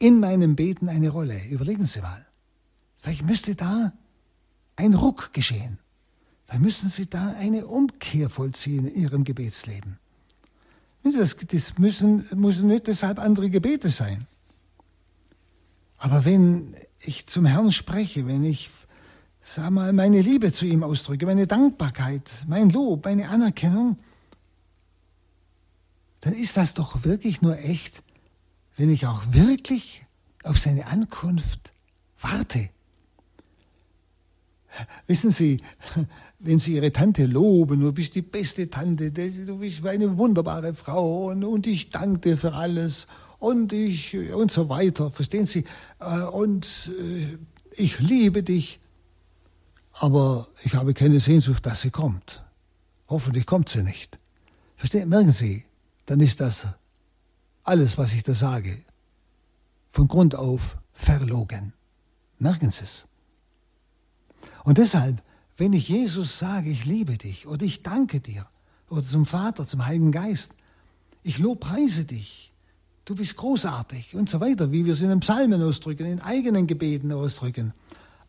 in 0.00 0.18
meinem 0.18 0.56
Beten 0.56 0.88
eine 0.88 1.10
Rolle? 1.10 1.44
Überlegen 1.44 1.84
Sie 1.84 2.00
mal. 2.00 2.26
Vielleicht 2.98 3.22
müsste 3.24 3.54
da 3.54 3.92
ein 4.74 4.94
Ruck 4.94 5.32
geschehen. 5.32 5.78
Vielleicht 6.46 6.62
müssen 6.62 6.90
Sie 6.90 7.06
da 7.06 7.28
eine 7.38 7.66
Umkehr 7.66 8.28
vollziehen 8.28 8.88
in 8.88 9.02
Ihrem 9.02 9.22
Gebetsleben. 9.22 9.98
Das, 11.04 11.36
müssen, 11.78 12.26
müssen 12.34 12.66
nicht 12.66 12.88
deshalb 12.88 13.20
andere 13.20 13.50
Gebete 13.50 13.90
sein. 13.90 14.26
Aber 15.98 16.24
wenn 16.24 16.74
ich 17.00 17.26
zum 17.26 17.46
Herrn 17.46 17.70
spreche, 17.70 18.26
wenn 18.26 18.42
ich 18.42 18.70
sag 19.42 19.70
mal, 19.70 19.92
meine 19.92 20.20
Liebe 20.20 20.52
zu 20.52 20.66
ihm 20.66 20.82
ausdrücke, 20.82 21.26
meine 21.26 21.46
Dankbarkeit, 21.46 22.28
mein 22.46 22.70
Lob, 22.70 23.04
meine 23.04 23.28
Anerkennung, 23.28 23.98
dann 26.20 26.34
ist 26.34 26.56
das 26.56 26.74
doch 26.74 27.04
wirklich 27.04 27.42
nur 27.42 27.58
echt, 27.58 28.02
wenn 28.80 28.88
ich 28.88 29.06
auch 29.06 29.20
wirklich 29.32 30.06
auf 30.42 30.58
seine 30.58 30.86
Ankunft 30.86 31.70
warte. 32.22 32.70
Wissen 35.06 35.32
Sie, 35.32 35.60
wenn 36.38 36.58
Sie 36.58 36.76
Ihre 36.76 36.90
Tante 36.90 37.26
loben, 37.26 37.80
du 37.80 37.92
bist 37.92 38.14
die 38.14 38.22
beste 38.22 38.70
Tante, 38.70 39.12
du 39.12 39.58
bist 39.58 39.84
eine 39.84 40.16
wunderbare 40.16 40.72
Frau 40.72 41.26
und, 41.26 41.44
und 41.44 41.66
ich 41.66 41.90
danke 41.90 42.20
dir 42.20 42.38
für 42.38 42.54
alles 42.54 43.06
und 43.38 43.74
ich 43.74 44.16
und 44.16 44.50
so 44.50 44.70
weiter, 44.70 45.10
verstehen 45.10 45.44
Sie? 45.44 45.64
Äh, 45.98 46.22
und 46.22 46.90
äh, 46.98 47.36
ich 47.72 47.98
liebe 47.98 48.42
dich, 48.42 48.80
aber 49.92 50.48
ich 50.64 50.72
habe 50.74 50.94
keine 50.94 51.20
Sehnsucht, 51.20 51.66
dass 51.66 51.82
sie 51.82 51.90
kommt. 51.90 52.46
Hoffentlich 53.08 53.44
kommt 53.44 53.68
sie 53.68 53.82
nicht. 53.82 54.18
Verstehen? 54.76 55.10
Merken 55.10 55.32
Sie, 55.32 55.66
dann 56.06 56.20
ist 56.20 56.40
das 56.40 56.64
alles, 57.70 57.98
was 57.98 58.12
ich 58.12 58.24
da 58.24 58.34
sage, 58.34 58.76
von 59.92 60.08
Grund 60.08 60.34
auf 60.34 60.76
verlogen. 60.92 61.72
Merken 62.40 62.72
Sie 62.72 62.82
es. 62.82 63.06
Und 64.64 64.78
deshalb, 64.78 65.22
wenn 65.56 65.72
ich 65.72 65.88
Jesus 65.88 66.40
sage, 66.40 66.68
ich 66.68 66.84
liebe 66.84 67.16
dich 67.16 67.46
oder 67.46 67.64
ich 67.64 67.84
danke 67.84 68.18
dir 68.18 68.48
oder 68.88 69.04
zum 69.04 69.24
Vater, 69.24 69.68
zum 69.68 69.86
Heiligen 69.86 70.10
Geist, 70.10 70.52
ich 71.22 71.38
lobpreise 71.38 72.04
dich, 72.04 72.52
du 73.04 73.14
bist 73.14 73.36
großartig 73.36 74.16
und 74.16 74.28
so 74.28 74.40
weiter, 74.40 74.72
wie 74.72 74.84
wir 74.84 74.94
es 74.94 75.00
in 75.00 75.10
den 75.10 75.20
Psalmen 75.20 75.62
ausdrücken, 75.62 76.06
in 76.06 76.20
eigenen 76.20 76.66
Gebeten 76.66 77.12
ausdrücken, 77.12 77.72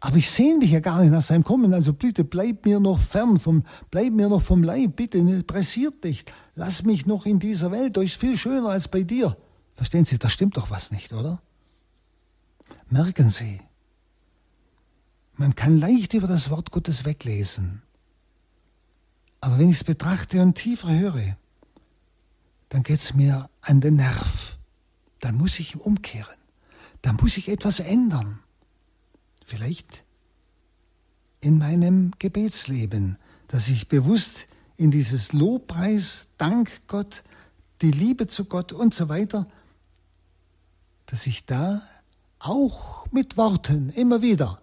aber 0.04 0.18
ich 0.18 0.32
sehne 0.32 0.58
mich 0.58 0.72
ja 0.72 0.80
gar 0.80 1.00
nicht 1.00 1.12
nach 1.12 1.22
seinem 1.22 1.44
Kommen. 1.44 1.76
Also 1.76 1.94
bitte 1.94 2.24
bleib 2.24 2.66
mir 2.66 2.80
noch 2.80 3.00
fern 3.00 3.40
vom, 3.40 3.64
bleib 3.92 4.14
mir 4.14 4.30
noch 4.30 4.42
vom 4.42 4.64
Leib. 4.64 4.96
Bitte 4.96 5.24
ne, 5.24 5.44
pressiert 5.44 6.04
nicht. 6.04 6.34
Lass 6.56 6.84
mich 6.84 7.06
noch 7.06 7.26
in 7.26 7.40
dieser 7.40 7.72
Welt. 7.72 7.98
Da 7.98 8.02
ist 8.02 8.16
viel 8.16 8.38
schöner 8.38 8.70
als 8.70 8.88
bei 8.88 9.04
dir. 9.04 9.38
Verstehen 9.76 10.06
Sie, 10.06 10.18
da 10.18 10.30
stimmt 10.30 10.58
doch 10.58 10.70
was 10.70 10.92
nicht, 10.92 11.14
oder? 11.14 11.42
Merken 12.90 13.30
Sie, 13.30 13.62
man 15.34 15.56
kann 15.56 15.80
leicht 15.80 16.14
über 16.14 16.28
das 16.28 16.50
Wort 16.50 16.72
Gottes 16.72 17.06
weglesen. 17.06 17.82
Aber 19.40 19.58
wenn 19.58 19.70
ich 19.70 19.78
es 19.78 19.84
betrachte 19.84 20.42
und 20.42 20.56
tiefer 20.56 20.90
höre, 20.90 21.38
dann 22.70 22.84
geht 22.84 23.00
es 23.00 23.14
mir 23.14 23.50
an 23.62 23.82
den 23.82 23.96
Nerv. 23.96 24.58
Dann 25.20 25.36
muss 25.36 25.60
ich 25.60 25.78
umkehren. 25.78 26.38
Dann 27.02 27.16
muss 27.16 27.38
ich 27.38 27.48
etwas 27.48 27.80
ändern 27.80 28.40
vielleicht 29.52 30.06
in 31.42 31.58
meinem 31.58 32.14
Gebetsleben, 32.20 33.18
dass 33.50 33.68
ich 33.68 33.90
bewusst 33.90 34.48
in 34.82 34.90
dieses 34.90 35.32
Lobpreis, 35.32 36.26
Dank 36.40 36.72
Gott, 36.88 37.24
die 37.84 37.92
Liebe 37.92 38.26
zu 38.26 38.46
Gott 38.46 38.74
und 38.74 38.96
so 38.96 39.10
weiter, 39.10 39.46
dass 41.06 41.28
ich 41.28 41.46
da 41.46 41.84
auch 42.40 43.06
mit 43.12 43.38
Worten 43.38 43.92
immer 43.92 44.24
wieder 44.24 44.60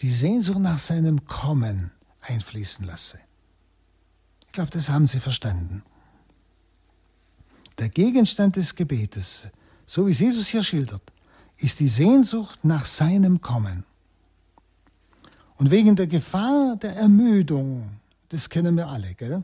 die 0.00 0.12
Sehnsucht 0.12 0.58
nach 0.58 0.78
seinem 0.78 1.24
Kommen 1.24 1.90
einfließen 2.20 2.84
lasse. 2.84 3.18
Ich 4.46 4.52
glaube, 4.52 4.70
das 4.70 4.90
haben 4.90 5.06
Sie 5.06 5.20
verstanden. 5.20 5.82
Der 7.78 7.88
Gegenstand 7.88 8.56
des 8.56 8.74
Gebetes, 8.74 9.46
so 9.86 10.06
wie 10.06 10.12
Jesus 10.12 10.48
hier 10.48 10.62
schildert, 10.62 11.14
ist 11.56 11.80
die 11.80 11.88
Sehnsucht 11.88 12.62
nach 12.62 12.84
seinem 12.84 13.40
Kommen. 13.40 13.84
Und 15.56 15.70
wegen 15.70 15.96
der 15.96 16.08
Gefahr 16.08 16.76
der 16.76 16.94
Ermüdung, 16.94 17.88
das 18.28 18.50
kennen 18.50 18.76
wir 18.76 18.88
alle, 18.88 19.14
gell? 19.14 19.42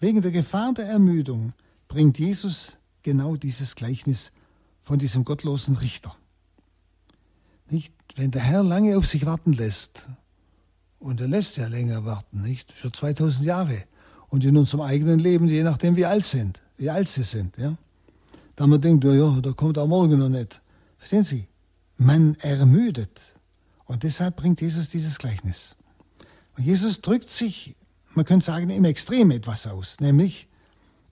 Wegen 0.00 0.22
der 0.22 0.30
Gefahr 0.30 0.74
der 0.74 0.86
Ermüdung 0.86 1.52
bringt 1.88 2.18
Jesus 2.18 2.76
genau 3.02 3.36
dieses 3.36 3.74
Gleichnis 3.74 4.32
von 4.82 4.98
diesem 4.98 5.24
gottlosen 5.24 5.76
Richter. 5.76 6.14
Nicht? 7.70 7.92
Wenn 8.14 8.30
der 8.30 8.42
Herr 8.42 8.62
lange 8.62 8.96
auf 8.96 9.06
sich 9.06 9.26
warten 9.26 9.52
lässt, 9.52 10.06
und 10.98 11.20
er 11.20 11.28
lässt 11.28 11.56
ja 11.56 11.66
länger 11.68 12.04
warten, 12.04 12.40
nicht? 12.40 12.72
Schon 12.76 12.92
2000 12.92 13.46
Jahre. 13.46 13.84
Und 14.28 14.44
in 14.44 14.56
unserem 14.56 14.80
eigenen 14.80 15.18
Leben, 15.18 15.46
je 15.46 15.62
nachdem 15.62 15.96
wie 15.96 16.06
alt 16.06 16.24
sind, 16.24 16.60
wie 16.78 16.90
alt 16.90 17.08
sie 17.08 17.22
sind, 17.22 17.56
ja? 17.58 17.76
Da 18.56 18.66
man 18.66 18.80
denkt, 18.80 19.04
ja, 19.04 19.40
da 19.40 19.52
kommt 19.52 19.78
auch 19.78 19.86
morgen 19.86 20.18
noch 20.18 20.30
nicht. 20.30 20.62
Verstehen 20.98 21.24
Sie? 21.24 21.46
Man 21.98 22.36
ermüdet. 22.36 23.34
Und 23.84 24.02
deshalb 24.02 24.36
bringt 24.36 24.60
Jesus 24.60 24.88
dieses 24.88 25.18
Gleichnis. 25.18 25.76
Und 26.56 26.64
Jesus 26.64 27.02
drückt 27.02 27.30
sich, 27.30 27.76
man 28.16 28.24
könnte 28.24 28.46
sagen, 28.46 28.70
im 28.70 28.84
Extrem 28.84 29.30
etwas 29.30 29.66
aus, 29.66 30.00
nämlich 30.00 30.48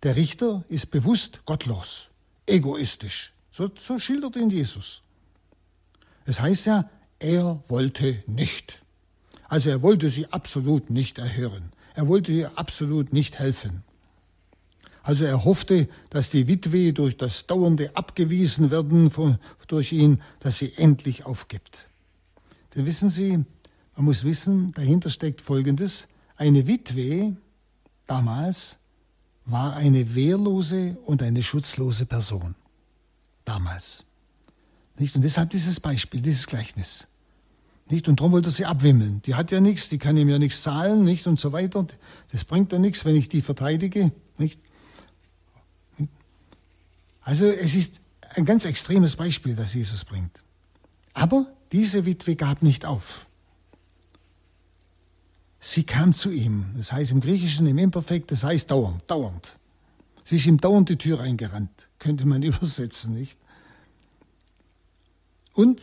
der 0.03 0.17
Richter 0.17 0.65
ist 0.69 0.91
bewusst 0.91 1.45
gottlos, 1.47 2.11
egoistisch. 2.47 3.33
So, 3.51 3.71
so 3.79 3.99
schildert 3.99 4.37
ihn 4.37 4.51
Jesus. 4.51 5.03
Es 6.27 6.41
heißt 6.41 6.67
ja, 6.67 6.91
er 7.19 7.63
wollte 7.69 8.23
nicht. 8.27 8.83
Also 9.49 9.71
er 9.71 9.83
wollte 9.83 10.11
sie 10.11 10.27
absolut 10.33 10.91
nicht 10.91 11.19
erhören. 11.19 11.73
Er 11.95 12.09
wollte 12.09 12.33
ihr 12.33 12.59
absolut 12.59 13.13
nicht 13.13 13.39
helfen. 13.39 13.85
Also 15.03 15.27
er 15.27 15.45
hoffte, 15.45 15.89
dass 16.11 16.31
die 16.31 16.47
Witwe 16.49 16.93
durch 16.93 17.17
das 17.17 17.47
dauernde 17.47 17.95
Abgewiesen 17.95 18.71
werden 18.71 19.11
von, 19.11 19.39
durch 19.69 19.93
ihn, 19.93 20.23
dass 20.41 20.59
sie 20.59 20.73
endlich 20.77 21.27
aufgibt. 21.27 21.91
Denn 22.75 22.87
wissen 22.87 23.11
Sie, 23.11 23.45
man 23.97 24.05
muss 24.05 24.25
wissen, 24.25 24.73
dahinter 24.73 25.11
steckt 25.11 25.41
Folgendes. 25.41 26.09
Eine 26.37 26.67
Witwe 26.67 27.37
damals 28.07 28.79
war 29.45 29.77
eine 29.77 30.15
wehrlose 30.15 30.97
und 31.05 31.23
eine 31.23 31.43
schutzlose 31.43 32.07
Person. 32.07 32.55
Damals. 33.45 34.05
Nicht? 34.99 35.15
Und 35.15 35.23
deshalb 35.23 35.51
dieses 35.51 35.81
Beispiel, 35.81 36.21
dieses 36.23 36.47
Gleichnis. 36.47 37.07
Nicht? 37.89 38.09
Und 38.09 38.21
darum 38.21 38.33
wollte 38.33 38.49
er 38.49 38.53
sie 38.53 38.65
abwimmeln. 38.65 39.21
Die 39.23 39.35
hat 39.35 39.53
ja 39.53 39.61
nichts, 39.61 39.89
die 39.89 39.99
kann 39.99 40.17
ihm 40.17 40.29
ja 40.29 40.39
nichts 40.39 40.63
zahlen, 40.63 41.05
nicht? 41.05 41.27
Und 41.27 41.39
so 41.39 41.53
weiter. 41.53 41.87
Das 42.33 42.45
bringt 42.45 42.73
ja 42.73 42.79
nichts, 42.79 43.05
wenn 43.05 43.17
ich 43.17 43.29
die 43.29 43.43
verteidige, 43.43 44.13
nicht? 44.39 44.59
Also 47.21 47.47
es 47.47 47.75
ist 47.75 47.93
ein 48.31 48.45
ganz 48.45 48.65
extremes 48.65 49.17
Beispiel, 49.17 49.55
das 49.55 49.75
Jesus 49.75 50.05
bringt. 50.05 50.43
Aber 51.13 51.47
diese 51.73 52.05
Witwe 52.07 52.37
gab 52.37 52.63
nicht 52.63 52.85
auf. 52.87 53.27
Sie 55.67 55.85
kam 55.85 56.13
zu 56.13 56.31
ihm. 56.31 56.67
Das 56.77 56.93
heißt 56.93 57.11
im 57.11 57.23
Griechischen, 57.23 57.67
im 57.67 57.79
Imperfekt, 57.79 58.31
das 58.31 58.45
heißt 58.45 58.71
dauernd, 58.71 59.03
dauernd. 59.11 59.59
Sie 60.23 60.37
ist 60.37 60.45
ihm 60.45 60.61
dauernd 60.61 60.91
die 60.91 60.99
Tür 60.99 61.21
eingerannt, 61.21 61.89
könnte 61.99 62.27
man 62.27 62.43
übersetzen, 62.43 63.15
nicht? 63.15 63.39
Und 65.55 65.81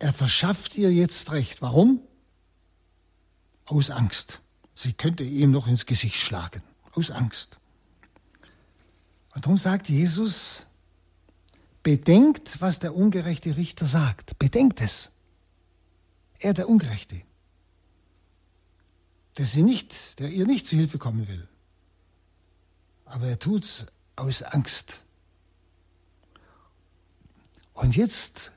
er 0.00 0.12
verschafft 0.12 0.74
ihr 0.74 0.92
jetzt 0.92 1.30
Recht. 1.30 1.62
Warum? 1.62 2.00
Aus 3.64 3.90
Angst. 3.90 4.40
Sie 4.74 4.92
könnte 4.92 5.22
ihm 5.22 5.52
noch 5.52 5.68
ins 5.68 5.86
Gesicht 5.86 6.16
schlagen. 6.16 6.62
Aus 6.90 7.12
Angst. 7.12 7.60
Und 9.36 9.44
darum 9.46 9.56
sagt 9.56 9.88
Jesus, 9.88 10.66
bedenkt, 11.84 12.60
was 12.60 12.80
der 12.80 12.96
ungerechte 12.96 13.56
Richter 13.56 13.86
sagt. 13.86 14.36
Bedenkt 14.40 14.80
es. 14.80 15.12
Er, 16.40 16.54
der 16.54 16.68
Ungerechte 16.68 17.22
der, 19.38 19.46
sie 19.46 19.62
nicht, 19.62 20.18
der 20.18 20.30
ihr 20.30 20.46
nicht 20.46 20.66
zu 20.66 20.76
Hilfe 20.76 20.98
kommen 20.98 21.28
will. 21.28 21.48
Aber 23.04 23.26
er 23.26 23.38
tut 23.38 23.64
es 23.64 23.86
aus 24.16 24.42
Angst. 24.42 25.02
Und 27.74 27.96
jetzt 27.96 28.52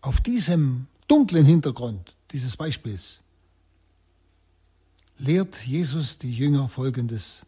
auf 0.00 0.20
diesem 0.20 0.86
dunklen 1.08 1.46
Hintergrund 1.46 2.14
dieses 2.32 2.56
Beispiels 2.56 3.22
lehrt 5.18 5.56
Jesus 5.66 6.18
die 6.18 6.32
Jünger 6.32 6.68
Folgendes. 6.68 7.46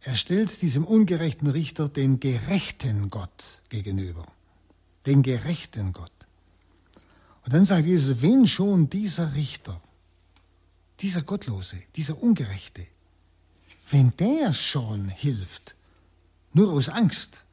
Er 0.00 0.16
stellt 0.16 0.60
diesem 0.62 0.84
ungerechten 0.84 1.48
Richter 1.48 1.88
den 1.88 2.20
gerechten 2.20 3.10
Gott 3.10 3.62
gegenüber. 3.68 4.26
Den 5.06 5.22
gerechten 5.22 5.92
Gott. 5.92 6.12
Und 7.44 7.52
dann 7.52 7.64
sagt 7.64 7.86
Jesus, 7.86 8.22
wenn 8.22 8.46
schon 8.46 8.88
dieser 8.88 9.34
Richter 9.34 9.80
dieser 11.00 11.22
Gottlose, 11.22 11.82
dieser 11.96 12.22
Ungerechte, 12.22 12.86
wenn 13.90 14.16
der 14.16 14.52
schon 14.52 15.08
hilft, 15.08 15.74
nur 16.52 16.72
aus 16.72 16.88
Angst 16.88 17.44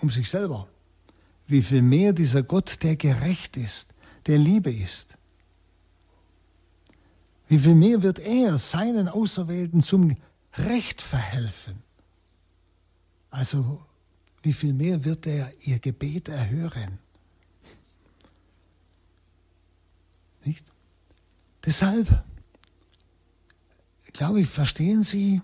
um 0.00 0.10
sich 0.10 0.30
selber, 0.30 0.68
wie 1.46 1.62
viel 1.62 1.82
mehr 1.82 2.12
dieser 2.12 2.42
Gott, 2.42 2.82
der 2.82 2.96
gerecht 2.96 3.56
ist, 3.56 3.92
der 4.26 4.38
Liebe 4.38 4.72
ist. 4.72 5.16
Wie 7.48 7.58
viel 7.58 7.74
mehr 7.74 8.02
wird 8.02 8.20
er 8.20 8.56
seinen 8.58 9.08
Auserwählten 9.08 9.80
zum 9.80 10.16
Recht 10.54 11.02
verhelfen? 11.02 11.82
Also, 13.30 13.84
wie 14.42 14.52
viel 14.52 14.72
mehr 14.72 15.04
wird 15.04 15.26
er 15.26 15.52
ihr 15.60 15.80
Gebet 15.80 16.28
erhören? 16.28 16.98
Nicht? 20.44 20.64
Deshalb 21.64 22.24
glaube 24.12 24.40
ich, 24.40 24.48
verstehen 24.48 25.02
Sie, 25.02 25.42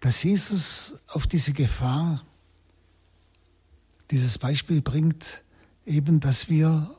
dass 0.00 0.22
Jesus 0.22 0.94
auf 1.08 1.26
diese 1.26 1.52
Gefahr 1.52 2.24
dieses 4.10 4.38
Beispiel 4.38 4.82
bringt, 4.82 5.42
eben, 5.86 6.20
dass 6.20 6.48
wir 6.48 6.94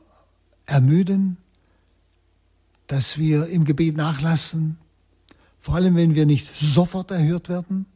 ermüden, 0.66 1.36
dass 2.88 3.18
wir 3.18 3.46
im 3.46 3.64
Gebet 3.64 3.96
nachlassen, 3.96 4.78
vor 5.60 5.76
allem 5.76 5.94
wenn 5.96 6.14
wir 6.14 6.26
nicht 6.26 6.54
sofort 6.54 7.10
erhört 7.10 7.48
werden. 7.48 7.86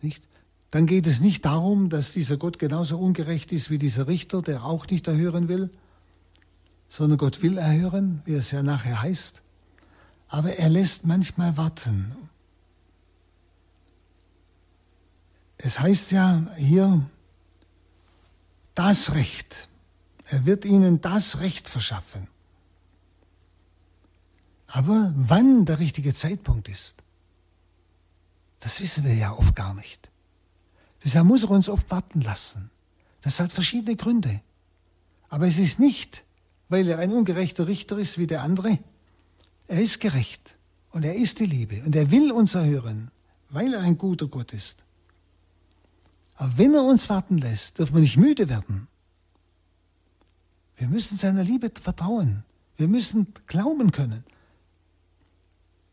Nicht? 0.00 0.24
Dann 0.70 0.86
geht 0.86 1.06
es 1.06 1.20
nicht 1.20 1.44
darum, 1.44 1.88
dass 1.90 2.12
dieser 2.12 2.36
Gott 2.36 2.58
genauso 2.58 2.98
ungerecht 2.98 3.52
ist 3.52 3.70
wie 3.70 3.78
dieser 3.78 4.08
Richter, 4.08 4.42
der 4.42 4.64
auch 4.64 4.86
nicht 4.88 5.06
erhören 5.06 5.48
will, 5.48 5.70
sondern 6.88 7.18
Gott 7.18 7.42
will 7.42 7.58
erhören, 7.58 8.22
wie 8.24 8.34
es 8.34 8.50
ja 8.50 8.62
nachher 8.62 9.02
heißt 9.02 9.42
aber 10.32 10.56
er 10.56 10.70
lässt 10.70 11.04
manchmal 11.04 11.58
warten. 11.58 12.16
Es 15.58 15.78
heißt 15.78 16.10
ja 16.10 16.46
hier, 16.56 17.06
das 18.74 19.12
Recht. 19.12 19.68
Er 20.24 20.46
wird 20.46 20.64
ihnen 20.64 21.02
das 21.02 21.40
Recht 21.40 21.68
verschaffen. 21.68 22.28
Aber 24.68 25.12
wann 25.14 25.66
der 25.66 25.78
richtige 25.78 26.14
Zeitpunkt 26.14 26.70
ist, 26.70 26.96
das 28.60 28.80
wissen 28.80 29.04
wir 29.04 29.14
ja 29.14 29.32
oft 29.32 29.54
gar 29.54 29.74
nicht. 29.74 30.08
Deshalb 31.04 31.26
muss 31.26 31.42
er 31.42 31.50
uns 31.50 31.68
oft 31.68 31.90
warten 31.90 32.22
lassen. 32.22 32.70
Das 33.20 33.38
hat 33.38 33.52
verschiedene 33.52 33.96
Gründe. 33.96 34.40
Aber 35.28 35.46
es 35.46 35.58
ist 35.58 35.78
nicht, 35.78 36.24
weil 36.70 36.88
er 36.88 37.00
ein 37.00 37.12
ungerechter 37.12 37.66
Richter 37.66 37.98
ist 37.98 38.16
wie 38.16 38.26
der 38.26 38.40
andere, 38.40 38.78
er 39.72 39.80
ist 39.80 40.00
gerecht 40.00 40.58
und 40.90 41.02
er 41.02 41.14
ist 41.14 41.38
die 41.38 41.46
Liebe 41.46 41.82
und 41.86 41.96
er 41.96 42.10
will 42.10 42.30
uns 42.30 42.54
erhören, 42.54 43.10
weil 43.48 43.72
er 43.72 43.80
ein 43.80 43.96
guter 43.96 44.28
Gott 44.28 44.52
ist. 44.52 44.84
Aber 46.34 46.58
wenn 46.58 46.74
er 46.74 46.82
uns 46.82 47.08
warten 47.08 47.38
lässt, 47.38 47.78
dürfen 47.78 47.94
wir 47.94 48.02
nicht 48.02 48.18
müde 48.18 48.50
werden. 48.50 48.86
Wir 50.76 50.88
müssen 50.88 51.16
seiner 51.16 51.42
Liebe 51.42 51.70
vertrauen. 51.70 52.44
Wir 52.76 52.86
müssen 52.86 53.32
glauben 53.46 53.92
können. 53.92 54.24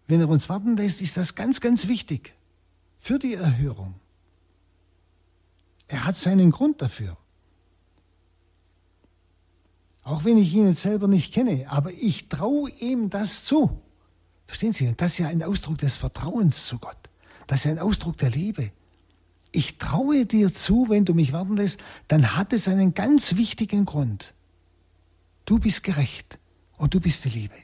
Wenn 0.08 0.20
er 0.20 0.28
uns 0.28 0.50
warten 0.50 0.76
lässt, 0.76 1.00
ist 1.00 1.16
das 1.16 1.36
ganz, 1.36 1.62
ganz 1.62 1.88
wichtig 1.88 2.34
für 3.00 3.18
die 3.18 3.36
Erhörung. 3.36 3.96
Er 5.88 6.04
hat 6.04 6.18
seinen 6.18 6.52
Grund 6.52 6.82
dafür. 6.82 7.16
Auch 10.10 10.24
wenn 10.24 10.39
ich 10.39 10.51
ihn 10.55 10.66
jetzt 10.66 10.82
selber 10.82 11.07
nicht 11.07 11.32
kenne, 11.32 11.68
aber 11.70 11.91
ich 11.93 12.30
traue 12.30 12.72
ihm 12.72 13.12
das 13.12 13.43
zu. 13.43 13.80
Verstehen 14.47 14.74
Sie? 14.74 14.91
das 14.97 15.12
ist 15.12 15.18
ja 15.20 15.28
ein 15.28 15.43
Ausdruck 15.43 15.78
des 15.78 15.95
Vertrauens 15.95 16.66
zu 16.66 16.80
Gott. 16.80 16.97
Das 17.45 17.64
ist 17.64 17.72
ein 17.72 17.78
Ausdruck 17.78 18.18
der 18.18 18.32
Liebe. 18.32 18.72
Ich 19.51 19.78
traue 19.78 20.26
dir 20.26 20.51
zu, 20.51 20.89
wenn 20.89 21.05
du 21.05 21.14
mich 21.14 21.32
warten 21.32 21.57
lässt, 21.57 21.80
dann 22.07 22.36
hat 22.36 22.53
es 22.53 22.68
einen 22.68 22.95
ganz 22.95 23.36
wichtigen 23.36 23.86
Grund. 23.86 24.34
Du 25.45 25.60
bist 25.60 25.84
gerecht 25.84 26.39
und 26.78 26.95
du 26.95 26.99
bist 26.99 27.26
die 27.26 27.30
Liebe. 27.30 27.55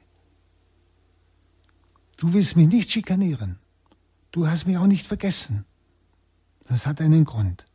Du 2.18 2.34
willst 2.34 2.56
mich 2.56 2.68
nicht 2.68 2.92
schikanieren. 2.92 3.58
Du 4.32 4.48
hast 4.48 4.68
mich 4.68 4.78
auch 4.78 4.86
nicht 4.86 5.08
vergessen. 5.08 5.66
Das 6.68 6.86
hat 6.86 7.02
einen 7.02 7.26
Grund. 7.26 7.66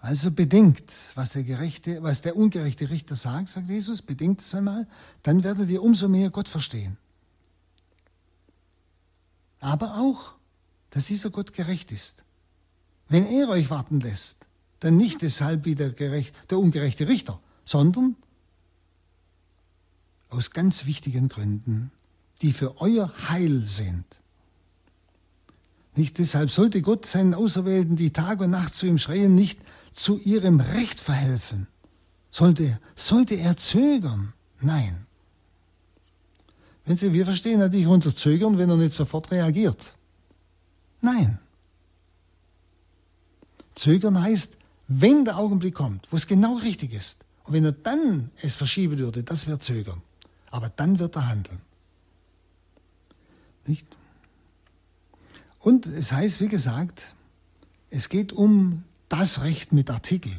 Also 0.00 0.30
bedenkt, 0.30 0.90
was 1.14 1.32
der, 1.32 1.42
gerechte, 1.42 2.02
was 2.02 2.22
der 2.22 2.34
ungerechte 2.36 2.88
Richter 2.88 3.14
sagt, 3.14 3.50
sagt 3.50 3.68
Jesus, 3.68 4.00
bedenkt 4.00 4.40
es 4.40 4.54
einmal, 4.54 4.86
dann 5.22 5.44
werdet 5.44 5.70
ihr 5.70 5.82
umso 5.82 6.08
mehr 6.08 6.30
Gott 6.30 6.48
verstehen. 6.48 6.96
Aber 9.60 9.98
auch, 9.98 10.32
dass 10.88 11.06
dieser 11.06 11.28
Gott 11.28 11.52
gerecht 11.52 11.92
ist. 11.92 12.24
Wenn 13.08 13.26
er 13.26 13.50
euch 13.50 13.68
warten 13.68 14.00
lässt, 14.00 14.38
dann 14.80 14.96
nicht 14.96 15.20
deshalb 15.20 15.66
wie 15.66 15.74
der, 15.74 15.92
gerecht, 15.92 16.34
der 16.48 16.58
ungerechte 16.58 17.06
Richter, 17.06 17.38
sondern 17.66 18.16
aus 20.30 20.50
ganz 20.50 20.86
wichtigen 20.86 21.28
Gründen, 21.28 21.92
die 22.40 22.52
für 22.52 22.80
euer 22.80 23.12
Heil 23.28 23.62
sind. 23.62 24.06
Nicht 25.94 26.18
deshalb 26.18 26.50
sollte 26.50 26.80
Gott 26.80 27.04
seinen 27.04 27.34
Auserwählten, 27.34 27.96
die 27.96 28.12
Tag 28.12 28.40
und 28.40 28.50
Nacht 28.50 28.74
zu 28.74 28.86
ihm 28.86 28.96
schreien, 28.96 29.34
nicht 29.34 29.60
zu 29.92 30.18
ihrem 30.18 30.60
Recht 30.60 31.00
verhelfen. 31.00 31.66
Sollte, 32.30 32.78
sollte 32.94 33.34
er 33.34 33.56
zögern? 33.56 34.32
Nein. 34.60 35.06
Wenn 36.84 36.96
Sie, 36.96 37.12
wir 37.12 37.24
verstehen 37.24 37.58
natürlich 37.58 37.86
unter 37.86 38.14
Zögern, 38.14 38.58
wenn 38.58 38.70
er 38.70 38.76
nicht 38.76 38.92
sofort 38.92 39.30
reagiert. 39.30 39.94
Nein. 41.00 41.38
Zögern 43.74 44.20
heißt, 44.20 44.50
wenn 44.88 45.24
der 45.24 45.38
Augenblick 45.38 45.74
kommt, 45.74 46.08
wo 46.10 46.16
es 46.16 46.26
genau 46.26 46.56
richtig 46.56 46.92
ist, 46.92 47.24
und 47.44 47.54
wenn 47.54 47.64
er 47.64 47.72
dann 47.72 48.30
es 48.42 48.56
verschieben 48.56 48.98
würde, 48.98 49.22
das 49.22 49.46
wäre 49.46 49.58
Zögern. 49.58 50.02
Aber 50.50 50.68
dann 50.68 50.98
wird 50.98 51.16
er 51.16 51.28
handeln. 51.28 51.60
Nicht? 53.66 53.86
Und 55.58 55.86
es 55.86 56.12
heißt, 56.12 56.40
wie 56.40 56.48
gesagt, 56.48 57.14
es 57.90 58.08
geht 58.08 58.32
um 58.32 58.84
das 59.10 59.42
Recht 59.42 59.72
mit 59.72 59.90
Artikel. 59.90 60.32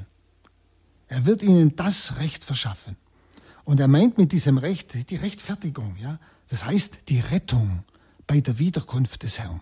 Er 1.08 1.26
wird 1.26 1.44
ihnen 1.44 1.76
das 1.76 2.18
Recht 2.18 2.44
verschaffen. 2.44 2.96
Und 3.64 3.80
er 3.80 3.88
meint 3.88 4.18
mit 4.18 4.32
diesem 4.32 4.58
Recht 4.58 5.10
die 5.12 5.16
Rechtfertigung, 5.18 5.98
ja. 5.98 6.20
Das 6.48 6.66
heißt 6.66 6.98
die 7.10 7.20
Rettung 7.20 7.84
bei 8.28 8.42
der 8.42 8.58
Wiederkunft 8.58 9.24
des 9.24 9.38
Herrn. 9.40 9.62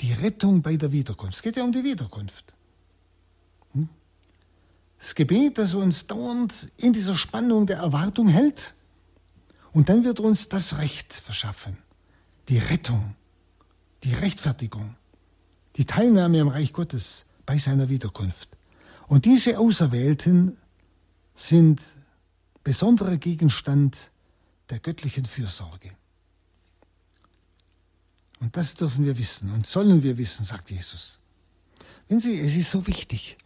Die 0.00 0.12
Rettung 0.12 0.62
bei 0.62 0.76
der 0.76 0.90
Wiederkunft. 0.90 1.36
Es 1.36 1.42
geht 1.42 1.56
ja 1.56 1.64
um 1.64 1.72
die 1.72 1.84
Wiederkunft. 1.84 2.54
Hm? 3.72 3.88
Das 4.98 5.14
Gebet, 5.14 5.58
das 5.58 5.74
uns 5.74 6.06
dauernd 6.06 6.72
in 6.76 6.92
dieser 6.92 7.16
Spannung 7.16 7.66
der 7.66 7.76
Erwartung 7.76 8.28
hält. 8.28 8.74
Und 9.72 9.88
dann 9.88 10.04
wird 10.04 10.18
uns 10.18 10.48
das 10.48 10.78
Recht 10.78 11.12
verschaffen. 11.12 11.76
Die 12.48 12.58
Rettung, 12.58 13.14
die 14.02 14.14
Rechtfertigung, 14.14 14.96
die 15.76 15.84
Teilnahme 15.84 16.40
am 16.40 16.48
Reich 16.48 16.72
Gottes 16.72 17.26
bei 17.46 17.58
seiner 17.58 17.88
Wiederkunft. 17.88 18.48
Und 19.06 19.24
diese 19.24 19.58
Auserwählten 19.58 20.56
sind 21.34 21.82
besonderer 22.62 23.16
Gegenstand 23.16 24.10
der 24.70 24.78
göttlichen 24.78 25.26
Fürsorge. 25.26 25.90
Und 28.40 28.56
das 28.56 28.74
dürfen 28.74 29.04
wir 29.04 29.18
wissen 29.18 29.50
und 29.52 29.66
sollen 29.66 30.02
wir 30.02 30.18
wissen, 30.18 30.44
sagt 30.44 30.70
Jesus. 30.70 31.18
Wenn 32.08 32.20
Sie, 32.20 32.38
es 32.40 32.54
ist 32.56 32.70
so 32.70 32.86
wichtig, 32.86 33.38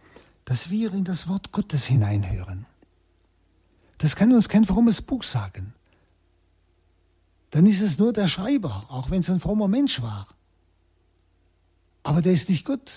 dass 0.44 0.70
wir 0.70 0.92
in 0.92 1.04
das 1.04 1.28
Wort 1.28 1.52
Gottes 1.52 1.84
hineinhören. 1.84 2.66
Das 3.98 4.16
kann 4.16 4.32
uns 4.32 4.48
kein 4.48 4.64
frommes 4.64 5.02
Buch 5.02 5.22
sagen. 5.22 5.74
Dann 7.50 7.66
ist 7.66 7.80
es 7.80 7.98
nur 7.98 8.12
der 8.12 8.28
Schreiber, 8.28 8.86
auch 8.88 9.10
wenn 9.10 9.20
es 9.20 9.30
ein 9.30 9.40
frommer 9.40 9.68
Mensch 9.68 10.02
war. 10.02 10.28
Aber 12.02 12.22
der 12.22 12.32
ist 12.32 12.48
nicht 12.48 12.64
Gott. 12.64 12.90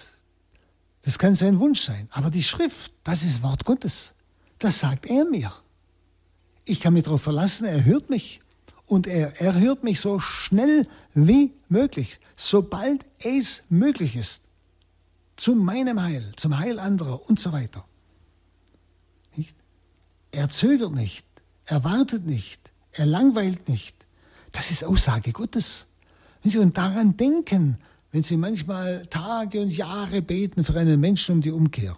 Das 1.04 1.18
kann 1.18 1.36
sein 1.36 1.60
Wunsch 1.60 1.82
sein. 1.82 2.08
Aber 2.12 2.30
die 2.30 2.44
Schrift, 2.44 2.94
das 3.04 3.24
ist 3.24 3.42
Wort 3.44 3.66
Gottes. 3.66 4.14
Das 4.60 4.80
sagt 4.80 5.08
er 5.08 5.26
mir. 5.26 5.52
Ich 6.66 6.80
kann 6.80 6.94
mich 6.94 7.04
darauf 7.04 7.22
verlassen, 7.22 7.66
er 7.66 7.84
hört 7.86 8.10
mich. 8.10 8.42
Und 8.86 9.08
er, 9.08 9.40
er 9.42 9.60
hört 9.60 9.84
mich 9.84 10.00
so 10.00 10.20
schnell 10.20 10.88
wie 11.14 11.54
möglich, 11.70 12.20
sobald 12.36 13.06
es 13.20 13.64
möglich 13.70 14.16
ist. 14.16 14.44
Zu 15.38 15.56
meinem 15.56 16.02
Heil, 16.02 16.34
zum 16.36 16.60
Heil 16.60 16.78
anderer 16.78 17.28
und 17.28 17.40
so 17.40 17.52
weiter. 17.52 17.86
Nicht? 19.36 19.56
Er 20.32 20.50
zögert 20.50 20.92
nicht, 20.92 21.26
er 21.66 21.84
wartet 21.84 22.26
nicht, 22.26 22.60
er 22.92 23.06
langweilt 23.06 23.70
nicht. 23.70 23.96
Das 24.52 24.72
ist 24.72 24.84
Aussage 24.84 25.32
Gottes. 25.32 25.88
Wenn 26.44 26.52
Sie 26.52 26.60
und 26.60 26.78
daran 26.78 27.18
denken, 27.18 27.78
wenn 28.12 28.24
Sie 28.24 28.38
manchmal 28.38 29.06
Tage 29.08 29.62
und 29.62 29.70
Jahre 29.70 30.22
beten 30.22 30.66
für 30.66 30.78
einen 30.78 31.00
Menschen 31.00 31.36
um 31.36 31.42
die 31.42 31.52
Umkehr. 31.52 31.98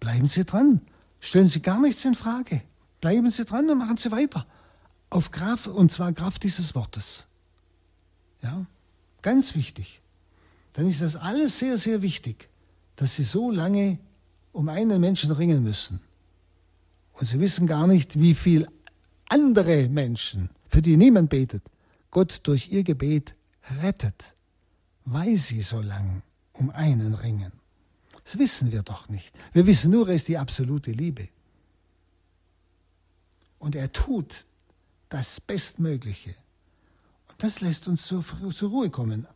Bleiben 0.00 0.26
Sie 0.26 0.44
dran. 0.44 0.82
Stellen 1.20 1.46
Sie 1.46 1.62
gar 1.62 1.80
nichts 1.80 2.04
in 2.04 2.14
Frage. 2.14 2.62
Bleiben 3.00 3.30
Sie 3.30 3.44
dran 3.44 3.70
und 3.70 3.78
machen 3.78 3.96
Sie 3.96 4.10
weiter. 4.10 4.46
Auf 5.08 5.30
Kraft, 5.30 5.66
und 5.66 5.90
zwar 5.90 6.12
Kraft 6.12 6.42
dieses 6.42 6.74
Wortes. 6.74 7.26
Ja, 8.42 8.66
ganz 9.22 9.54
wichtig. 9.54 10.00
Dann 10.74 10.88
ist 10.88 11.00
das 11.00 11.16
alles 11.16 11.58
sehr, 11.58 11.78
sehr 11.78 12.02
wichtig, 12.02 12.48
dass 12.96 13.16
Sie 13.16 13.24
so 13.24 13.50
lange 13.50 13.98
um 14.52 14.68
einen 14.68 15.00
Menschen 15.00 15.32
ringen 15.32 15.62
müssen. 15.62 16.00
Und 17.14 17.26
Sie 17.26 17.40
wissen 17.40 17.66
gar 17.66 17.86
nicht, 17.86 18.20
wie 18.20 18.34
viele 18.34 18.68
andere 19.28 19.88
Menschen, 19.88 20.50
für 20.68 20.82
die 20.82 20.96
niemand 20.96 21.30
betet, 21.30 21.62
Gott 22.10 22.40
durch 22.42 22.70
ihr 22.70 22.84
Gebet 22.84 23.34
rettet 23.82 24.34
weil 25.04 25.36
sie 25.36 25.62
so 25.62 25.80
lang 25.80 26.22
um 26.52 26.70
einen 26.70 27.14
ringen. 27.14 27.52
Das 28.24 28.38
wissen 28.38 28.72
wir 28.72 28.82
doch 28.82 29.08
nicht. 29.08 29.34
Wir 29.52 29.66
wissen 29.66 29.90
nur, 29.90 30.08
er 30.08 30.14
ist 30.14 30.28
die 30.28 30.38
absolute 30.38 30.92
Liebe. 30.92 31.28
Und 33.58 33.74
er 33.74 33.92
tut 33.92 34.46
das 35.08 35.40
Bestmögliche. 35.40 36.34
Und 37.28 37.42
das 37.42 37.60
lässt 37.60 37.88
uns 37.88 38.06
zur, 38.06 38.24
zur 38.52 38.70
Ruhe 38.70 38.90
kommen, 38.90 39.26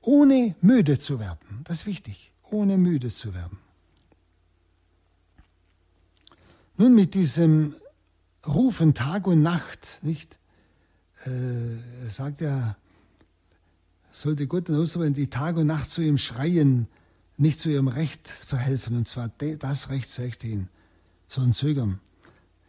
ohne 0.00 0.54
müde 0.60 0.98
zu 0.98 1.18
werden. 1.18 1.62
Das 1.64 1.78
ist 1.78 1.86
wichtig, 1.86 2.32
ohne 2.50 2.78
müde 2.78 3.08
zu 3.08 3.34
werden. 3.34 3.58
Nun 6.76 6.94
mit 6.94 7.14
diesem 7.14 7.74
Rufen 8.46 8.94
Tag 8.94 9.26
und 9.26 9.42
Nacht, 9.42 9.98
nicht? 10.02 10.38
Äh, 11.24 12.08
sagt 12.10 12.40
er, 12.40 12.76
sollte 14.10 14.46
Gott 14.46 14.68
dann 14.68 14.76
wenn 14.76 15.14
die 15.14 15.28
Tag 15.28 15.56
und 15.56 15.66
Nacht 15.66 15.90
zu 15.90 16.02
ihm 16.02 16.18
schreien, 16.18 16.88
nicht 17.36 17.60
zu 17.60 17.70
ihrem 17.70 17.88
Recht 17.88 18.28
verhelfen, 18.28 18.96
und 18.96 19.06
zwar 19.06 19.28
das 19.28 19.90
Recht 19.90 20.10
schlechthin, 20.10 20.68
sondern 21.28 21.52
zögern. 21.52 22.00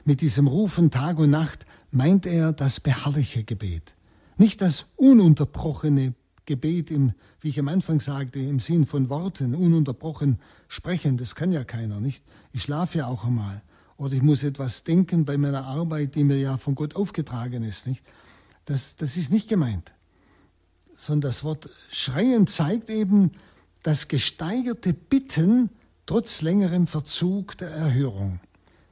Mit 0.06 0.22
diesem 0.22 0.48
Rufen 0.48 0.92
Tag 0.92 1.18
und 1.20 1.32
Nacht 1.32 1.66
meint 1.92 2.26
er 2.26 2.54
das 2.54 2.80
beharrliche 2.80 3.44
Gebet, 3.44 3.96
nicht 4.38 4.62
das 4.62 4.86
ununterbrochene 4.96 6.14
Gebet, 6.46 6.92
im, 6.92 7.14
wie 7.42 7.50
ich 7.50 7.60
am 7.60 7.68
Anfang 7.68 8.00
sagte, 8.00 8.40
im 8.40 8.60
Sinn 8.60 8.86
von 8.86 9.10
Worten, 9.10 9.54
ununterbrochen 9.54 10.40
sprechen, 10.68 11.18
das 11.18 11.36
kann 11.36 11.52
ja 11.52 11.64
keiner, 11.64 12.00
nicht? 12.00 12.24
Ich 12.54 12.64
schlafe 12.64 13.00
ja 13.00 13.08
auch 13.08 13.26
einmal. 13.26 13.62
Oder 13.98 14.14
ich 14.14 14.22
muss 14.22 14.44
etwas 14.44 14.84
denken 14.84 15.26
bei 15.26 15.38
meiner 15.38 15.66
Arbeit, 15.66 16.16
die 16.16 16.24
mir 16.24 16.40
ja 16.40 16.58
von 16.58 16.74
Gott 16.74 16.96
aufgetragen 16.96 17.64
ist, 17.64 17.86
nicht? 17.86 18.04
Das, 18.66 18.96
das 18.96 19.18
ist 19.18 19.32
nicht 19.32 19.48
gemeint 19.48 19.94
sondern 21.00 21.30
das 21.30 21.46
Wort 21.46 21.70
schreien 21.92 22.46
zeigt 22.46 22.90
eben 22.90 23.32
das 23.84 24.10
gesteigerte 24.10 24.94
Bitten 24.94 25.70
trotz 26.06 26.42
längerem 26.42 26.88
Verzug 26.88 27.58
der 27.58 27.70
Erhörung. 27.70 28.42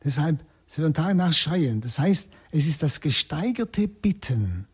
Deshalb, 0.05 0.39
sie 0.67 0.81
werden 0.81 0.93
Tag 0.93 1.17
nach 1.17 1.33
schreien. 1.33 1.81
Das 1.81 1.99
heißt, 1.99 2.25
es 2.51 2.65
ist 2.65 2.81
das 2.81 3.01
gesteigerte 3.01 3.89
Bitten 3.89 4.67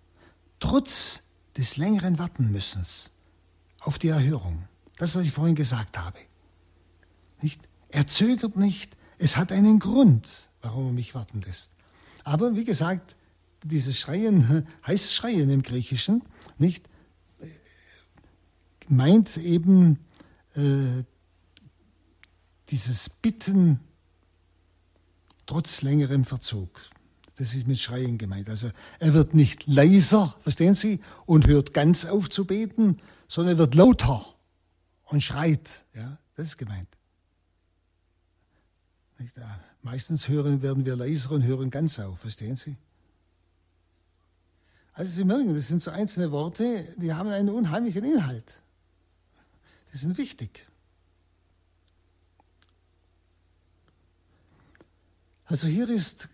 trotz 0.60 1.24
des 1.58 1.76
längeren 1.78 2.20
Wartenmüssens 2.20 3.10
auf 3.80 3.98
die 3.98 4.10
Erhörung. 4.10 4.68
Das, 4.98 5.16
was 5.16 5.24
ich 5.24 5.32
vorhin 5.32 5.56
gesagt 5.56 5.98
habe. 5.98 6.20
Nicht? 7.42 7.62
Er 7.90 8.06
zögert 8.06 8.58
nicht. 8.58 8.96
Es 9.18 9.38
hat 9.38 9.52
einen 9.52 9.80
Grund, 9.80 10.30
warum 10.62 10.86
er 10.86 10.94
mich 10.94 11.16
warten 11.16 11.42
lässt. 11.42 11.72
Aber 12.24 12.56
wie 12.56 12.64
gesagt, 12.64 13.16
dieses 13.64 13.98
Schreien 13.98 14.68
heißt 14.86 15.12
Schreien 15.12 15.50
im 15.50 15.64
Griechischen, 15.64 16.22
nicht? 16.60 16.88
Meint 18.90 19.38
eben 19.38 20.00
äh, 20.56 21.04
dieses 22.70 23.10
Bitten 23.10 23.80
trotz 25.46 25.82
längerem 25.82 26.26
Verzug. 26.26 26.80
Das 27.38 27.54
ist 27.54 27.68
mit 27.68 27.80
Schreien 27.80 28.18
gemeint. 28.18 28.50
Also 28.50 28.72
er 29.00 29.14
wird 29.14 29.34
nicht 29.34 29.66
leiser, 29.68 30.36
verstehen 30.42 30.76
Sie, 30.76 31.02
und 31.26 31.48
hört 31.48 31.74
ganz 31.74 32.06
auf 32.06 32.30
zu 32.30 32.46
beten, 32.46 33.00
sondern 33.28 33.56
er 33.56 33.60
wird 33.60 33.76
lauter 33.76 34.26
und 35.06 35.24
schreit. 35.24 35.84
Ja, 35.96 36.18
das 36.36 36.50
ist 36.50 36.58
gemeint. 36.58 36.88
Meistens 39.82 40.28
hören, 40.28 40.62
werden 40.62 40.86
wir 40.86 40.96
leiser 40.96 41.32
und 41.32 41.44
hören 41.44 41.70
ganz 41.70 42.00
auf, 42.00 42.20
verstehen 42.20 42.56
Sie? 42.56 42.78
Also 44.94 45.12
Sie 45.12 45.24
merken, 45.24 45.56
das 45.56 45.68
sind 45.68 45.82
so 45.82 45.92
einzelne 45.92 46.32
Worte, 46.32 46.88
die 46.98 47.14
haben 47.14 47.30
einen 47.30 47.50
unheimlichen 47.50 48.04
Inhalt. 48.04 48.62
Die 49.94 49.98
sind 50.00 50.18
wichtig. 50.18 50.68
Also 55.46 55.68
hier 55.68 55.88
ist 55.88 56.30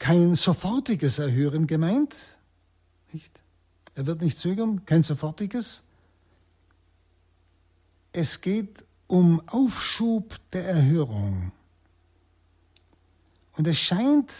kein 0.00 0.34
sofortiges 0.34 1.20
Erhören 1.20 1.68
gemeint. 1.68 2.38
Nicht? 3.12 3.40
Er 3.94 4.06
wird 4.06 4.20
nicht 4.20 4.36
zögern, 4.36 4.84
kein 4.84 5.04
sofortiges. 5.04 5.84
Es 8.12 8.40
geht 8.40 8.84
um 9.06 9.46
Aufschub 9.48 10.34
der 10.50 10.64
Erhörung. 10.64 11.52
Und 13.52 13.68
es 13.68 13.78
scheint, 13.78 14.32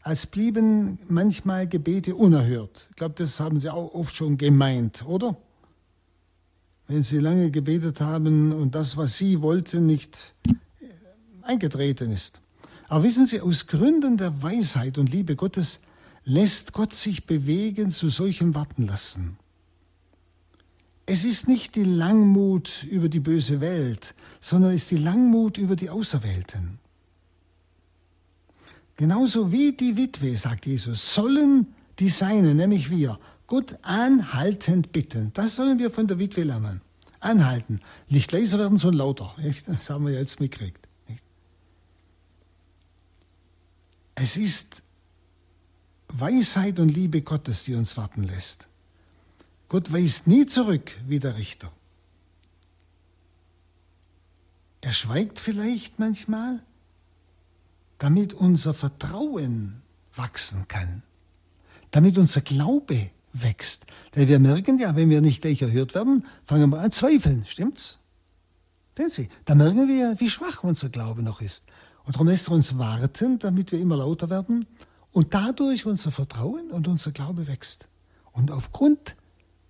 als 0.00 0.26
blieben 0.26 0.98
manchmal 1.08 1.68
Gebete 1.68 2.16
unerhört. 2.16 2.86
Ich 2.90 2.96
glaube, 2.96 3.16
das 3.18 3.38
haben 3.38 3.60
Sie 3.60 3.68
auch 3.68 3.92
oft 3.92 4.14
schon 4.14 4.38
gemeint, 4.38 5.04
oder? 5.04 5.36
Wenn 6.92 7.02
sie 7.02 7.20
lange 7.20 7.50
gebetet 7.50 8.02
haben 8.02 8.52
und 8.52 8.74
das, 8.74 8.98
was 8.98 9.16
sie 9.16 9.40
wollten, 9.40 9.86
nicht 9.86 10.34
eingetreten 11.40 12.12
ist. 12.12 12.42
Aber 12.86 13.04
wissen 13.04 13.24
Sie, 13.24 13.40
aus 13.40 13.66
Gründen 13.66 14.18
der 14.18 14.42
Weisheit 14.42 14.98
und 14.98 15.10
Liebe 15.10 15.34
Gottes 15.34 15.80
lässt 16.24 16.74
Gott 16.74 16.92
sich 16.92 17.24
bewegen 17.24 17.90
zu 17.90 18.10
solchem 18.10 18.54
Warten 18.54 18.86
lassen. 18.86 19.38
Es 21.06 21.24
ist 21.24 21.48
nicht 21.48 21.76
die 21.76 21.84
Langmut 21.84 22.84
über 22.84 23.08
die 23.08 23.20
böse 23.20 23.62
Welt, 23.62 24.14
sondern 24.40 24.72
es 24.72 24.82
ist 24.82 24.90
die 24.90 24.98
Langmut 24.98 25.56
über 25.56 25.76
die 25.76 25.88
Auserwählten. 25.88 26.78
Genauso 28.96 29.50
wie 29.50 29.72
die 29.72 29.96
Witwe, 29.96 30.36
sagt 30.36 30.66
Jesus, 30.66 31.14
sollen 31.14 31.68
die 31.98 32.10
Seinen, 32.10 32.58
nämlich 32.58 32.90
wir, 32.90 33.18
Gott 33.52 33.76
anhaltend 33.82 34.92
bitten. 34.92 35.30
Das 35.34 35.56
sollen 35.56 35.78
wir 35.78 35.90
von 35.90 36.06
der 36.06 36.18
Witwe 36.18 36.42
lernen. 36.42 36.80
Anhalten. 37.20 37.82
Nicht 38.08 38.32
leiser 38.32 38.58
werden, 38.58 38.78
sondern 38.78 39.00
lauter. 39.00 39.34
Nicht? 39.36 39.68
Das 39.68 39.90
haben 39.90 40.06
wir 40.06 40.14
jetzt 40.14 40.40
mitgekriegt. 40.40 40.88
Es 44.14 44.38
ist 44.38 44.80
Weisheit 46.08 46.78
und 46.78 46.88
Liebe 46.88 47.20
Gottes, 47.20 47.64
die 47.64 47.74
uns 47.74 47.98
warten 47.98 48.22
lässt. 48.22 48.68
Gott 49.68 49.92
weist 49.92 50.26
nie 50.26 50.46
zurück 50.46 50.90
wie 51.06 51.20
der 51.20 51.36
Richter. 51.36 51.70
Er 54.80 54.94
schweigt 54.94 55.40
vielleicht 55.40 55.98
manchmal, 55.98 56.64
damit 57.98 58.32
unser 58.32 58.72
Vertrauen 58.72 59.82
wachsen 60.16 60.68
kann, 60.68 61.02
damit 61.90 62.16
unser 62.16 62.40
Glaube 62.40 63.10
wächst. 63.32 63.86
Denn 64.14 64.28
wir 64.28 64.38
merken 64.38 64.78
ja, 64.78 64.96
wenn 64.96 65.10
wir 65.10 65.20
nicht 65.20 65.42
gleich 65.42 65.62
erhört 65.62 65.94
werden, 65.94 66.26
fangen 66.46 66.70
wir 66.70 66.80
an 66.80 66.90
zweifeln, 66.90 67.44
stimmt's? 67.46 67.98
Sehen 68.96 69.10
Sie, 69.10 69.28
da 69.46 69.54
merken 69.54 69.88
wir, 69.88 70.20
wie 70.20 70.28
schwach 70.28 70.64
unser 70.64 70.88
Glaube 70.88 71.22
noch 71.22 71.40
ist. 71.40 71.64
Und 72.04 72.16
darum 72.16 72.28
lässt 72.28 72.48
er 72.48 72.54
uns 72.54 72.76
warten, 72.78 73.38
damit 73.38 73.72
wir 73.72 73.80
immer 73.80 73.96
lauter 73.96 74.28
werden 74.28 74.66
und 75.12 75.34
dadurch 75.34 75.86
unser 75.86 76.10
Vertrauen 76.10 76.70
und 76.70 76.88
unser 76.88 77.12
Glaube 77.12 77.46
wächst. 77.46 77.88
Und 78.32 78.50
aufgrund 78.50 79.16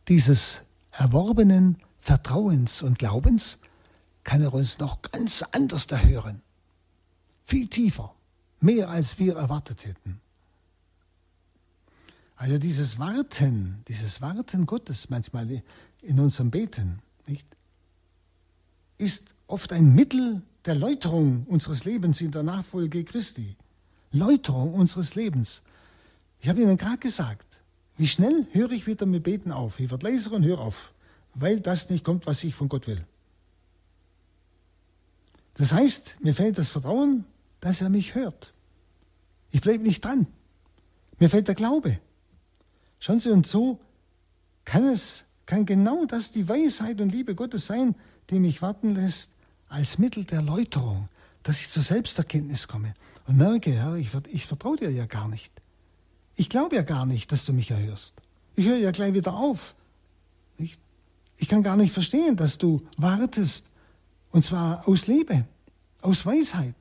dieses 0.08 0.62
erworbenen 0.90 1.78
Vertrauens 2.00 2.82
und 2.82 2.98
Glaubens 2.98 3.58
kann 4.24 4.42
er 4.42 4.54
uns 4.54 4.78
noch 4.78 5.02
ganz 5.02 5.44
anders 5.52 5.86
erhören. 5.86 6.42
Viel 7.44 7.68
tiefer, 7.68 8.14
mehr 8.60 8.88
als 8.88 9.18
wir 9.18 9.36
erwartet 9.36 9.84
hätten. 9.84 10.21
Also 12.42 12.58
dieses 12.58 12.98
Warten, 12.98 13.84
dieses 13.86 14.20
Warten 14.20 14.66
Gottes 14.66 15.08
manchmal 15.08 15.62
in 16.00 16.18
unserem 16.18 16.50
Beten, 16.50 17.00
nicht, 17.24 17.46
ist 18.98 19.22
oft 19.46 19.72
ein 19.72 19.94
Mittel 19.94 20.42
der 20.64 20.74
Läuterung 20.74 21.46
unseres 21.46 21.84
Lebens 21.84 22.20
in 22.20 22.32
der 22.32 22.42
Nachfolge 22.42 23.04
Christi. 23.04 23.54
Läuterung 24.10 24.74
unseres 24.74 25.14
Lebens. 25.14 25.62
Ich 26.40 26.48
habe 26.48 26.60
Ihnen 26.60 26.76
gerade 26.78 26.98
gesagt, 26.98 27.46
wie 27.96 28.08
schnell 28.08 28.48
höre 28.50 28.72
ich 28.72 28.88
wieder 28.88 29.06
mit 29.06 29.22
Beten 29.22 29.52
auf. 29.52 29.78
Ich 29.78 29.92
werde 29.92 30.04
leiser 30.04 30.32
und 30.32 30.44
höre 30.44 30.58
auf, 30.58 30.92
weil 31.34 31.60
das 31.60 31.90
nicht 31.90 32.02
kommt, 32.02 32.26
was 32.26 32.42
ich 32.42 32.56
von 32.56 32.68
Gott 32.68 32.88
will. 32.88 33.06
Das 35.54 35.72
heißt, 35.72 36.16
mir 36.18 36.34
fehlt 36.34 36.58
das 36.58 36.70
Vertrauen, 36.70 37.24
dass 37.60 37.80
er 37.80 37.88
mich 37.88 38.16
hört. 38.16 38.52
Ich 39.52 39.60
bleibe 39.60 39.84
nicht 39.84 40.04
dran. 40.04 40.26
Mir 41.20 41.30
fehlt 41.30 41.46
der 41.46 41.54
Glaube. 41.54 42.00
Schauen 43.02 43.18
Sie, 43.18 43.30
und 43.30 43.48
so 43.48 43.80
kann 44.64 44.86
es, 44.86 45.24
kann 45.46 45.66
genau 45.66 46.04
das 46.04 46.30
die 46.30 46.48
Weisheit 46.48 47.00
und 47.00 47.10
Liebe 47.10 47.34
Gottes 47.34 47.66
sein, 47.66 47.96
die 48.30 48.38
mich 48.38 48.62
warten 48.62 48.94
lässt 48.94 49.32
als 49.68 49.98
Mittel 49.98 50.22
der 50.24 50.40
Läuterung, 50.40 51.08
dass 51.42 51.60
ich 51.60 51.68
zur 51.68 51.82
Selbsterkenntnis 51.82 52.68
komme 52.68 52.94
und 53.26 53.38
merke, 53.38 53.72
Herr, 53.72 53.96
ich, 53.96 54.10
ich 54.28 54.46
vertraue 54.46 54.76
dir 54.76 54.92
ja 54.92 55.06
gar 55.06 55.26
nicht. 55.26 55.52
Ich 56.36 56.48
glaube 56.48 56.76
ja 56.76 56.82
gar 56.82 57.04
nicht, 57.04 57.32
dass 57.32 57.44
du 57.44 57.52
mich 57.52 57.72
erhörst. 57.72 58.14
Ich 58.54 58.66
höre 58.66 58.76
ja 58.76 58.92
gleich 58.92 59.14
wieder 59.14 59.34
auf. 59.34 59.74
Nicht? 60.56 60.78
Ich 61.38 61.48
kann 61.48 61.64
gar 61.64 61.76
nicht 61.76 61.92
verstehen, 61.92 62.36
dass 62.36 62.56
du 62.56 62.86
wartest. 62.98 63.66
Und 64.30 64.44
zwar 64.44 64.86
aus 64.86 65.08
Liebe, 65.08 65.44
aus 66.02 66.24
Weisheit, 66.24 66.76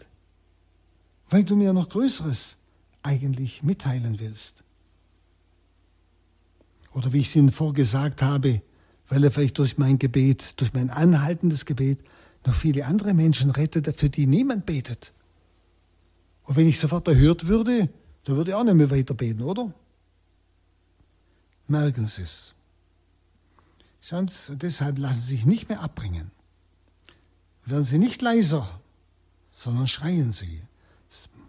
weil 1.32 1.46
du 1.46 1.56
mir 1.56 1.74
noch 1.74 1.90
Größeres 1.90 2.58
eigentlich 3.02 3.64
mitteilen 3.64 4.20
willst. 4.20 4.64
Oder 6.94 7.14
wie 7.14 7.20
ich 7.20 7.30
es 7.30 7.36
Ihnen 7.36 7.52
vorgesagt 7.52 8.22
habe, 8.22 8.62
weil 9.08 9.24
er 9.24 9.32
vielleicht 9.32 9.58
durch 9.58 9.78
mein 9.78 10.00
Gebet, 10.00 10.60
durch 10.60 10.74
mein 10.74 10.89
anhaltendes 10.89 11.66
Gebet 11.66 12.00
noch 12.46 12.56
viele 12.56 12.86
andere 12.86 13.14
Menschen 13.14 13.52
rettet, 13.52 13.96
für 13.98 14.10
die 14.10 14.26
niemand 14.26 14.66
betet. 14.66 15.14
Und 16.44 16.56
wenn 16.58 16.68
ich 16.68 16.80
sofort 16.80 17.08
erhört 17.08 17.48
würde, 17.48 17.89
dann 18.24 18.36
würde 18.36 18.52
ich 18.52 18.56
auch 18.56 18.64
nicht 18.64 18.74
mehr 18.74 18.92
weiter 18.92 19.14
beten, 19.14 19.42
oder? 19.42 19.74
Merken 21.68 22.08
Sie 22.08 22.24
es. 22.24 22.54
Schauen 24.02 24.30
deshalb 24.50 24.98
lassen 24.98 25.22
Sie 25.22 25.36
sich 25.36 25.46
nicht 25.46 25.70
mehr 25.70 25.82
abbringen. 25.82 26.32
Werden 27.66 27.84
Sie 27.84 28.00
nicht 28.00 28.22
leiser, 28.22 28.82
sondern 29.52 29.88
schreien 29.88 30.32
Sie. 30.32 30.64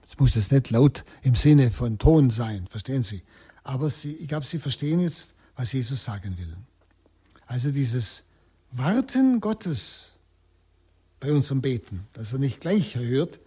Es 0.07 0.19
muss 0.19 0.35
jetzt 0.35 0.53
nicht 0.53 0.71
laut 0.71 1.05
im 1.23 1.35
Sinne 1.35 1.71
von 1.71 1.99
Ton 1.99 2.31
sein, 2.31 2.67
verstehen 2.71 3.03
Sie? 3.03 3.23
Aber 3.65 3.89
Sie, 3.89 4.13
ich 4.13 4.29
glaube, 4.29 4.45
Sie 4.45 4.59
verstehen 4.59 5.01
jetzt, 5.01 5.32
was 5.57 5.73
Jesus 5.73 6.05
sagen 6.05 6.37
will. 6.39 6.57
Also 7.47 7.71
dieses 7.71 8.25
Warten 8.71 9.41
Gottes 9.41 10.13
bei 11.21 11.33
unserem 11.33 11.61
Beten, 11.61 12.07
dass 12.15 12.33
er 12.33 12.39
nicht 12.39 12.61
gleich 12.61 12.97
hört, 12.97 13.39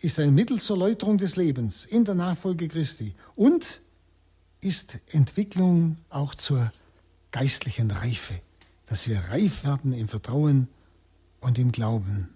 ist 0.00 0.18
ein 0.18 0.34
Mittel 0.34 0.60
zur 0.60 0.78
Läuterung 0.78 1.18
des 1.18 1.36
Lebens 1.36 1.84
in 1.84 2.04
der 2.04 2.14
Nachfolge 2.14 2.68
Christi 2.68 3.14
und 3.36 3.80
ist 4.60 4.98
Entwicklung 5.08 5.96
auch 6.08 6.34
zur 6.34 6.72
geistlichen 7.30 7.90
Reife, 7.90 8.40
dass 8.86 9.06
wir 9.06 9.18
reif 9.20 9.64
werden 9.64 9.92
im 9.92 10.08
Vertrauen 10.08 10.68
und 11.40 11.58
im 11.58 11.72
Glauben. 11.72 12.28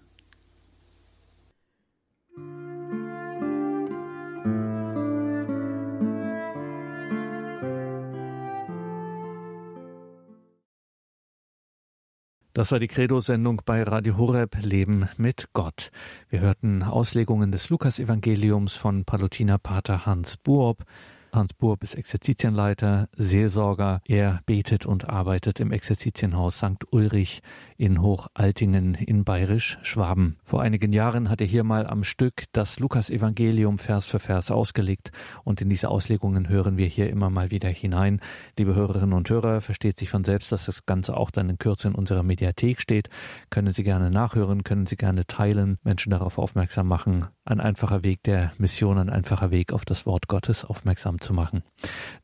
Das 12.57 12.71
war 12.71 12.79
die 12.79 12.87
Credo-Sendung 12.87 13.61
bei 13.65 13.83
Radio 13.83 14.17
Horeb 14.17 14.57
Leben 14.63 15.07
mit 15.17 15.49
Gott. 15.53 15.91
Wir 16.27 16.39
hörten 16.39 16.81
Auslegungen 16.81 17.51
des 17.51 17.69
Lukas-Evangeliums 17.69 18.75
von 18.75 19.05
Palutiner 19.05 19.59
Pater 19.59 20.07
Hans 20.07 20.37
Buob. 20.37 20.83
Hans 21.31 21.53
Burb 21.53 21.83
ist 21.83 21.95
Exerzitienleiter, 21.95 23.09
Seelsorger. 23.13 24.01
Er 24.05 24.41
betet 24.45 24.85
und 24.85 25.09
arbeitet 25.09 25.59
im 25.59 25.71
Exerzitienhaus 25.71 26.57
St. 26.57 26.91
Ulrich 26.91 27.41
in 27.77 28.01
Hochaltingen 28.01 28.95
in 28.95 29.23
Bayerisch-Schwaben. 29.23 30.37
Vor 30.43 30.61
einigen 30.61 30.93
Jahren 30.93 31.29
hat 31.29 31.41
er 31.41 31.47
hier 31.47 31.63
mal 31.63 31.85
am 31.85 32.03
Stück 32.03 32.45
das 32.53 32.79
Lukas-Evangelium 32.79 33.77
Vers 33.77 34.05
für 34.05 34.19
Vers 34.19 34.51
ausgelegt 34.51 35.11
und 35.43 35.61
in 35.61 35.69
diese 35.69 35.89
Auslegungen 35.89 36.49
hören 36.49 36.77
wir 36.77 36.87
hier 36.87 37.09
immer 37.09 37.29
mal 37.29 37.51
wieder 37.51 37.69
hinein. 37.69 38.19
Liebe 38.57 38.73
Hörerinnen 38.73 39.13
und 39.13 39.29
Hörer, 39.29 39.61
versteht 39.61 39.97
sich 39.97 40.09
von 40.09 40.23
selbst, 40.23 40.51
dass 40.51 40.65
das 40.65 40.85
Ganze 40.85 41.15
auch 41.15 41.29
dann 41.29 41.49
in 41.49 41.57
Kürze 41.57 41.87
in 41.87 41.95
unserer 41.95 42.23
Mediathek 42.23 42.81
steht. 42.81 43.09
Können 43.49 43.73
Sie 43.73 43.83
gerne 43.83 44.09
nachhören, 44.09 44.63
können 44.63 44.85
Sie 44.85 44.97
gerne 44.97 45.25
teilen, 45.27 45.77
Menschen 45.83 46.09
darauf 46.11 46.37
aufmerksam 46.37 46.87
machen. 46.87 47.27
Ein 47.49 47.61
einfacher 47.61 48.03
Weg 48.03 48.23
der 48.23 48.51
Mission, 48.57 48.97
ein 48.97 49.09
einfacher 49.09 49.51
Weg 49.51 49.71
auf 49.71 49.85
das 49.85 50.05
Wort 50.05 50.27
Gottes 50.27 50.65
aufmerksam 50.65 51.21
zu 51.21 51.31
machen. 51.31 51.63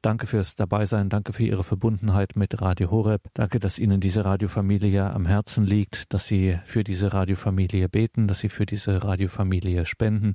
Danke 0.01 0.28
fürs 0.28 0.57
Dabeisein, 0.57 1.07
danke 1.07 1.32
für 1.32 1.43
Ihre 1.43 1.63
Verbundenheit 1.63 2.36
mit 2.36 2.61
Radio 2.61 2.91
Horeb. 2.91 3.21
Danke, 3.34 3.61
dass 3.61 3.80
Ihnen 3.80 4.01
diese 4.01 4.26
Radiofamilie 4.26 5.01
am 5.01 5.26
Herzen 5.26 5.63
liegt, 5.63 6.13
dass 6.13 6.28
Sie 6.28 6.59
für 6.65 6.84
diese 6.84 7.13
Radiofamilie 7.13 7.88
beten, 7.88 8.28
dass 8.28 8.39
Sie 8.39 8.49
für 8.49 8.65
diese 8.65 9.01
Radiofamilie 9.01 9.86
spenden. 9.86 10.34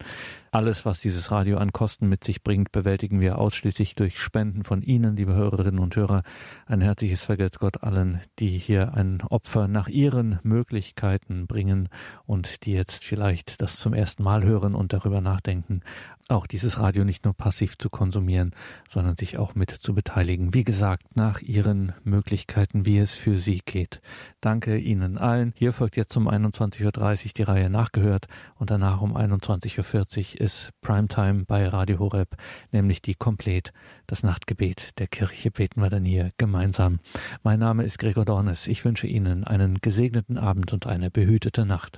Alles, 0.51 0.87
was 0.87 1.01
dieses 1.01 1.31
Radio 1.31 1.59
an 1.59 1.73
Kosten 1.73 2.09
mit 2.09 2.25
sich 2.25 2.43
bringt, 2.43 2.73
bewältigen 2.73 3.21
wir 3.21 3.39
ausschließlich 3.39 3.95
durch 3.97 4.19
Spenden 4.19 4.65
von 4.65 4.81
Ihnen, 4.81 5.15
liebe 5.15 5.35
Hörerinnen 5.35 5.79
und 5.79 5.95
Hörer. 5.95 6.23
Ein 6.65 6.81
herzliches 6.81 7.23
Vergelt's 7.23 7.59
Gott 7.59 7.83
allen, 7.83 8.23
die 8.39 8.57
hier 8.57 8.95
ein 8.95 9.21
Opfer 9.21 9.69
nach 9.69 9.89
ihren 9.89 10.39
Möglichkeiten 10.43 11.47
bringen 11.47 11.91
und 12.25 12.65
die 12.65 12.73
jetzt 12.73 13.05
vielleicht 13.05 13.61
das 13.61 13.77
zum 13.77 13.93
ersten 13.93 14.23
Mal 14.23 14.43
hören 14.43 14.75
und 14.75 14.95
darüber 14.95 15.21
nachdenken, 15.21 15.83
auch 16.29 16.47
dieses 16.47 16.79
Radio 16.79 17.05
nicht 17.05 17.25
nur 17.25 17.35
passiv 17.35 17.79
zu 17.79 17.89
konsumieren, 17.89 18.55
sondern 18.89 19.17
sich 19.17 19.39
auch 19.39 19.55
mit 19.55 19.71
zu 19.71 19.95
beteiligen. 19.95 20.53
Wie 20.53 20.65
gesagt, 20.65 21.17
nach 21.17 21.41
Ihren 21.41 21.93
Möglichkeiten, 22.05 22.85
wie 22.85 22.99
es 22.99 23.15
für 23.15 23.39
Sie 23.39 23.63
geht. 23.65 24.01
Danke 24.41 24.77
Ihnen 24.77 25.17
allen. 25.17 25.55
Hier 25.57 25.73
folgt 25.73 25.97
jetzt 25.97 26.17
um 26.17 26.29
21.30 26.29 26.85
Uhr 26.85 27.33
die 27.37 27.43
Reihe 27.43 27.71
nachgehört 27.71 28.27
und 28.57 28.71
danach 28.71 29.01
um 29.01 29.17
21.40 29.17 30.35
Uhr 30.35 30.41
ist 30.43 30.71
Primetime 30.83 31.45
bei 31.47 31.67
Radio 31.67 31.99
Horeb, 31.99 32.37
nämlich 32.73 33.01
die 33.01 33.15
Komplett, 33.15 33.73
das 34.07 34.23
Nachtgebet 34.23 34.99
der 34.99 35.07
Kirche 35.07 35.51
beten 35.51 35.81
wir 35.81 35.91
dann 35.91 36.05
hier 36.05 36.33
gemeinsam. 36.37 37.01
Mein 37.43 37.59
Name 37.59 37.85
ist 37.85 37.99
Gregor 37.99 38.25
Dornes. 38.27 38.67
Ich 38.67 38.85
wünsche 38.85 39.07
Ihnen 39.07 39.45
einen 39.45 39.81
gesegneten 39.81 40.37
Abend 40.37 40.73
und 40.73 40.87
eine 40.87 41.11
behütete 41.11 41.65
Nacht. 41.65 41.97